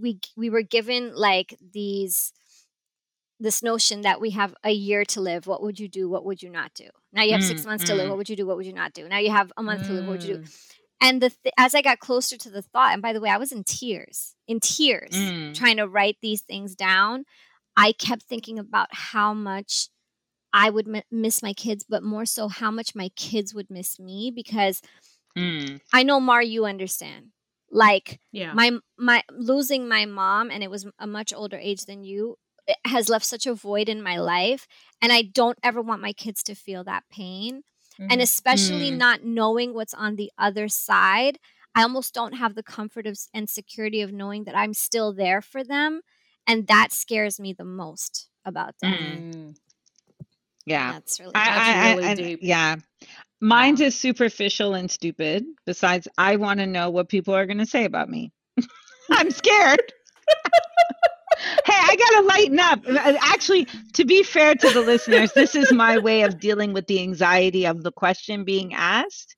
we 0.00 0.18
we 0.36 0.50
were 0.50 0.62
given 0.62 1.14
like 1.14 1.56
these 1.72 2.32
this 3.40 3.62
notion 3.62 4.02
that 4.02 4.20
we 4.20 4.30
have 4.30 4.54
a 4.64 4.70
year 4.72 5.04
to 5.04 5.20
live. 5.20 5.46
What 5.46 5.62
would 5.62 5.78
you 5.78 5.88
do? 5.88 6.08
What 6.08 6.24
would 6.24 6.42
you 6.42 6.50
not 6.50 6.72
do? 6.74 6.88
Now 7.12 7.22
you 7.22 7.32
have 7.32 7.42
six 7.42 7.64
Mm, 7.64 7.66
months 7.66 7.84
to 7.84 7.94
live. 7.94 8.08
mm. 8.08 8.08
What 8.08 8.18
would 8.18 8.28
you 8.28 8.36
do? 8.36 8.46
What 8.46 8.56
would 8.56 8.66
you 8.66 8.72
not 8.72 8.92
do? 8.92 9.08
Now 9.08 9.18
you 9.18 9.30
have 9.30 9.52
a 9.56 9.62
month 9.62 9.84
to 9.84 9.92
live. 9.92 10.06
What 10.06 10.12
would 10.12 10.24
you 10.24 10.34
do? 10.34 10.38
And 11.00 11.20
the 11.22 11.30
th- 11.30 11.52
as 11.58 11.74
I 11.74 11.82
got 11.82 11.98
closer 12.00 12.36
to 12.38 12.50
the 12.50 12.62
thought, 12.62 12.92
and 12.92 13.02
by 13.02 13.12
the 13.12 13.20
way, 13.20 13.28
I 13.30 13.36
was 13.36 13.52
in 13.52 13.64
tears, 13.64 14.34
in 14.48 14.60
tears, 14.60 15.10
Mm. 15.12 15.54
trying 15.54 15.76
to 15.76 15.86
write 15.88 16.16
these 16.22 16.42
things 16.42 16.74
down. 16.74 17.24
I 17.76 17.92
kept 17.92 18.22
thinking 18.22 18.58
about 18.58 18.88
how 18.92 19.34
much 19.34 19.88
I 20.52 20.70
would 20.70 20.88
m- 20.88 21.02
miss 21.10 21.42
my 21.42 21.52
kids, 21.52 21.84
but 21.88 22.02
more 22.02 22.24
so 22.24 22.48
how 22.48 22.70
much 22.70 22.94
my 22.94 23.10
kids 23.10 23.52
would 23.54 23.70
miss 23.70 23.98
me 23.98 24.30
because 24.34 24.80
Mm. 25.36 25.80
I 25.92 26.02
know 26.02 26.18
Mar, 26.18 26.42
you 26.42 26.64
understand. 26.64 27.32
Like 27.70 28.20
Yeah. 28.32 28.54
my 28.54 28.78
my 28.96 29.22
losing 29.30 29.86
my 29.88 30.06
mom, 30.06 30.50
and 30.50 30.62
it 30.62 30.70
was 30.70 30.86
a 30.98 31.06
much 31.06 31.32
older 31.34 31.58
age 31.58 31.84
than 31.84 32.04
you, 32.04 32.38
it 32.66 32.78
has 32.86 33.08
left 33.10 33.26
such 33.26 33.44
a 33.46 33.54
void 33.54 33.88
in 33.90 34.02
my 34.02 34.18
life, 34.18 34.66
and 35.02 35.12
I 35.12 35.22
don't 35.22 35.58
ever 35.62 35.82
want 35.82 36.00
my 36.00 36.14
kids 36.14 36.42
to 36.44 36.54
feel 36.54 36.84
that 36.84 37.04
pain 37.10 37.64
and 37.98 38.10
Mhm. 38.20 38.22
especially 38.22 38.90
Mm. 38.90 38.96
not 38.98 39.24
knowing 39.24 39.74
what's 39.74 39.94
on 39.94 40.16
the 40.16 40.30
other 40.38 40.68
side 40.68 41.38
i 41.74 41.82
almost 41.82 42.14
don't 42.14 42.34
have 42.34 42.54
the 42.54 42.62
comfort 42.62 43.06
of, 43.06 43.18
and 43.34 43.48
security 43.50 44.00
of 44.02 44.12
knowing 44.12 44.44
that 44.44 44.56
i'm 44.56 44.74
still 44.74 45.12
there 45.12 45.40
for 45.42 45.62
them 45.64 46.00
and 46.46 46.66
that 46.68 46.92
scares 46.92 47.38
me 47.40 47.52
the 47.52 47.64
most 47.64 48.28
about 48.44 48.74
death 48.82 48.98
Mm. 49.00 49.32
Mm. 49.34 49.56
Yeah. 50.66 50.92
that's 50.92 51.20
really 51.20 51.32
I, 51.34 51.44
That's 51.44 51.58
I, 51.68 51.72
I- 51.90 51.94
really 51.94 52.04
and- 52.08 52.18
deep. 52.18 52.38
Yeah. 52.42 52.76
Mine's 53.40 53.80
is 53.82 53.94
superficial 53.94 54.74
and 54.74 54.90
stupid. 54.90 55.44
Besides, 55.66 56.08
I 56.16 56.36
want 56.36 56.58
to 56.60 56.66
know 56.66 56.88
what 56.88 57.10
people 57.10 57.34
are 57.34 57.44
going 57.44 57.58
to 57.58 57.66
say 57.66 57.84
about 57.84 58.08
me. 58.08 58.32
I'm 59.10 59.30
scared. 59.30 59.92
hey, 62.24 62.28
I 62.28 62.46
got 62.46 62.54
to 62.54 62.60
lighten 62.60 62.60
up. 62.60 63.18
Actually, 63.22 63.66
to 63.94 64.04
be 64.04 64.22
fair 64.22 64.54
to 64.54 64.70
the 64.70 64.82
listeners, 64.82 65.32
this 65.32 65.54
is 65.54 65.72
my 65.72 65.98
way 65.98 66.22
of 66.22 66.38
dealing 66.40 66.72
with 66.72 66.86
the 66.86 67.00
anxiety 67.00 67.66
of 67.66 67.82
the 67.82 67.92
question 67.92 68.44
being 68.44 68.74
asked 68.74 69.36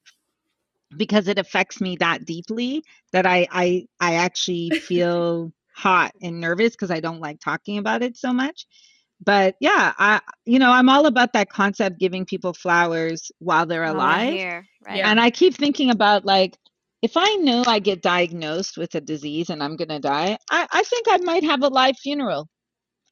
because 0.97 1.29
it 1.29 1.39
affects 1.39 1.81
me 1.81 1.97
that 1.97 2.25
deeply 2.25 2.83
that 3.13 3.27
I 3.27 3.47
I 3.51 3.87
I 4.01 4.15
actually 4.15 4.71
feel 4.71 5.53
hot 5.75 6.13
and 6.23 6.41
nervous 6.41 6.71
because 6.71 6.91
I 6.91 7.01
don't 7.01 7.21
like 7.21 7.41
talking 7.41 7.79
about 7.79 8.03
it 8.03 8.17
so 8.17 8.33
much. 8.33 8.67
But 9.25 9.57
yeah, 9.61 9.93
I 9.99 10.21
you 10.45 10.59
know, 10.59 10.71
I'm 10.71 10.89
all 10.89 11.07
about 11.07 11.33
that 11.35 11.51
concept 11.51 11.99
giving 11.99 12.25
people 12.25 12.53
flowers 12.53 13.31
while 13.39 13.67
they're 13.67 13.83
While 13.83 13.95
we're 13.95 13.99
alive. 13.99 14.33
here, 14.33 14.67
right 14.87 14.99
Yeah. 14.99 15.11
And 15.11 15.21
I 15.21 15.31
keep 15.31 15.55
thinking 15.55 15.91
about 15.91 16.25
like 16.25 16.57
if 17.03 17.17
I 17.17 17.35
knew 17.37 17.63
I 17.67 17.79
get 17.79 18.03
diagnosed 18.03 18.77
with 18.77 18.95
a 18.95 19.01
disease 19.01 19.51
and 19.51 19.63
I'm 19.63 19.77
gonna 19.77 20.01
die, 20.01 20.39
I, 20.51 20.67
I 20.73 20.83
think 20.83 21.07
I 21.09 21.19
might 21.19 21.45
have 21.45 21.63
a 21.63 21.69
live 21.69 21.97
funeral. 21.99 22.49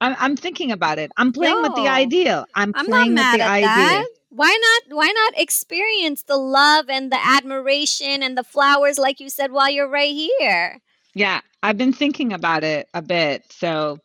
I'm, 0.00 0.14
I'm 0.18 0.36
thinking 0.36 0.72
about 0.72 0.98
it. 0.98 1.10
I'm 1.16 1.32
playing 1.32 1.62
with 1.62 1.74
the 1.74 1.82
Yo, 1.82 1.88
ideal. 1.88 2.44
I'm 2.54 2.72
i'm 2.76 2.86
not 2.86 2.96
playing 3.02 3.14
mad 3.14 3.32
with 3.32 3.40
the 3.40 3.44
at 3.44 3.50
idea. 3.50 3.66
that 3.66 4.06
why 4.30 4.58
not 4.88 4.96
why 4.96 5.06
not 5.06 5.40
experience 5.40 6.22
the 6.24 6.36
love 6.36 6.86
and 6.90 7.10
the 7.10 7.18
admiration 7.24 8.22
and 8.22 8.36
the 8.36 8.44
flowers 8.44 8.98
like 8.98 9.20
you 9.20 9.30
said 9.30 9.52
while 9.52 9.70
you're 9.70 9.88
right 9.88 10.12
here 10.14 10.80
Yeah, 11.14 11.40
I've 11.62 11.78
been 11.78 11.92
thinking 11.94 12.32
about 12.34 12.62
it 12.64 12.88
a 12.92 13.00
bit. 13.00 13.44
So 13.50 13.98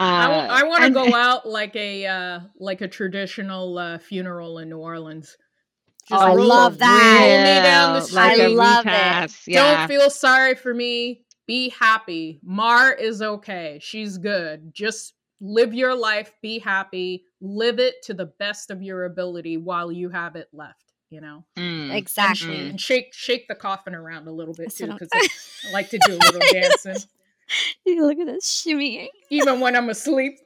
I, 0.00 0.62
uh, 0.62 0.66
want 0.66 0.84
to 0.84 0.90
go 0.90 1.14
out 1.14 1.46
like 1.48 1.74
a 1.76 2.06
uh, 2.06 2.40
like 2.58 2.80
a 2.80 2.88
traditional 2.88 3.78
uh, 3.78 3.98
funeral 3.98 4.58
in 4.58 4.68
New 4.70 4.78
Orleans. 4.78 5.36
Oh, 6.10 6.16
I 6.18 6.34
roll- 6.34 6.46
love 6.46 6.72
roll 6.72 6.78
that. 6.78 7.44
me 7.44 7.68
down 7.68 7.94
the 7.94 8.06
Real, 8.06 8.14
like 8.14 8.32
street. 8.34 8.44
a 8.44 8.50
I 8.50 8.54
love 8.54 8.86
it. 8.86 9.32
Yeah. 9.46 9.78
Don't 9.78 9.88
feel 9.88 10.10
sorry 10.10 10.54
for 10.54 10.72
me. 10.74 11.22
Be 11.46 11.68
happy. 11.70 12.40
Mar 12.42 12.92
is 12.92 13.20
okay. 13.22 13.78
She's 13.82 14.18
good. 14.18 14.72
Just 14.74 15.14
live 15.40 15.74
your 15.74 15.94
life. 15.94 16.32
Be 16.42 16.58
happy. 16.58 17.24
Live 17.40 17.78
it 17.78 18.02
to 18.04 18.14
the 18.14 18.26
best 18.26 18.70
of 18.70 18.82
your 18.82 19.04
ability 19.04 19.56
while 19.56 19.90
you 19.92 20.08
have 20.10 20.36
it 20.36 20.48
left. 20.52 20.84
You 21.10 21.22
know, 21.22 21.44
Mm. 21.56 21.94
exactly 21.94 22.56
Mm. 22.58 22.70
and 22.70 22.80
shake 22.80 23.14
shake 23.14 23.48
the 23.48 23.54
coffin 23.54 23.94
around 23.94 24.28
a 24.28 24.30
little 24.32 24.52
bit 24.52 24.70
too, 24.74 24.88
because 24.88 25.08
I 25.14 25.70
like 25.72 25.88
to 25.90 25.98
do 26.04 26.12
a 26.12 26.18
little 26.18 26.42
dancing, 26.52 26.96
you 27.86 28.04
look 28.04 28.18
at 28.18 28.28
us 28.28 28.44
shimmying 28.66 29.08
even 29.30 29.58
when 29.60 29.74
I'm 29.74 29.88
asleep. 29.88 30.38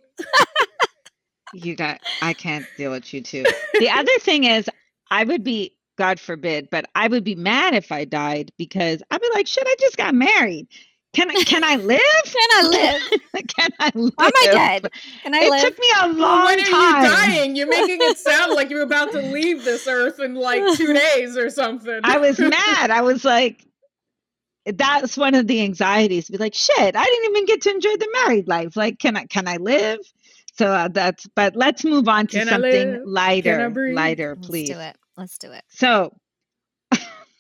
You 1.55 1.74
got, 1.76 2.01
I 2.22 2.32
can't 2.32 2.64
deal 2.76 2.93
with 2.93 3.12
you 3.12 3.20
too. 3.20 3.45
The 3.78 3.90
other 3.95 4.18
thing 4.20 4.45
is, 4.45 4.70
I 5.11 5.24
would 5.24 5.45
be, 5.45 5.76
God 5.99 6.18
forbid, 6.18 6.68
but 6.70 6.86
I 6.95 7.09
would 7.09 7.24
be 7.24 7.34
mad 7.34 7.74
if 7.74 7.93
I 7.93 8.05
died 8.07 8.51
because 8.57 9.03
I'd 9.11 9.20
be 9.20 9.28
like, 9.34 9.47
shit, 9.47 9.64
I 9.66 9.74
just 9.78 9.97
got 9.99 10.14
married. 10.14 10.66
Can 11.14 11.30
I, 11.30 11.34
can 11.44 11.62
I 11.62 11.76
live? 11.76 12.00
can 12.24 12.48
i 12.52 12.62
live 12.68 13.46
can 13.48 13.68
I 13.78 13.90
live? 13.94 14.12
Why 14.16 14.26
am 14.26 14.32
I 14.34 14.48
dead? 14.80 14.90
Can 15.22 15.34
I 15.34 15.40
It 15.40 15.50
live? 15.50 15.62
took 15.62 15.78
me 15.78 15.86
a 16.00 16.08
long 16.08 16.46
time. 16.46 16.46
when 16.46 16.60
are 16.60 17.02
you 17.02 17.16
dying? 17.16 17.56
You're 17.56 17.68
making 17.68 17.98
it 18.00 18.16
sound 18.16 18.54
like 18.54 18.70
you're 18.70 18.82
about 18.82 19.12
to 19.12 19.20
leave 19.32 19.62
this 19.64 19.86
earth 19.86 20.20
in 20.20 20.34
like 20.34 20.62
two 20.78 20.94
days 20.94 21.36
or 21.36 21.50
something. 21.50 22.00
I 22.02 22.16
was 22.18 22.38
mad. 22.38 22.90
I 22.90 23.02
was 23.02 23.24
like, 23.26 23.66
that's 24.64 25.16
one 25.16 25.34
of 25.34 25.46
the 25.46 25.60
anxieties. 25.62 26.30
Be 26.30 26.38
like, 26.38 26.54
shit, 26.54 26.96
I 26.96 27.04
didn't 27.04 27.30
even 27.30 27.44
get 27.46 27.60
to 27.62 27.70
enjoy 27.70 27.96
the 27.96 28.08
married 28.24 28.48
life. 28.48 28.76
Like, 28.76 28.98
can 28.98 29.16
I, 29.16 29.26
can 29.26 29.46
I 29.48 29.56
live? 29.58 29.98
So 30.56 30.66
uh, 30.68 30.88
that's, 30.88 31.26
but 31.34 31.56
let's 31.56 31.84
move 31.84 32.08
on 32.08 32.26
to 32.28 32.38
Can 32.38 32.48
something 32.48 32.70
live? 32.72 32.82
Can 32.94 33.00
I 33.00 33.04
lighter, 33.04 33.70
breathe? 33.70 33.94
lighter, 33.96 34.34
Let's 34.36 34.46
please. 34.48 34.68
do 34.70 34.78
it. 34.78 34.96
Let's 35.16 35.36
do 35.38 35.52
it. 35.52 35.62
So, 35.68 36.14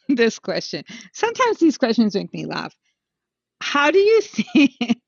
this 0.08 0.38
question. 0.38 0.84
Sometimes 1.14 1.58
these 1.58 1.78
questions 1.78 2.14
make 2.14 2.32
me 2.34 2.44
laugh. 2.44 2.74
How 3.62 3.90
do 3.92 3.98
you 3.98 4.20
think? 4.22 4.72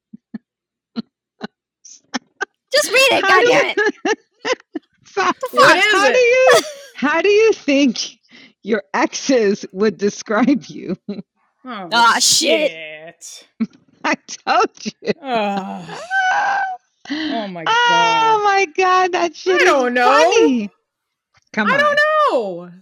Just 2.72 2.90
read 2.90 3.09
it. 3.12 3.22
how 3.22 3.28
God 3.28 3.40
do 3.40 3.46
damn 3.46 3.64
you- 3.66 3.74
it. 3.76 4.18
So, 5.07 5.22
What 5.52 5.76
is 5.76 5.84
how 5.92 6.05
it? 6.05 6.12
do 6.12 6.18
you? 6.18 6.62
How 6.96 7.22
do 7.22 7.28
you 7.28 7.52
think 7.52 8.18
your 8.62 8.82
exes 8.94 9.66
would 9.72 9.96
describe 9.98 10.64
you. 10.66 10.96
Oh, 11.64 11.88
Ah, 11.92 12.18
shit. 12.20 12.70
shit. 12.70 13.48
I 14.05 14.14
told 14.46 14.70
you. 14.84 14.92
Oh, 15.22 16.00
oh 17.11 17.48
my 17.48 17.64
god. 17.64 17.74
Oh 17.88 18.42
my 18.44 18.66
god, 18.76 19.12
that 19.12 19.36
shit 19.36 19.61
I 19.61 19.64
don't 19.64 19.88
is 19.88 19.94
know. 19.94 20.05
funny. 20.05 20.70
Come 21.52 21.68
I 21.68 21.72
on. 21.72 21.78
don't 21.78 21.98
know. 22.32 22.72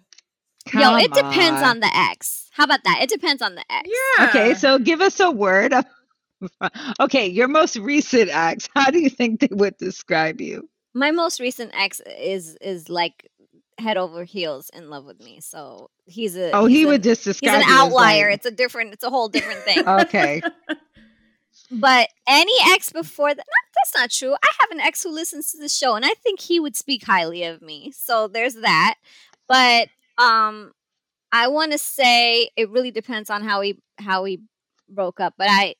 Yo, 0.74 0.80
come 0.80 0.98
it 1.00 1.12
depends 1.12 1.62
on. 1.62 1.68
on 1.68 1.80
the 1.80 1.90
ex. 1.94 2.48
How 2.52 2.64
about 2.64 2.84
that? 2.84 3.00
It 3.02 3.08
depends 3.10 3.42
on 3.42 3.54
the 3.54 3.64
ex. 3.70 3.88
Yeah. 4.18 4.26
Okay, 4.28 4.54
so 4.54 4.78
give 4.78 5.00
us 5.00 5.20
a 5.20 5.30
word. 5.30 5.72
of- 5.72 5.84
okay, 7.00 7.26
your 7.28 7.48
most 7.48 7.76
recent 7.76 8.30
ex. 8.32 8.68
How 8.74 8.90
do 8.90 8.98
you 9.00 9.08
think 9.10 9.40
they 9.40 9.48
would 9.50 9.76
describe 9.78 10.40
you? 10.40 10.68
My 10.94 11.10
most 11.10 11.40
recent 11.40 11.72
ex 11.74 12.00
is 12.18 12.56
is 12.60 12.88
like 12.88 13.28
head 13.78 13.96
over 13.96 14.24
heels 14.24 14.70
in 14.74 14.90
love 14.90 15.04
with 15.06 15.18
me. 15.20 15.40
So 15.40 15.88
he's 16.06 16.36
a 16.36 16.50
Oh, 16.52 16.66
he's 16.66 16.78
he 16.78 16.82
a- 16.84 16.86
would 16.88 17.02
just 17.02 17.24
he's 17.24 17.38
describe 17.40 17.62
an 17.62 17.68
you 17.68 17.72
as, 17.74 17.80
outlier. 17.80 18.28
like- 18.28 18.34
It's 18.36 18.46
a 18.46 18.50
different. 18.50 18.92
It's 18.92 19.04
a 19.04 19.10
whole 19.10 19.28
different 19.28 19.60
thing. 19.60 19.86
okay. 19.88 20.42
But 21.70 22.08
any 22.26 22.52
ex 22.66 22.92
before 22.92 23.30
that, 23.30 23.36
no, 23.36 23.70
that's 23.76 23.94
not 23.94 24.10
true. 24.10 24.34
I 24.34 24.48
have 24.60 24.70
an 24.72 24.80
ex 24.80 25.02
who 25.02 25.10
listens 25.10 25.52
to 25.52 25.58
the 25.58 25.68
show, 25.70 25.94
and 25.94 26.04
I 26.04 26.12
think 26.22 26.40
he 26.40 26.60
would 26.60 26.76
speak 26.76 27.04
highly 27.04 27.44
of 27.44 27.62
me. 27.62 27.92
So 27.94 28.28
there's 28.28 28.54
that. 28.56 28.96
But 29.48 29.88
um, 30.18 30.72
I 31.30 31.48
want 31.48 31.72
to 31.72 31.78
say 31.78 32.50
it 32.56 32.70
really 32.70 32.90
depends 32.90 33.30
on 33.30 33.42
how 33.42 33.60
he 33.62 33.78
how 33.98 34.24
he 34.24 34.40
broke 34.88 35.20
up. 35.20 35.34
But 35.38 35.48
I, 35.50 35.74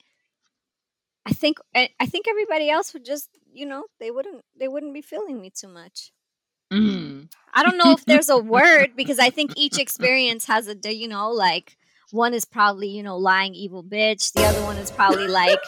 I 1.27 1.33
think 1.33 1.59
I 1.75 1.91
I 2.01 2.07
think 2.07 2.27
everybody 2.29 2.71
else 2.71 2.93
would 2.95 3.05
just 3.05 3.29
you 3.53 3.67
know 3.67 3.85
they 4.01 4.11
wouldn't 4.11 4.45
they 4.59 4.69
wouldn't 4.69 4.95
be 4.95 5.03
feeling 5.03 5.41
me 5.41 5.51
too 5.51 5.69
much. 5.69 6.13
Mm. 6.73 7.29
I 7.53 7.63
don't 7.63 7.77
know 7.77 7.93
if 7.93 8.05
there's 8.07 8.31
a 8.31 8.39
word 8.39 8.93
because 8.97 9.19
I 9.19 9.29
think 9.29 9.53
each 9.57 9.79
experience 9.79 10.47
has 10.47 10.69
a 10.69 10.95
you 10.95 11.09
know 11.09 11.31
like 11.31 11.77
one 12.11 12.35
is 12.35 12.45
probably 12.45 12.89
you 12.89 13.03
know 13.03 13.19
lying 13.19 13.55
evil 13.55 13.85
bitch, 13.85 14.33
the 14.33 14.45
other 14.45 14.63
one 14.63 14.79
is 14.79 14.91
probably 14.91 15.29
like 15.29 15.61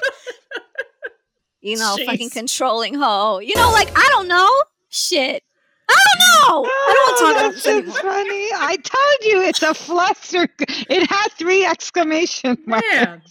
you 1.60 1.76
know 1.76 1.96
fucking 2.06 2.30
controlling 2.30 2.94
hoe. 2.94 3.38
You 3.40 3.54
know 3.54 3.70
like 3.70 3.90
I 3.94 4.08
don't 4.12 4.28
know 4.28 4.50
shit. 4.88 5.42
Oh, 5.90 5.94
I 5.94 6.04
don't 6.18 6.64
know. 6.64 6.70
I 6.70 6.92
don't 6.92 7.06
want 7.06 7.08
oh, 7.08 7.14
to 7.16 7.20
talk 7.20 7.32
about 7.32 7.44
Oh, 7.44 7.52
this 7.52 7.66
anymore. 7.66 7.94
so 7.94 8.02
funny. 8.02 8.48
I 8.54 8.76
told 8.76 9.32
you 9.32 9.42
it's 9.48 9.62
a 9.62 9.74
fluster. 9.74 10.48
It 10.90 11.10
had 11.10 11.28
three 11.32 11.64
exclamation 11.64 12.58
marks. 12.66 12.86
Man, 12.92 13.22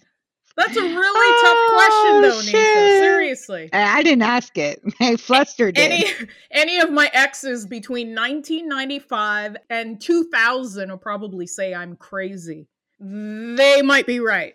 that's 0.55 0.77
a 0.77 0.81
really 0.81 0.91
Oh, 0.95 1.41
tough 1.43 1.73
question, 1.75 2.21
though, 2.21 2.37
oh, 2.37 2.41
Nisha. 2.41 2.51
shit. 2.51 3.03
Seriously. 3.03 3.69
I 3.73 4.03
didn't 4.03 4.21
ask 4.23 4.57
it. 4.57 4.81
I 4.99 5.15
flustered 5.15 5.77
it. 5.77 5.81
Any 5.81 6.05
any 6.51 6.79
of 6.79 6.91
my 6.91 7.09
exes 7.13 7.65
between 7.65 8.09
1995 8.15 9.57
and 9.69 9.99
2000 9.99 10.89
will 10.91 10.97
probably 10.97 11.47
say 11.47 11.73
I'm 11.73 11.95
crazy. 11.95 12.67
They 12.99 13.81
might 13.81 14.05
be 14.05 14.19
right. 14.19 14.53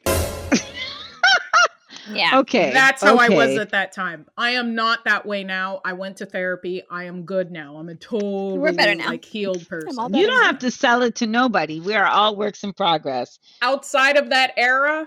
Yeah. 2.12 2.38
Okay. 2.40 2.72
That's 2.72 3.02
how 3.02 3.16
I 3.16 3.28
was 3.28 3.56
at 3.56 3.70
that 3.70 3.92
time. 3.92 4.26
I 4.36 4.50
am 4.50 4.74
not 4.74 5.04
that 5.04 5.26
way 5.26 5.44
now. 5.44 5.80
I 5.84 5.92
went 5.92 6.18
to 6.18 6.26
therapy. 6.26 6.82
I 6.90 7.04
am 7.04 7.22
good 7.22 7.50
now. 7.50 7.76
I'm 7.76 7.88
a 7.88 7.94
totally 7.94 8.72
better 8.72 8.94
now. 8.94 9.08
like 9.08 9.24
healed 9.24 9.68
person. 9.68 9.98
all 9.98 10.06
You 10.06 10.26
better 10.26 10.26
don't 10.28 10.44
have 10.44 10.58
to 10.60 10.70
sell 10.70 11.02
it 11.02 11.16
to 11.16 11.26
nobody. 11.26 11.80
We 11.80 11.94
are 11.94 12.06
all 12.06 12.36
works 12.36 12.64
in 12.64 12.72
progress. 12.72 13.38
Outside 13.62 14.16
of 14.16 14.30
that 14.30 14.52
era, 14.56 15.06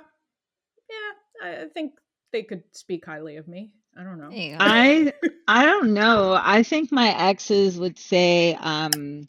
yeah, 0.89 1.47
I, 1.47 1.63
I 1.63 1.65
think 1.67 1.93
they 2.31 2.43
could 2.43 2.63
speak 2.71 3.05
highly 3.05 3.37
of 3.37 3.47
me. 3.47 3.73
I 3.97 4.03
don't 4.03 4.19
know. 4.19 4.29
There 4.29 4.39
you 4.39 4.51
go. 4.51 4.57
I 4.59 5.13
I 5.47 5.65
don't 5.65 5.93
know. 5.93 6.39
I 6.41 6.63
think 6.63 6.91
my 6.91 7.09
exes 7.17 7.77
would 7.77 7.97
say, 7.97 8.55
um, 8.59 9.27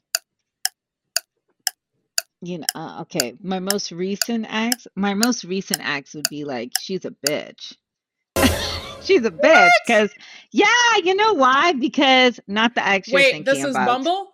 you 2.45 2.59
know, 2.59 2.67
uh, 2.75 2.99
okay, 3.03 3.35
my 3.43 3.61
most 3.61 3.93
recent 3.93 4.47
ex, 4.49 4.87
my 4.97 5.15
most 5.15 5.45
recent 5.45 5.81
ex 5.89 6.15
would 6.15 6.29
be 6.29 6.45
like, 6.45 6.73
she's 6.81 7.05
a 7.05 7.13
bitch. 7.27 7.75
she's 9.03 9.25
a 9.25 9.31
bitch 9.31 9.71
because, 9.87 10.11
yeah, 10.51 10.67
you 11.05 11.15
know 11.15 11.35
why? 11.35 11.73
Because 11.73 12.41
not 12.49 12.75
the 12.75 12.87
ex 12.87 13.09
you're 13.09 13.17
Wait, 13.21 13.33
thinking 13.33 13.45
this 13.55 13.65
is 13.65 13.71
about. 13.77 13.87
Bumble? 13.87 14.29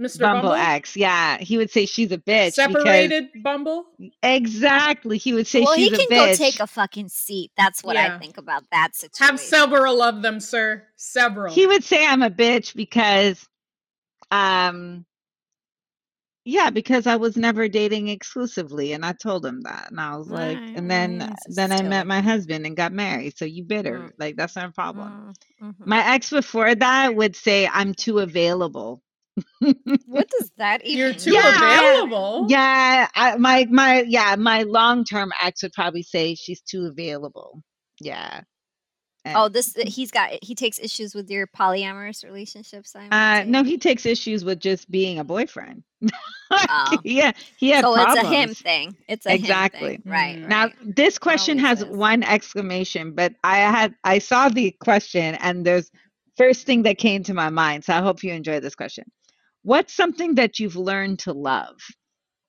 Mr. 0.00 0.20
Bumble 0.20 0.50
Bumble? 0.50 0.52
ex, 0.54 0.94
yeah, 0.94 1.38
he 1.38 1.56
would 1.56 1.70
say 1.70 1.86
she's 1.86 2.12
a 2.12 2.18
bitch. 2.18 2.56
because- 2.56 2.74
Separated 2.74 3.28
Bumble? 3.42 3.86
exactly, 4.22 5.16
he 5.16 5.32
would 5.32 5.46
say 5.46 5.62
well, 5.62 5.72
he 5.74 5.88
she's 5.88 5.98
can 5.98 6.00
a 6.00 6.02
bitch. 6.02 6.08
He 6.10 6.16
can 6.18 6.32
go 6.32 6.36
take 6.36 6.60
a 6.60 6.66
fucking 6.66 7.08
seat. 7.08 7.50
That's 7.56 7.82
what 7.82 7.94
Yeah. 7.96 8.14
I 8.14 8.18
think 8.18 8.36
about 8.36 8.64
that 8.72 8.94
situation. 8.94 9.36
Have 9.36 9.40
several 9.40 10.02
of 10.02 10.20
them, 10.20 10.40
sir. 10.40 10.82
Several. 10.96 11.54
he 11.54 11.66
would 11.66 11.82
say 11.84 12.04
I'm 12.04 12.22
a 12.22 12.28
bitch 12.30 12.74
because 12.74 13.46
um 14.30 15.06
yeah, 16.46 16.70
because 16.70 17.06
I 17.06 17.16
was 17.16 17.36
never 17.36 17.68
dating 17.68 18.08
exclusively 18.08 18.92
and 18.92 19.04
I 19.04 19.12
told 19.12 19.44
him 19.44 19.62
that. 19.62 19.88
And 19.90 20.00
I 20.00 20.16
was 20.16 20.30
like 20.30 20.60
Right, 20.60 20.76
and 20.76 20.90
then 20.90 21.20
right, 21.20 21.36
so 21.50 21.52
then 21.56 21.72
I 21.72 21.82
met 21.82 22.06
my 22.06 22.20
husband 22.22 22.66
and 22.66 22.76
got 22.76 22.92
married. 22.92 23.36
So 23.36 23.44
you 23.44 23.64
bitter. 23.64 24.08
Mm. 24.08 24.12
Like 24.18 24.36
that's 24.36 24.56
not 24.56 24.70
a 24.70 24.72
problem. 24.72 25.12
Mm, 25.12 25.34
mhm. 25.62 25.86
My 25.86 26.14
ex 26.14 26.30
before 26.30 26.74
that 26.74 27.14
would 27.16 27.36
say 27.36 27.68
I'm 27.68 27.94
too 27.94 28.20
available. 28.20 29.02
What 30.06 30.28
does 30.30 30.52
that 30.58 30.84
even 30.86 30.98
You're 30.98 31.14
too? 31.14 31.32
Yeah. 31.34 31.80
available. 31.80 32.46
Yeah, 32.48 33.08
I, 33.14 33.36
my 33.38 33.66
my 33.70 34.02
yeah, 34.02 34.36
my 34.36 34.62
long-term 34.62 35.32
ex 35.42 35.62
would 35.62 35.72
probably 35.72 36.02
say 36.02 36.34
she's 36.34 36.62
too 36.62 36.86
available. 36.86 37.62
Yeah. 38.00 38.42
And- 39.26 39.36
Oh, 39.36 39.48
this 39.48 39.74
he's 39.86 40.10
got 40.10 40.30
he 40.42 40.54
takes 40.54 40.78
issues 40.78 41.14
with 41.14 41.28
your 41.30 41.46
polyamorous 41.46 42.24
relationships. 42.24 42.94
I'm 42.96 43.12
Uh, 43.12 43.44
no, 43.44 43.62
he 43.64 43.76
takes 43.78 44.06
issues 44.06 44.44
with 44.44 44.60
just 44.60 44.90
being 44.90 45.18
a 45.18 45.24
boyfriend. 45.24 45.82
Oh. 46.48 46.98
yeah, 47.02 47.32
he 47.56 47.70
had 47.70 47.82
so 47.82 47.92
problems. 47.94 48.18
it's 48.20 48.28
a 48.28 48.30
him 48.30 48.54
thing. 48.54 48.96
It's 49.08 49.26
a 49.26 49.34
Exactly. 49.34 49.94
him 49.96 50.02
thing. 50.02 50.12
Right, 50.12 50.36
Mm. 50.36 50.40
right. 50.42 50.48
Now, 50.48 50.68
this 50.84 51.18
question 51.18 51.58
has 51.58 51.80
is. 51.82 51.86
one 51.86 52.22
exclamation, 52.22 53.14
but 53.16 53.34
I 53.42 53.56
had 53.58 53.96
I 54.04 54.20
saw 54.20 54.48
the 54.48 54.70
question 54.80 55.34
and 55.36 55.66
there's 55.66 55.90
first 56.36 56.64
thing 56.64 56.84
that 56.84 56.98
came 56.98 57.24
to 57.24 57.34
my 57.34 57.50
mind. 57.50 57.84
So 57.84 57.94
I 57.94 58.00
hope 58.00 58.22
you 58.22 58.32
enjoy 58.32 58.60
this 58.60 58.76
question. 58.76 59.10
What's 59.64 59.92
something 59.92 60.36
that 60.36 60.60
you've 60.60 60.76
learned 60.76 61.18
to 61.20 61.32
love? 61.32 61.76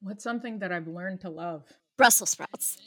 What's 0.02 0.24
something 0.24 0.60
that 0.60 0.72
I've 0.72 0.88
learned 0.88 1.22
to 1.22 1.32
love? 1.32 1.64
Brussels 1.98 2.30
sprouts. 2.32 2.78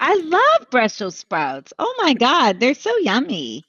I 0.00 0.14
love 0.24 0.70
Brussels 0.70 1.16
sprouts. 1.16 1.72
Oh 1.78 1.94
my 2.02 2.12
god, 2.14 2.58
they're 2.60 2.74
so 2.74 2.96
yummy. 2.98 3.64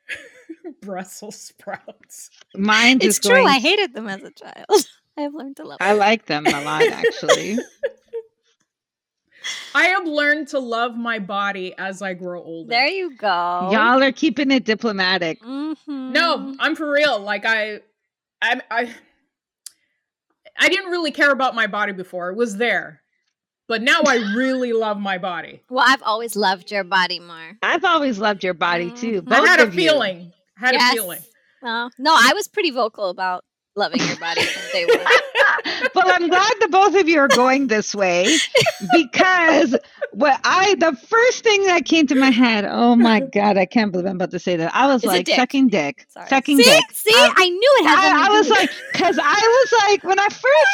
Brussels 0.82 1.36
sprouts. 1.40 2.30
Mine 2.54 2.96
It's 2.96 3.16
is 3.16 3.18
true. 3.20 3.30
going. 3.36 3.46
I 3.46 3.58
hated 3.58 3.94
them 3.94 4.08
as 4.08 4.22
a 4.22 4.30
child. 4.32 4.66
I've 5.16 5.34
learned 5.34 5.56
to 5.56 5.64
love. 5.64 5.78
I 5.80 5.92
like 5.94 6.26
them 6.26 6.46
a 6.46 6.62
lot 6.62 6.82
actually. 6.90 7.58
I 9.74 9.84
have 9.84 10.06
learned 10.06 10.48
to 10.48 10.58
love 10.58 10.96
my 10.96 11.18
body 11.20 11.74
as 11.78 12.02
I 12.02 12.14
grow 12.14 12.42
older. 12.42 12.68
There 12.70 12.88
you 12.88 13.16
go. 13.16 13.26
Y'all 13.72 14.02
are 14.02 14.12
keeping 14.12 14.50
it 14.50 14.64
diplomatic. 14.64 15.40
Mhm. 15.42 15.76
No, 16.12 16.54
I'm 16.58 16.74
for 16.76 16.90
real. 16.90 17.20
Like 17.20 17.44
I, 17.46 17.80
I, 18.42 18.60
I, 18.70 18.94
I 20.58 20.68
didn't 20.68 20.90
really 20.90 21.12
care 21.12 21.30
about 21.30 21.54
my 21.54 21.66
body 21.66 21.92
before. 21.92 22.30
It 22.30 22.36
was 22.36 22.56
there, 22.56 23.00
but 23.68 23.82
now 23.82 24.00
I 24.06 24.16
really 24.34 24.72
love 24.72 24.98
my 24.98 25.18
body. 25.18 25.62
Well, 25.70 25.84
I've 25.86 26.02
always 26.02 26.34
loved 26.36 26.70
your 26.70 26.84
body 26.84 27.20
more. 27.20 27.56
I've 27.62 27.84
always 27.84 28.18
loved 28.18 28.42
your 28.42 28.54
body 28.54 28.90
too. 28.90 29.20
too. 29.20 29.26
I 29.30 29.46
had 29.46 29.60
a 29.60 29.64
of 29.64 29.74
you. 29.74 29.80
feeling. 29.88 30.32
Had 30.56 30.74
Yes. 30.74 30.92
a 30.92 30.94
feeling. 30.96 31.20
Well, 31.62 31.90
no, 31.98 32.12
I 32.16 32.32
was 32.34 32.48
pretty 32.48 32.70
vocal 32.70 33.10
about 33.10 33.44
loving 33.76 34.00
your 34.00 34.16
body 34.16 34.42
from 34.42 34.62
day 34.72 34.86
one. 34.86 34.98
well, 35.94 36.06
I'm 36.08 36.28
glad 36.28 36.52
the 36.60 36.68
both 36.68 36.94
of 36.96 37.08
you 37.08 37.18
are 37.20 37.28
going 37.28 37.66
this 37.68 37.94
way 37.94 38.36
because 38.92 39.76
what 40.12 40.40
I 40.44 40.74
the 40.76 40.96
first 40.96 41.44
thing 41.44 41.64
that 41.66 41.84
came 41.84 42.06
to 42.08 42.14
my 42.14 42.30
head, 42.30 42.64
oh 42.68 42.96
my 42.96 43.20
god, 43.20 43.56
I 43.56 43.66
can't 43.66 43.92
believe 43.92 44.06
I'm 44.06 44.16
about 44.16 44.30
to 44.32 44.38
say 44.38 44.56
that. 44.56 44.74
I 44.74 44.86
was 44.86 45.02
Is 45.04 45.08
like 45.08 45.26
dick? 45.26 45.36
sucking 45.36 45.68
dick. 45.68 46.06
Sorry. 46.08 46.28
Sucking 46.28 46.56
See, 46.58 46.64
dick. 46.64 46.84
see, 46.92 47.10
I- 47.14 47.32
I, 47.36 47.48
knew 47.48 47.72
it 47.80 47.86
had 47.86 48.16
I, 48.16 48.26
I 48.26 48.30
was 48.38 48.48
like, 48.50 48.70
because 48.92 49.18
I 49.22 49.34
was 49.34 49.72
like, 49.90 50.04
when 50.04 50.18
I 50.18 50.28
first 50.28 50.72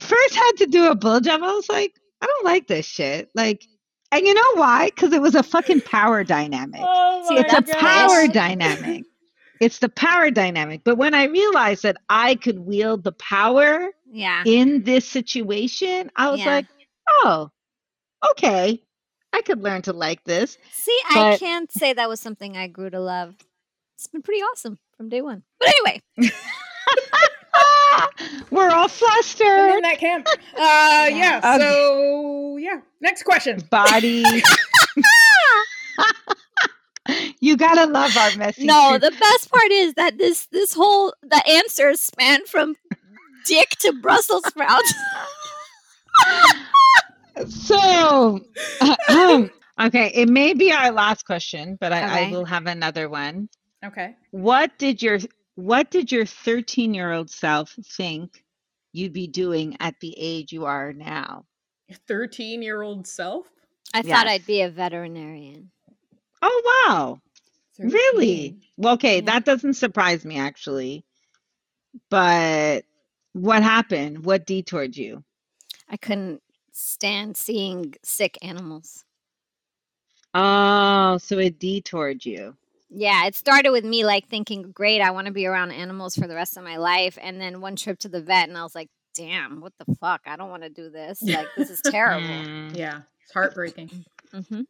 first 0.00 0.34
had 0.34 0.52
to 0.58 0.66
do 0.66 0.90
a 0.90 0.96
blowjob, 0.96 1.42
I 1.42 1.52
was 1.54 1.68
like, 1.68 1.94
I 2.20 2.26
don't 2.26 2.44
like 2.44 2.66
this 2.66 2.86
shit. 2.86 3.30
Like, 3.34 3.66
and 4.12 4.26
you 4.26 4.34
know 4.34 4.54
why? 4.54 4.86
Because 4.86 5.12
it 5.12 5.20
was 5.20 5.34
a 5.34 5.42
fucking 5.42 5.82
power 5.82 6.24
dynamic. 6.24 6.80
Oh 6.82 7.26
See, 7.28 7.36
it's 7.36 7.52
a 7.52 7.62
power 7.74 8.28
dynamic. 8.28 9.04
It's 9.60 9.78
the 9.78 9.88
power 9.88 10.30
dynamic. 10.30 10.82
But 10.84 10.98
when 10.98 11.14
I 11.14 11.24
realized 11.24 11.84
that 11.84 11.96
I 12.08 12.34
could 12.34 12.58
wield 12.58 13.04
the 13.04 13.12
power 13.12 13.90
yeah. 14.10 14.42
in 14.46 14.82
this 14.84 15.08
situation, 15.08 16.10
I 16.16 16.30
was 16.30 16.40
Yeah. 16.40 16.46
like, 16.46 16.66
oh, 17.22 17.50
okay. 18.32 18.82
I 19.32 19.40
could 19.42 19.62
learn 19.62 19.82
to 19.82 19.92
like 19.92 20.22
this. 20.24 20.58
See, 20.70 20.98
I 21.10 21.36
can't 21.38 21.70
say 21.72 21.92
that 21.92 22.08
was 22.08 22.20
something 22.20 22.56
I 22.56 22.68
grew 22.68 22.90
to 22.90 23.00
love. 23.00 23.34
It's 23.96 24.06
been 24.06 24.22
pretty 24.22 24.42
awesome 24.42 24.78
from 24.96 25.08
day 25.08 25.22
one. 25.22 25.42
But 25.58 25.70
anyway, 25.70 26.02
we're 29.00 29.68
I'm 29.70 29.76
in 29.76 29.82
that 29.82 29.98
camp. 29.98 30.26
Uh, 30.28 31.08
yeah. 31.10 31.40
Okay. 31.44 31.58
So 31.58 32.56
yeah. 32.58 32.80
Next 33.00 33.22
question. 33.24 33.60
Body. 33.70 34.24
you 37.40 37.56
gotta 37.56 37.90
love 37.90 38.16
our 38.16 38.36
messy. 38.36 38.64
no, 38.64 38.90
truth. 38.90 39.02
the 39.02 39.10
best 39.18 39.50
part 39.50 39.70
is 39.70 39.94
that 39.94 40.18
this 40.18 40.46
this 40.46 40.74
whole 40.74 41.14
the 41.22 41.42
answers 41.48 42.00
span 42.00 42.46
from 42.46 42.76
dick 43.46 43.70
to 43.80 43.92
Brussels 44.00 44.44
sprouts. 44.46 44.94
So, 47.48 48.40
um, 49.08 49.50
okay, 49.80 50.12
it 50.14 50.28
may 50.28 50.54
be 50.54 50.72
our 50.72 50.92
last 50.92 51.26
question, 51.26 51.76
but 51.80 51.92
I, 51.92 52.28
I 52.28 52.30
will 52.30 52.44
have 52.44 52.66
another 52.66 53.08
one. 53.08 53.48
Okay. 53.84 54.16
What 54.30 54.78
did 54.78 55.02
your 55.02 55.18
what 55.56 55.90
did 55.90 56.12
your 56.12 56.26
13 56.26 56.94
year 56.94 57.12
old 57.12 57.30
self 57.30 57.76
think 57.96 58.43
you'd 58.94 59.12
be 59.12 59.26
doing 59.26 59.76
at 59.80 59.98
the 60.00 60.14
age 60.16 60.52
you 60.52 60.64
are 60.64 60.92
now? 60.94 61.44
13 62.08 62.62
year 62.62 62.80
old 62.80 63.06
self? 63.06 63.46
I 63.92 64.00
thought 64.02 64.26
I'd 64.26 64.46
be 64.46 64.62
a 64.62 64.70
veterinarian. 64.70 65.70
Oh 66.40 66.86
wow. 66.88 67.20
Really? 67.78 68.50
13. 68.50 68.60
Well, 68.78 68.94
okay, 68.94 69.16
Yeah. 69.16 69.22
that 69.26 69.44
doesn't 69.44 69.74
surprise 69.74 70.24
me 70.24 70.38
actually. 70.38 71.04
But 72.08 72.84
what 73.34 73.62
happened? 73.62 74.24
What 74.24 74.46
detoured 74.46 74.96
you? 74.96 75.22
I 75.88 75.96
couldn't 75.96 76.40
stand 76.72 77.36
seeing 77.36 77.94
sick 78.02 78.38
animals. 78.42 79.04
Oh, 80.34 81.18
so 81.18 81.38
it 81.38 81.58
detoured 81.58 82.24
you. 82.24 82.56
Yeah, 82.96 83.26
it 83.26 83.34
started 83.34 83.70
with 83.70 83.84
me 83.84 84.04
like 84.04 84.28
thinking, 84.28 84.70
great, 84.72 85.00
I 85.00 85.10
want 85.10 85.26
to 85.26 85.32
be 85.32 85.46
around 85.46 85.72
animals 85.72 86.14
for 86.14 86.28
the 86.28 86.34
rest 86.36 86.56
of 86.56 86.62
my 86.62 86.76
life. 86.76 87.18
And 87.20 87.40
then 87.40 87.60
one 87.60 87.74
trip 87.76 87.98
to 88.00 88.08
the 88.08 88.20
vet, 88.22 88.48
and 88.48 88.56
I 88.56 88.62
was 88.62 88.74
like, 88.74 88.88
damn, 89.16 89.60
what 89.60 89.72
the 89.78 89.94
fuck? 89.96 90.22
I 90.26 90.36
don't 90.36 90.50
want 90.50 90.62
to 90.62 90.68
do 90.70 90.90
this. 90.90 91.20
Like, 91.22 91.48
this 91.56 91.70
is 91.70 91.80
terrible. 91.82 92.26
Mm, 92.28 92.76
Yeah, 92.76 93.00
it's 93.22 93.32
heartbreaking. 93.32 93.90
hmm 94.32 94.60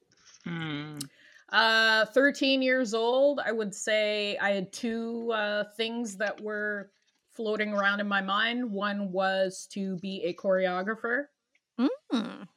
mm. 0.47 1.09
Uh, 1.51 2.07
13 2.07 2.63
years 2.63 2.95
old, 2.95 3.41
I 3.45 3.53
would 3.53 3.75
say 3.75 4.37
I 4.39 4.51
had 4.53 4.73
two 4.73 5.31
uh, 5.33 5.65
things 5.77 6.17
that 6.17 6.41
were 6.41 6.91
floating 7.33 7.73
around 7.75 8.01
in 8.01 8.09
my 8.09 8.23
mind. 8.23 8.71
One 8.71 9.13
was 9.13 9.69
to 9.73 9.97
be 9.99 10.23
a 10.25 10.33
choreographer, 10.35 11.27
Mm. 11.79 12.49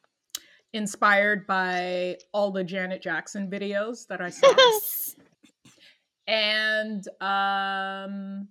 inspired 0.73 1.45
by 1.47 2.17
all 2.33 2.51
the 2.51 2.63
Janet 2.63 3.01
Jackson 3.01 3.49
videos 3.49 4.07
that 4.07 4.21
I 4.21 4.29
saw. 4.29 4.47
Yes. 4.57 5.15
And 6.27 7.07
um, 7.21 8.47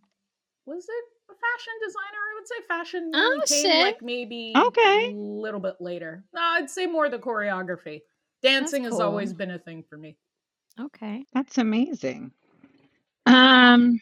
was 0.65 0.85
it 0.85 1.05
a 1.31 1.35
fashion 1.35 1.73
designer? 1.85 2.19
I 2.19 2.35
would 2.39 2.49
say 2.49 2.55
fashion 2.69 3.11
Oh, 3.15 3.41
came 3.47 3.63
shit. 3.65 3.83
like 3.83 4.03
maybe 4.03 4.53
Okay. 4.57 5.11
a 5.11 5.15
little 5.15 5.61
bit 5.61 5.77
later. 5.81 6.25
No, 6.35 6.41
I'd 6.41 6.71
say 6.71 6.87
more 6.87 7.09
the 7.09 7.19
choreography. 7.19 8.03
Dancing 8.43 8.85
has 8.85 9.01
always 9.01 9.33
been 9.33 9.51
a 9.51 9.59
thing 9.59 9.85
for 9.89 9.97
me. 9.97 10.17
Okay. 10.81 11.25
That's 11.33 11.59
amazing. 11.59 12.33
Um, 13.27 14.01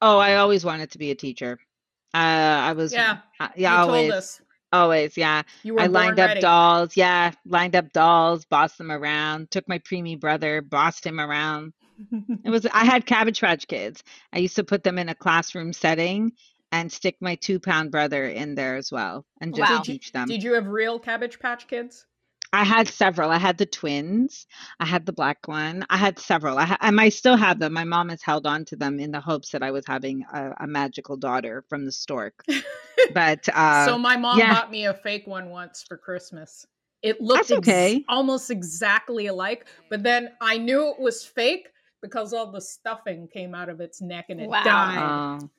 oh, 0.00 0.18
I 0.18 0.36
always 0.36 0.64
wanted 0.64 0.90
to 0.92 0.98
be 0.98 1.10
a 1.10 1.14
teacher. 1.14 1.58
Uh, 2.14 2.18
I 2.18 2.72
was, 2.72 2.92
Yeah, 2.92 3.18
uh, 3.40 3.48
you 3.56 3.62
yeah, 3.62 3.76
told 3.78 3.88
always, 3.88 4.12
us 4.12 4.40
always, 4.72 5.16
yeah. 5.16 5.42
you 5.64 5.74
were 5.74 5.80
I 5.82 5.86
lined 5.86 6.20
up 6.20 6.28
ready. 6.28 6.40
dolls, 6.40 6.96
yeah, 6.96 7.32
lined 7.44 7.74
up 7.76 7.92
dolls, 7.92 8.44
bossed 8.44 8.78
them 8.78 8.92
around, 8.92 9.50
took 9.50 9.68
my 9.68 9.78
preemie 9.80 10.18
brother, 10.18 10.62
bossed 10.62 11.04
him 11.04 11.18
around. 11.20 11.72
It 12.44 12.50
was, 12.50 12.66
I 12.72 12.84
had 12.84 13.06
Cabbage 13.06 13.40
Patch 13.40 13.66
kids. 13.66 14.04
I 14.32 14.38
used 14.38 14.56
to 14.56 14.64
put 14.64 14.84
them 14.84 14.98
in 14.98 15.08
a 15.08 15.14
classroom 15.14 15.72
setting 15.72 16.32
and 16.72 16.90
stick 16.90 17.16
my 17.20 17.34
two 17.36 17.58
pound 17.58 17.90
brother 17.90 18.26
in 18.26 18.54
there 18.54 18.76
as 18.76 18.92
well 18.92 19.24
and 19.40 19.54
just 19.54 19.70
Wow. 19.70 19.82
teach 19.82 20.12
them. 20.12 20.28
Did 20.28 20.42
you 20.42 20.52
have 20.54 20.66
real 20.66 20.98
Cabbage 20.98 21.38
Patch 21.38 21.66
Kids? 21.66 22.06
I 22.52 22.64
had 22.64 22.88
several. 22.88 23.30
I 23.30 23.38
had 23.38 23.58
the 23.58 23.66
twins. 23.66 24.46
I 24.80 24.86
had 24.86 25.04
the 25.04 25.12
black 25.12 25.46
one. 25.46 25.84
I 25.90 25.96
had 25.96 26.18
several. 26.18 26.58
I 26.58 26.64
ha- 26.64 26.78
I 26.80 27.08
still 27.08 27.36
have 27.36 27.58
them. 27.58 27.72
My 27.72 27.84
mom 27.84 28.08
has 28.08 28.22
held 28.22 28.46
on 28.46 28.64
to 28.66 28.76
them 28.76 28.98
in 29.00 29.10
the 29.10 29.20
hopes 29.20 29.50
that 29.50 29.62
I 29.62 29.70
was 29.72 29.84
having 29.86 30.24
a, 30.32 30.52
a 30.60 30.66
magical 30.66 31.16
daughter 31.16 31.64
from 31.68 31.84
the 31.84 31.92
stork. 31.92 32.44
But 33.14 33.48
uh, 33.54 33.86
so 33.86 33.98
my 33.98 34.16
mom 34.16 34.38
yeah. 34.38 34.54
bought 34.54 34.70
me 34.70 34.86
a 34.86 34.94
fake 34.94 35.26
one 35.26 35.50
once 35.50 35.84
for 35.86 35.96
Christmas. 35.96 36.66
It 37.02 37.20
looked 37.20 37.48
That's 37.48 37.68
okay. 37.68 38.04
almost 38.08 38.50
exactly 38.50 39.26
alike, 39.26 39.66
but 39.90 40.02
then 40.02 40.30
I 40.40 40.58
knew 40.58 40.88
it 40.88 40.98
was 40.98 41.24
fake 41.24 41.68
because 42.02 42.32
all 42.32 42.50
the 42.52 42.60
stuffing 42.60 43.28
came 43.32 43.54
out 43.54 43.68
of 43.68 43.80
its 43.80 44.00
neck 44.00 44.26
and 44.28 44.40
it 44.40 44.48
Wow. 44.48 44.62
died. 44.64 44.98
oh, 45.42 45.50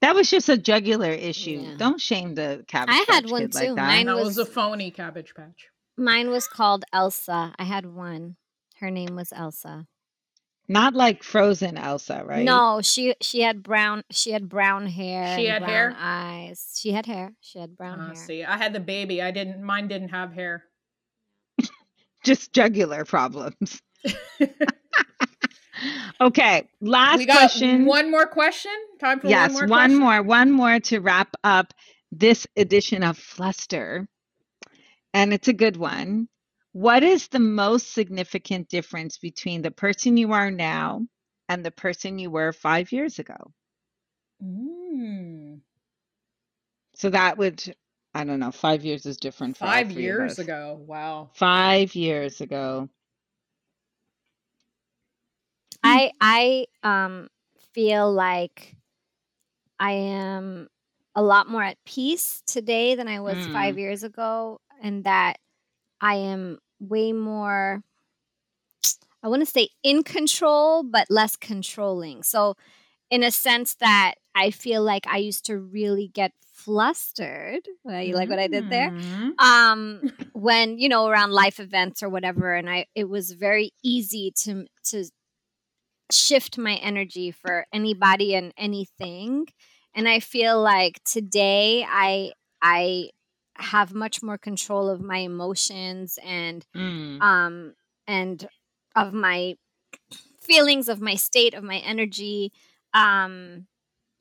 that 0.00 0.14
was 0.14 0.30
just 0.30 0.48
a 0.48 0.56
jugular 0.56 1.10
issue. 1.10 1.60
Yeah. 1.62 1.74
Don't 1.76 2.00
shame 2.00 2.34
the 2.34 2.64
cabbage. 2.68 2.94
I 2.94 2.98
had 3.12 3.24
Patch 3.24 3.30
one 3.30 3.42
Kid 3.42 3.54
like 3.54 3.68
too. 3.68 3.74
that. 3.74 3.86
Mine 3.86 4.06
that 4.06 4.16
was, 4.16 4.36
was- 4.36 4.38
a 4.38 4.46
phony 4.46 4.90
Cabbage 4.90 5.34
Patch. 5.34 5.68
Mine 5.96 6.30
was 6.30 6.48
called 6.48 6.84
Elsa. 6.92 7.54
I 7.58 7.64
had 7.64 7.84
one. 7.84 8.36
Her 8.78 8.90
name 8.90 9.14
was 9.16 9.32
Elsa. 9.36 9.86
Not 10.68 10.94
like 10.94 11.22
frozen 11.24 11.76
Elsa, 11.76 12.22
right? 12.24 12.44
No, 12.44 12.80
she 12.80 13.14
she 13.20 13.40
had 13.42 13.62
brown 13.62 14.04
she 14.10 14.30
had 14.30 14.48
brown 14.48 14.86
hair. 14.86 15.36
She 15.36 15.48
and 15.48 15.64
had 15.64 15.70
hair? 15.70 15.96
eyes. 15.98 16.78
She 16.80 16.92
had 16.92 17.04
hair. 17.06 17.34
She 17.40 17.58
had 17.58 17.76
brown 17.76 18.00
Uh, 18.00 18.06
hair. 18.06 18.14
see, 18.14 18.44
I 18.44 18.56
had 18.56 18.72
the 18.72 18.78
baby. 18.80 19.20
I 19.20 19.32
didn't. 19.32 19.62
Mine 19.62 19.88
didn't 19.88 20.10
have 20.10 20.32
hair. 20.32 20.64
Just 22.24 22.52
jugular 22.54 23.04
problems. 23.04 23.82
okay, 26.20 26.68
last 26.80 27.18
we 27.18 27.26
got 27.26 27.38
question. 27.38 27.86
one 27.86 28.10
more 28.10 28.26
question. 28.26 28.72
Time 29.00 29.20
for 29.20 29.28
yes, 29.28 29.52
one 29.54 29.68
more. 29.68 29.68
one 29.68 29.90
question? 29.90 29.98
more, 30.00 30.22
one 30.22 30.50
more 30.52 30.80
to 30.80 31.00
wrap 31.00 31.34
up 31.44 31.72
this 32.12 32.46
edition 32.56 33.02
of 33.02 33.18
Fluster. 33.18 34.08
And 35.14 35.32
it's 35.32 35.48
a 35.48 35.52
good 35.52 35.76
one. 35.76 36.28
What 36.72 37.02
is 37.02 37.28
the 37.28 37.40
most 37.40 37.92
significant 37.92 38.68
difference 38.68 39.18
between 39.18 39.62
the 39.62 39.72
person 39.72 40.16
you 40.16 40.32
are 40.32 40.50
now 40.50 41.06
and 41.48 41.64
the 41.64 41.72
person 41.72 42.18
you 42.18 42.30
were 42.30 42.52
five 42.52 42.92
years 42.92 43.18
ago? 43.18 43.52
Mm, 44.42 45.60
So 46.94 47.10
that 47.10 47.38
would, 47.38 47.62
I 48.14 48.24
don't 48.24 48.40
know, 48.40 48.52
five 48.52 48.84
years 48.84 49.06
is 49.06 49.16
different 49.18 49.56
for 49.56 49.66
five 49.66 49.90
years 49.90 50.38
ago. 50.38 50.80
Wow. 50.86 51.30
Five 51.34 51.94
years 51.94 52.40
ago. 52.40 52.88
I 56.00 56.12
I 56.20 56.66
um 56.82 57.28
feel 57.74 58.12
like 58.12 58.76
I 59.78 59.92
am 59.92 60.68
a 61.14 61.22
lot 61.22 61.48
more 61.48 61.62
at 61.62 61.78
peace 61.84 62.42
today 62.46 62.94
than 62.94 63.08
I 63.08 63.20
was 63.20 63.46
Mm. 63.46 63.52
5 63.52 63.78
years 63.78 64.02
ago 64.02 64.60
and 64.82 65.04
that 65.04 65.38
I 66.00 66.16
am 66.16 66.58
way 66.80 67.12
more 67.12 67.82
I 69.22 69.28
want 69.28 69.42
to 69.42 69.46
say 69.46 69.68
in 69.82 70.02
control 70.02 70.82
but 70.82 71.10
less 71.10 71.36
controlling. 71.36 72.22
So 72.22 72.54
in 73.10 73.22
a 73.22 73.30
sense 73.30 73.74
that 73.76 74.14
I 74.34 74.50
feel 74.50 74.82
like 74.82 75.06
I 75.06 75.18
used 75.18 75.46
to 75.46 75.58
really 75.58 76.08
get 76.08 76.32
flustered. 76.54 77.68
Well, 77.84 78.02
you 78.02 78.14
like 78.14 78.30
what 78.30 78.38
I 78.38 78.48
did 78.48 78.68
there? 78.70 78.90
Mhm. 78.90 79.32
um 79.38 80.02
when 80.32 80.78
you 80.78 80.88
know 80.88 81.06
around 81.06 81.30
life 81.32 81.60
events 81.60 82.02
or 82.02 82.08
whatever 82.08 82.54
and 82.54 82.68
i 82.70 82.86
it 82.94 83.08
was 83.08 83.32
very 83.32 83.72
easy 83.82 84.32
to 84.36 84.66
to 84.84 85.04
shift 86.12 86.58
my 86.58 86.74
energy 86.76 87.30
for 87.30 87.66
anybody 87.72 88.34
and 88.34 88.52
anything 88.56 89.46
and 89.94 90.08
i 90.08 90.20
feel 90.20 90.60
like 90.60 91.00
today 91.04 91.84
i 91.88 92.32
i 92.62 93.10
have 93.56 93.94
much 93.94 94.22
more 94.22 94.38
control 94.38 94.88
of 94.88 95.00
my 95.00 95.18
emotions 95.18 96.18
and 96.24 96.66
Mm. 96.74 97.20
um 97.20 97.74
and 98.06 98.48
of 98.96 99.12
my 99.12 99.54
feelings 100.40 100.88
of 100.88 101.00
my 101.00 101.14
state 101.14 101.54
of 101.54 101.62
my 101.64 101.78
energy 101.78 102.52
um 102.94 103.66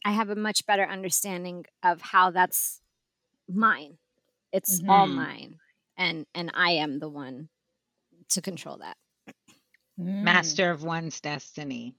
i 0.05 0.11
have 0.11 0.29
a 0.29 0.35
much 0.35 0.65
better 0.65 0.83
understanding 0.85 1.65
of 1.83 2.01
how 2.01 2.31
that's 2.31 2.81
mine 3.49 3.97
it's 4.53 4.81
all 4.87 5.07
Mhm. 5.07 5.15
mine 5.15 5.59
and 5.97 6.25
and 6.35 6.51
i 6.53 6.71
am 6.71 6.99
the 6.99 7.09
one 7.09 7.49
to 8.29 8.41
control 8.41 8.77
that 8.77 8.97
Mm, 9.99 10.23
Master 10.23 10.71
of 10.71 10.83
one's 10.83 11.19
destiny. 11.19 11.95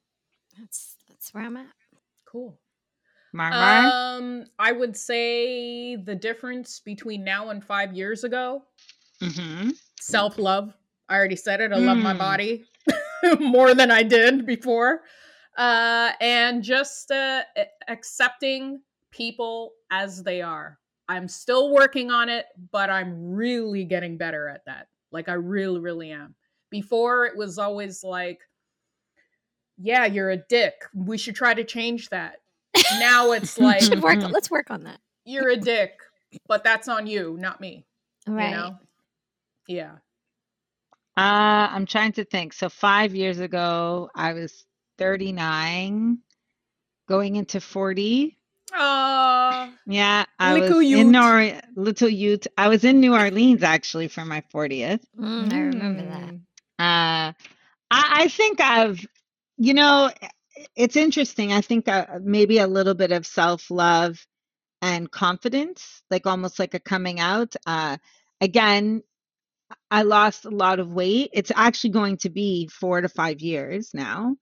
that's 0.58 0.96
that's 1.08 1.32
where 1.34 1.44
i'm 1.44 1.56
at 1.56 1.66
Cool. 2.26 2.58
Marmar? 3.34 3.90
Um, 4.18 4.44
I 4.58 4.70
would 4.72 4.96
say 4.96 5.96
the 5.96 6.14
difference 6.14 6.80
between 6.80 7.24
now 7.24 7.50
and 7.50 7.64
five 7.64 7.92
years 7.92 8.22
ago, 8.24 8.62
mm-hmm. 9.20 9.70
self 10.00 10.38
love. 10.38 10.72
I 11.08 11.16
already 11.16 11.34
said 11.36 11.60
it. 11.60 11.72
I 11.72 11.76
love 11.78 11.98
my 11.98 12.14
Mm. 12.14 12.18
body 12.18 12.64
more 13.40 13.74
than 13.74 13.90
I 13.90 14.02
did 14.04 14.46
before. 14.46 15.02
Uh, 15.58 16.12
and 16.20 16.62
just 16.62 17.10
uh, 17.10 17.42
accepting 17.88 18.80
people 19.10 19.72
as 19.90 20.22
they 20.22 20.40
are. 20.40 20.78
I'm 21.08 21.26
still 21.28 21.72
working 21.72 22.10
on 22.12 22.28
it, 22.28 22.46
but 22.70 22.90
I'm 22.90 23.32
really 23.32 23.84
getting 23.84 24.16
better 24.16 24.48
at 24.48 24.64
that. 24.66 24.86
Like, 25.10 25.28
I 25.28 25.32
really, 25.34 25.80
really 25.80 26.12
am. 26.12 26.36
Before, 26.70 27.26
it 27.26 27.36
was 27.36 27.58
always 27.58 28.02
like, 28.04 28.40
yeah, 29.78 30.04
you're 30.06 30.30
a 30.30 30.36
dick. 30.36 30.74
We 30.94 31.18
should 31.18 31.34
try 31.34 31.54
to 31.54 31.64
change 31.64 32.08
that. 32.10 32.40
Now 32.98 33.32
it's 33.32 33.58
like, 33.58 33.82
should 33.82 34.02
work 34.02 34.18
Mhm. 34.18 34.32
let's 34.32 34.50
work 34.50 34.70
on 34.70 34.84
that 34.84 35.00
you're 35.24 35.50
a 35.50 35.56
dick, 35.56 36.00
but 36.48 36.64
that's 36.64 36.88
on 36.88 37.06
you, 37.06 37.36
not 37.38 37.60
me. 37.60 37.84
right 38.26 38.50
You 38.50 38.56
know? 38.56 38.78
Yeah. 39.68 39.92
Uh, 41.16 41.68
I'm 41.70 41.86
trying 41.86 42.12
to 42.12 42.24
think. 42.24 42.52
So 42.52 42.68
five 42.68 43.14
years 43.14 43.38
ago, 43.38 44.10
I 44.14 44.32
was 44.32 44.64
39, 44.98 46.18
going 47.08 47.36
into 47.36 47.60
40. 47.60 48.36
Uh, 48.72 49.70
Yeah, 49.86 50.24
I 50.38 50.54
Little 50.54 50.78
was 50.78 50.86
Ute. 50.86 51.00
in 51.00 51.10
Nor 51.12 51.52
Little 51.76 52.08
Ute. 52.08 52.46
I 52.56 52.68
was 52.68 52.84
in 52.84 53.00
New 53.00 53.14
Orleans 53.14 53.62
actually 53.62 54.08
for 54.08 54.24
my 54.24 54.42
40th. 54.52 55.02
Mm, 55.18 55.52
I 55.52 55.60
remember 55.60 56.02
that. 56.04 56.39
Uh, 56.80 57.32
I, 57.90 58.22
I 58.22 58.28
think 58.28 58.60
I've, 58.60 59.06
you 59.58 59.74
know, 59.74 60.10
it's 60.74 60.96
interesting. 60.96 61.52
I 61.52 61.60
think 61.60 61.88
uh, 61.88 62.06
maybe 62.22 62.58
a 62.58 62.66
little 62.66 62.94
bit 62.94 63.12
of 63.12 63.26
self 63.26 63.70
love 63.70 64.18
and 64.80 65.10
confidence, 65.10 66.02
like 66.10 66.26
almost 66.26 66.58
like 66.58 66.72
a 66.72 66.80
coming 66.80 67.20
out. 67.20 67.54
Uh, 67.66 67.98
again, 68.40 69.02
I 69.90 70.02
lost 70.02 70.46
a 70.46 70.50
lot 70.50 70.80
of 70.80 70.94
weight. 70.94 71.30
It's 71.34 71.52
actually 71.54 71.90
going 71.90 72.16
to 72.18 72.30
be 72.30 72.68
four 72.68 73.02
to 73.02 73.10
five 73.10 73.40
years 73.42 73.90
now. 73.92 74.36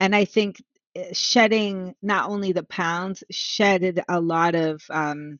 And 0.00 0.14
I 0.14 0.24
think 0.24 0.62
uh, 0.98 1.04
shedding 1.12 1.94
not 2.02 2.28
only 2.30 2.52
the 2.52 2.64
pounds, 2.64 3.22
shedded 3.30 4.02
a 4.08 4.20
lot 4.20 4.56
of 4.56 4.82
um, 4.90 5.38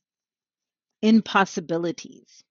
impossibilities. 1.03 2.45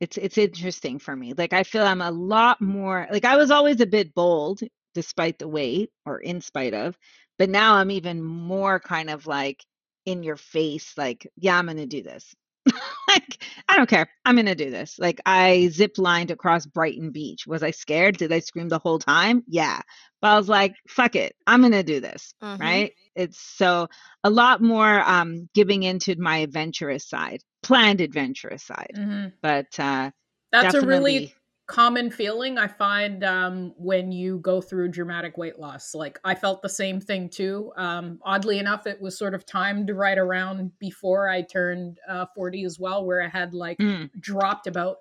It's 0.00 0.16
it's 0.16 0.38
interesting 0.38 0.98
for 0.98 1.14
me. 1.14 1.34
Like 1.34 1.52
I 1.52 1.62
feel 1.62 1.84
I'm 1.84 2.00
a 2.00 2.10
lot 2.10 2.60
more 2.60 3.06
like 3.12 3.24
I 3.24 3.36
was 3.36 3.50
always 3.50 3.80
a 3.80 3.86
bit 3.86 4.14
bold 4.14 4.60
despite 4.94 5.38
the 5.38 5.48
weight 5.48 5.90
or 6.06 6.18
in 6.18 6.40
spite 6.40 6.74
of, 6.74 6.96
but 7.38 7.50
now 7.50 7.74
I'm 7.74 7.90
even 7.90 8.22
more 8.22 8.80
kind 8.80 9.10
of 9.10 9.26
like 9.26 9.64
in 10.06 10.22
your 10.22 10.36
face 10.36 10.94
like, 10.96 11.26
yeah, 11.36 11.58
I'm 11.58 11.66
going 11.66 11.76
to 11.78 11.86
do 11.86 12.02
this. 12.02 12.34
like 13.08 13.44
I 13.68 13.76
don't 13.76 13.88
care. 13.88 14.08
I'm 14.24 14.34
going 14.36 14.46
to 14.46 14.54
do 14.54 14.70
this. 14.70 14.98
Like 14.98 15.20
I 15.26 15.68
zip 15.68 15.92
lined 15.98 16.30
across 16.30 16.66
Brighton 16.66 17.10
Beach. 17.10 17.46
Was 17.46 17.62
I 17.62 17.70
scared? 17.70 18.16
Did 18.18 18.32
I 18.32 18.40
scream 18.40 18.68
the 18.68 18.78
whole 18.78 18.98
time? 18.98 19.42
Yeah. 19.48 19.80
But 20.20 20.28
I 20.28 20.36
was 20.36 20.48
like, 20.48 20.74
fuck 20.88 21.16
it. 21.16 21.34
I'm 21.46 21.60
going 21.60 21.72
to 21.72 21.82
do 21.82 22.00
this, 22.00 22.34
Mhm. 22.42 22.58
right? 22.60 22.92
It's 23.16 23.40
so 23.40 23.88
a 24.24 24.30
lot 24.30 24.62
more 24.62 25.00
um 25.08 25.48
giving 25.54 25.82
into 25.82 26.14
my 26.18 26.38
adventurous 26.38 27.08
side, 27.08 27.40
planned 27.62 28.00
adventurous 28.00 28.64
side. 28.64 28.92
Mhm. 28.96 29.32
But 29.42 29.78
uh 29.78 30.10
That's 30.52 30.74
a 30.74 30.86
really 30.86 31.34
common 31.70 32.10
feeling 32.10 32.58
I 32.58 32.66
find 32.66 33.22
um, 33.22 33.74
when 33.76 34.10
you 34.10 34.38
go 34.40 34.60
through 34.60 34.88
dramatic 34.88 35.38
weight 35.38 35.56
loss. 35.60 35.94
Like 35.94 36.18
I 36.24 36.34
felt 36.34 36.62
the 36.62 36.68
same 36.68 37.00
thing 37.00 37.28
too. 37.28 37.72
Um, 37.76 38.18
oddly 38.24 38.58
enough, 38.58 38.88
it 38.88 39.00
was 39.00 39.16
sort 39.16 39.34
of 39.34 39.46
timed 39.46 39.88
right 39.90 40.18
around 40.18 40.76
before 40.80 41.28
I 41.28 41.42
turned 41.42 42.00
uh, 42.08 42.26
40 42.34 42.64
as 42.64 42.80
well, 42.80 43.04
where 43.06 43.22
I 43.22 43.28
had 43.28 43.54
like 43.54 43.80
Mm, 43.80 44.10
dropped 44.18 44.66
about, 44.66 44.96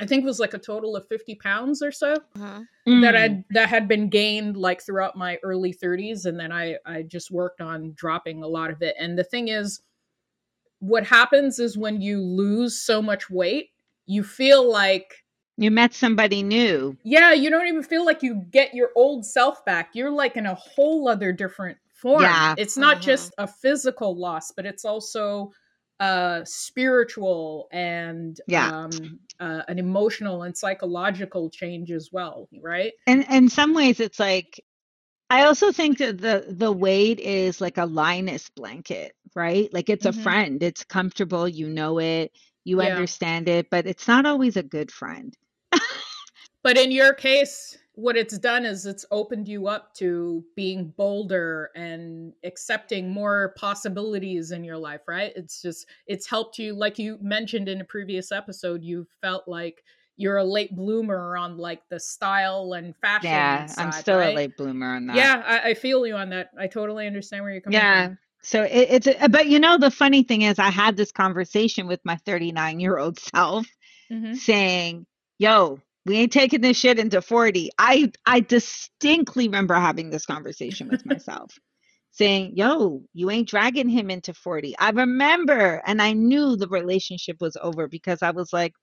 I 0.00 0.06
think 0.06 0.22
it 0.22 0.26
was 0.26 0.40
like 0.40 0.54
a 0.54 0.58
total 0.58 0.96
of 0.96 1.08
50 1.08 1.34
pounds 1.36 1.82
or 1.82 1.92
so 1.92 2.16
Mhm. 2.34 2.66
that 3.00 3.14
had 3.14 3.44
that 3.50 3.68
had 3.68 3.88
been 3.88 4.08
gained 4.08 4.56
like 4.56 4.82
throughout 4.82 5.16
my 5.16 5.38
early 5.42 5.72
30s, 5.72 6.26
and 6.26 6.38
then 6.40 6.52
I 6.52 6.78
I 6.86 7.02
just 7.02 7.30
worked 7.30 7.60
on 7.60 7.92
dropping 7.94 8.42
a 8.42 8.48
lot 8.48 8.70
of 8.70 8.82
it. 8.82 8.96
And 8.98 9.18
the 9.18 9.24
thing 9.24 9.48
is, 9.48 9.82
what 10.78 11.06
happens 11.06 11.58
is 11.58 11.76
when 11.78 12.00
you 12.00 12.20
lose 12.20 12.78
so 12.80 13.00
much 13.02 13.30
weight, 13.30 13.70
you 14.06 14.22
feel 14.22 14.70
like 14.70 15.24
You 15.56 15.70
met 15.70 15.94
somebody 15.94 16.42
new. 16.42 16.96
yeah, 17.04 17.32
you 17.32 17.50
don't 17.50 17.66
even 17.68 17.82
feel 17.82 18.04
like 18.04 18.22
you 18.22 18.34
get 18.50 18.74
your 18.74 18.90
old 18.96 19.24
self 19.24 19.64
back. 19.64 19.90
You're 19.94 20.10
like 20.10 20.36
in 20.36 20.46
a 20.46 20.54
whole 20.54 21.08
other 21.08 21.32
different 21.32 21.78
form. 21.94 22.22
Yeah. 22.22 22.54
It's 22.56 22.76
not 22.76 22.98
Mhm. 22.98 23.02
just 23.02 23.34
a 23.38 23.46
physical 23.46 24.16
loss, 24.16 24.50
but 24.52 24.66
it's 24.66 24.84
also 24.84 25.52
uh 26.00 26.44
spiritual 26.44 27.68
and 27.72 28.38
Yeah. 28.46 28.72
um 28.72 29.18
uh, 29.40 29.62
an 29.68 29.78
emotional 29.78 30.42
and 30.42 30.56
psychological 30.56 31.50
change 31.50 31.90
as 31.90 32.10
well, 32.12 32.48
right? 32.62 32.92
And 33.06 33.24
in 33.30 33.48
some 33.48 33.74
ways 33.74 34.00
it's 34.00 34.18
like 34.20 34.62
I 35.30 35.44
also 35.44 35.72
think 35.72 35.98
that 35.98 36.18
the 36.18 36.46
the 36.50 36.72
weight 36.72 37.20
is 37.20 37.60
like 37.60 37.78
a 37.78 37.86
Linus 37.86 38.50
blanket, 38.50 39.14
right? 39.34 39.72
Like 39.72 39.90
it's 39.90 40.04
Mhm. 40.04 40.10
a 40.10 40.12
friend. 40.12 40.62
It's 40.62 40.84
comfortable, 40.84 41.48
you 41.48 41.68
know 41.70 41.98
it, 42.00 42.32
you 42.64 42.80
Yeah. 42.80 42.86
understand 42.86 43.48
it, 43.48 43.68
but 43.70 43.86
it's 43.86 44.08
not 44.08 44.26
always 44.26 44.56
a 44.56 44.62
good 44.62 44.92
friend. 44.92 45.34
But 46.66 46.76
in 46.76 46.90
your 46.90 47.14
case, 47.14 47.78
what 47.94 48.16
it's 48.16 48.38
done 48.38 48.66
is 48.66 48.86
it's 48.86 49.06
opened 49.12 49.46
you 49.46 49.68
up 49.68 49.94
to 49.98 50.44
being 50.56 50.92
bolder 50.96 51.70
and 51.76 52.32
accepting 52.42 53.08
more 53.08 53.54
possibilities 53.56 54.50
in 54.50 54.64
your 54.64 54.76
life, 54.76 55.02
right? 55.06 55.32
It's 55.36 55.62
just, 55.62 55.86
it's 56.08 56.26
helped 56.26 56.58
you, 56.58 56.74
like 56.74 56.98
you 56.98 57.18
mentioned 57.22 57.68
in 57.68 57.82
a 57.82 57.84
previous 57.84 58.32
episode, 58.32 58.82
you 58.82 59.06
felt 59.20 59.46
like 59.46 59.84
you're 60.16 60.38
a 60.38 60.44
late 60.44 60.74
bloomer 60.74 61.36
on 61.36 61.56
like 61.56 61.82
the 61.88 62.00
style 62.00 62.72
and 62.72 62.96
fashion. 62.96 63.30
Yeah, 63.30 63.68
I'm 63.78 63.92
still 63.92 64.18
right? 64.18 64.34
a 64.34 64.36
late 64.36 64.56
bloomer 64.56 64.96
on 64.96 65.06
that. 65.06 65.14
Yeah, 65.14 65.42
I, 65.46 65.70
I 65.70 65.74
feel 65.74 66.04
you 66.04 66.16
on 66.16 66.30
that. 66.30 66.50
I 66.58 66.66
totally 66.66 67.06
understand 67.06 67.44
where 67.44 67.52
you're 67.52 67.60
coming 67.60 67.78
Yeah. 67.78 68.06
from. 68.06 68.10
Yeah. 68.10 68.16
So 68.42 68.62
it, 68.64 68.88
it's 68.90 69.06
a, 69.06 69.28
but 69.28 69.46
you 69.46 69.60
know 69.60 69.78
the 69.78 69.92
funny 69.92 70.24
thing 70.24 70.42
is 70.42 70.58
I 70.58 70.70
had 70.70 70.96
this 70.96 71.12
conversation 71.12 71.86
with 71.86 72.00
my 72.04 72.16
39 72.26 72.80
year 72.80 72.98
old 72.98 73.20
self 73.36 73.68
hmm 74.10 74.32
saying, 74.34 75.06
"Yo, 75.38 75.80
we 76.06 76.18
ain't 76.18 76.32
taking 76.32 76.62
this 76.62 76.78
shit 76.78 77.00
into 77.00 77.22
40." 77.22 77.70
I 77.78 78.12
I 78.26 78.40
distinctly 78.42 79.48
remember 79.48 79.76
having 79.76 80.10
this 80.10 80.26
conversation 80.26 80.88
with 80.90 81.06
myself. 81.06 81.54
Saying, 82.12 82.54
yo, 82.56 83.02
you 83.14 83.30
ain't 83.30 83.48
dragging 83.48 83.88
him 83.90 84.10
into 84.10 84.34
40. 84.34 84.76
I 84.78 84.90
remember, 84.90 85.82
and 85.86 86.02
I 86.02 86.14
knew 86.14 86.56
the 86.56 86.68
relationship 86.68 87.38
was 87.40 87.56
over 87.62 87.88
because 87.88 88.22
I 88.22 88.32
was 88.32 88.52
like, 88.52 88.74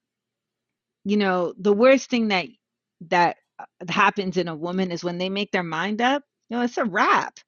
you 1.06 1.18
know, 1.18 1.54
the 1.60 1.74
worst 1.74 2.10
thing 2.10 2.30
that 2.30 2.48
that 3.10 3.38
uh, 3.60 3.66
happens 3.90 4.38
in 4.38 4.48
a 4.50 4.56
woman 4.56 4.92
is 4.92 5.04
when 5.04 5.18
they 5.20 5.30
make 5.30 5.52
their 5.52 5.64
mind 5.64 6.02
up, 6.02 6.24
you 6.50 6.58
know, 6.58 6.64
it's 6.64 6.78
a 6.78 6.86
wrap. 6.86 7.40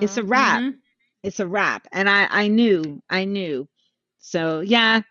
It's 0.00 0.16
a 0.18 0.24
Mhm. 0.24 0.28
wrap 0.28 0.62
Mhm. 0.62 0.78
it's 1.24 1.40
a 1.40 1.48
wrap 1.48 1.86
and 1.92 2.10
i 2.10 2.26
i 2.30 2.48
knew 2.48 3.02
i 3.10 3.26
knew 3.26 3.68
so 4.20 4.60
yeah 4.60 5.02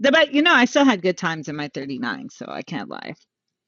but 0.00 0.34
you 0.34 0.42
know 0.42 0.54
i 0.54 0.66
still 0.66 0.84
had 0.84 1.02
good 1.02 1.18
times 1.18 1.48
in 1.48 1.56
my 1.56 1.68
39 1.74 2.30
so 2.30 2.46
i 2.48 2.62
can't 2.62 2.90
lie 2.90 3.14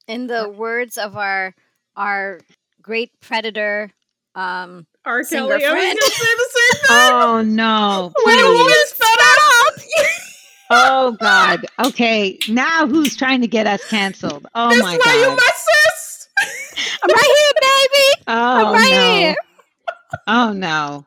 In 0.09 0.26
the 0.28 0.48
words 0.48 0.98
of 0.98 1.16
our 1.16 1.54
our 1.96 2.40
great 2.82 3.11
predator, 3.20 3.90
um, 4.34 4.86
R. 5.04 5.24
Singer 5.24 5.59
Kelly, 5.59 5.64
I 5.64 5.72
was 5.72 5.80
friend. 5.80 5.98
going 5.98 6.11
to 6.11 6.16
say 6.16 6.34
the 6.36 6.50
same 6.52 6.80
thing. 6.86 6.86
oh 6.90 7.42
no 7.42 8.12
When 8.24 8.38
a 8.38 8.42
please. 8.42 8.59
woman's 8.59 8.92
fed 8.92 9.18
up. 9.20 9.74
oh 10.70 11.16
god 11.20 11.66
okay 11.84 12.36
now 12.48 12.86
who's 12.88 13.14
trying 13.16 13.40
to 13.40 13.46
get 13.46 13.66
us 13.68 13.84
canceled 13.88 14.46
oh 14.57 14.70
This 14.70 14.82
my 14.82 14.96
why 15.04 15.14
you 15.14 15.26
god 15.26 15.36
my 15.36 15.50
sis. 15.54 16.28
I'm 17.02 17.11
right 17.11 17.34
here, 17.38 17.54
baby. 17.61 18.22
oh 18.26 18.66
I'm 18.66 18.72
right 18.74 18.90
no 18.90 19.16
here. 19.16 19.36
oh 20.26 20.52
no 20.52 21.07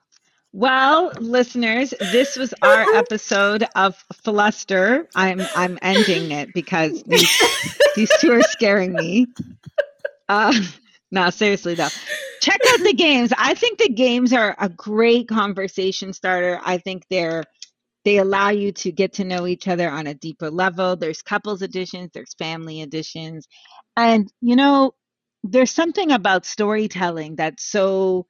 well 0.51 1.11
listeners 1.19 1.93
this 2.11 2.35
was 2.35 2.53
our 2.61 2.81
episode 2.95 3.65
of 3.75 3.95
fluster. 4.23 5.07
I'm 5.15 5.41
i'm 5.55 5.77
ending 5.81 6.31
it 6.31 6.53
because 6.53 7.03
these 7.07 7.29
these 7.95 8.11
two 8.19 8.31
are 8.31 8.41
scaring 8.41 8.93
me. 8.93 9.27
Uh 10.27 10.53
no 11.11 11.29
seriously 11.29 11.75
though. 11.75 11.89
Check 12.41 12.59
out 12.69 12.79
the 12.79 12.93
games. 12.93 13.33
I 13.37 13.53
think 13.53 13.79
the 13.79 13.89
games 13.89 14.31
are 14.31 14.55
a 14.59 14.69
great 14.69 15.27
conversation 15.27 16.13
starter. 16.13 16.59
I 16.63 16.77
think 16.77 17.03
they're 17.09 17.43
they 18.05 18.17
allow 18.17 18.49
you 18.49 18.71
to 18.71 18.91
get 18.91 19.13
to 19.13 19.25
know 19.25 19.45
each 19.45 19.67
other 19.67 19.89
on 19.89 20.07
a 20.07 20.13
deeper 20.13 20.49
level. 20.49 20.95
There's 20.95 21.21
couples 21.21 21.61
editions 21.61 22.11
there's 22.13 22.33
family 22.35 22.81
editions. 22.81 23.47
And 23.95 24.31
you 24.41 24.55
know 24.55 24.93
there's 25.43 25.71
something 25.71 26.11
about 26.11 26.45
storytelling 26.45 27.35
that's 27.35 27.63
so 27.63 28.25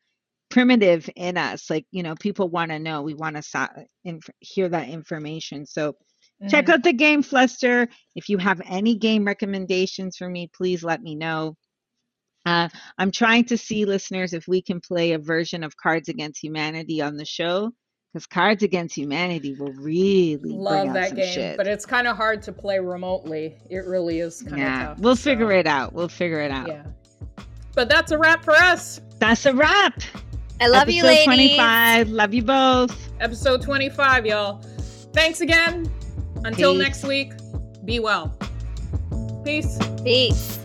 primitive 0.50 1.10
in 1.16 1.38
us 1.38 1.70
like 1.70 1.86
you 1.92 2.02
know 2.04 2.16
people 2.16 2.50
want 2.50 2.72
to 2.72 2.80
know 2.80 3.02
we 3.02 3.14
want 3.14 3.36
to 3.36 3.42
so- 3.44 3.68
inf- 4.04 4.30
hear 4.40 4.68
that 4.70 4.90
information 4.90 5.66
so 5.66 5.94
check 6.50 6.66
Mhm. 6.66 6.74
out 6.74 6.84
the 6.84 6.94
game 6.94 7.22
fluster 7.22 7.88
if 8.16 8.30
you 8.30 8.38
have 8.38 8.62
any 8.66 8.96
game 8.96 9.26
recommendations 9.26 10.18
for 10.18 10.30
me 10.30 10.50
please 10.56 10.84
let 10.84 11.02
me 11.02 11.14
know 11.16 11.56
uh, 12.46 12.68
i'm 12.98 13.12
trying 13.12 13.44
to 13.46 13.58
see 13.58 13.86
listeners 13.86 14.34
if 14.34 14.48
we 14.48 14.62
can 14.62 14.80
play 14.82 15.12
a 15.12 15.20
version 15.20 15.64
of 15.64 15.76
cards 15.78 16.10
against 16.10 16.42
humanity 16.42 17.02
on 17.02 17.16
the 17.18 17.26
show 17.26 17.70
because 18.12 18.26
cards 18.26 18.64
against 18.64 18.96
humanity 18.98 19.56
will 19.60 19.74
really 19.74 20.38
bring 20.38 20.58
Love 20.58 20.88
out 20.88 20.94
that 20.96 21.10
some 21.10 21.18
game, 21.18 21.32
shit. 21.32 21.58
but 21.58 21.68
it's 21.68 21.86
kind 21.86 22.08
of 22.08 22.18
hard 22.18 22.42
to 22.42 22.52
play 22.52 22.80
remotely. 22.80 23.56
It 23.70 23.86
really 23.86 24.20
is 24.20 24.42
kind 24.42 24.54
of 24.54 24.58
yeah 24.58 24.86
tough. 24.88 25.00
we'll 25.00 25.16
so, 25.16 25.30
figure 25.30 25.52
it 25.52 25.68
out 25.68 25.94
we'll 25.94 26.08
figure 26.08 26.40
it 26.40 26.50
out 26.50 26.68
Yeah. 26.68 26.86
But 27.76 27.88
that's 27.88 28.12
a 28.12 28.18
wrap 28.18 28.44
for 28.44 28.56
us. 28.56 29.00
that's 29.20 29.46
a 29.46 29.54
wrap 29.54 30.02
I 30.62 30.68
love 30.68 30.90
you, 30.90 31.04
Episode 31.04 31.30
ladies. 31.30 31.56
25 31.56 32.10
love 32.10 32.34
you 32.34 32.44
both 32.44 33.10
Episode 33.20 33.62
25, 33.62 34.26
y'all. 34.26 34.62
Thanks 35.14 35.42
again. 35.42 35.92
Until 36.46 36.74
Peace. 36.74 36.82
next 36.82 37.04
week, 37.04 37.34
be 37.84 38.00
well. 38.00 38.34
Peace. 39.44 39.78
Peace. 40.04 40.60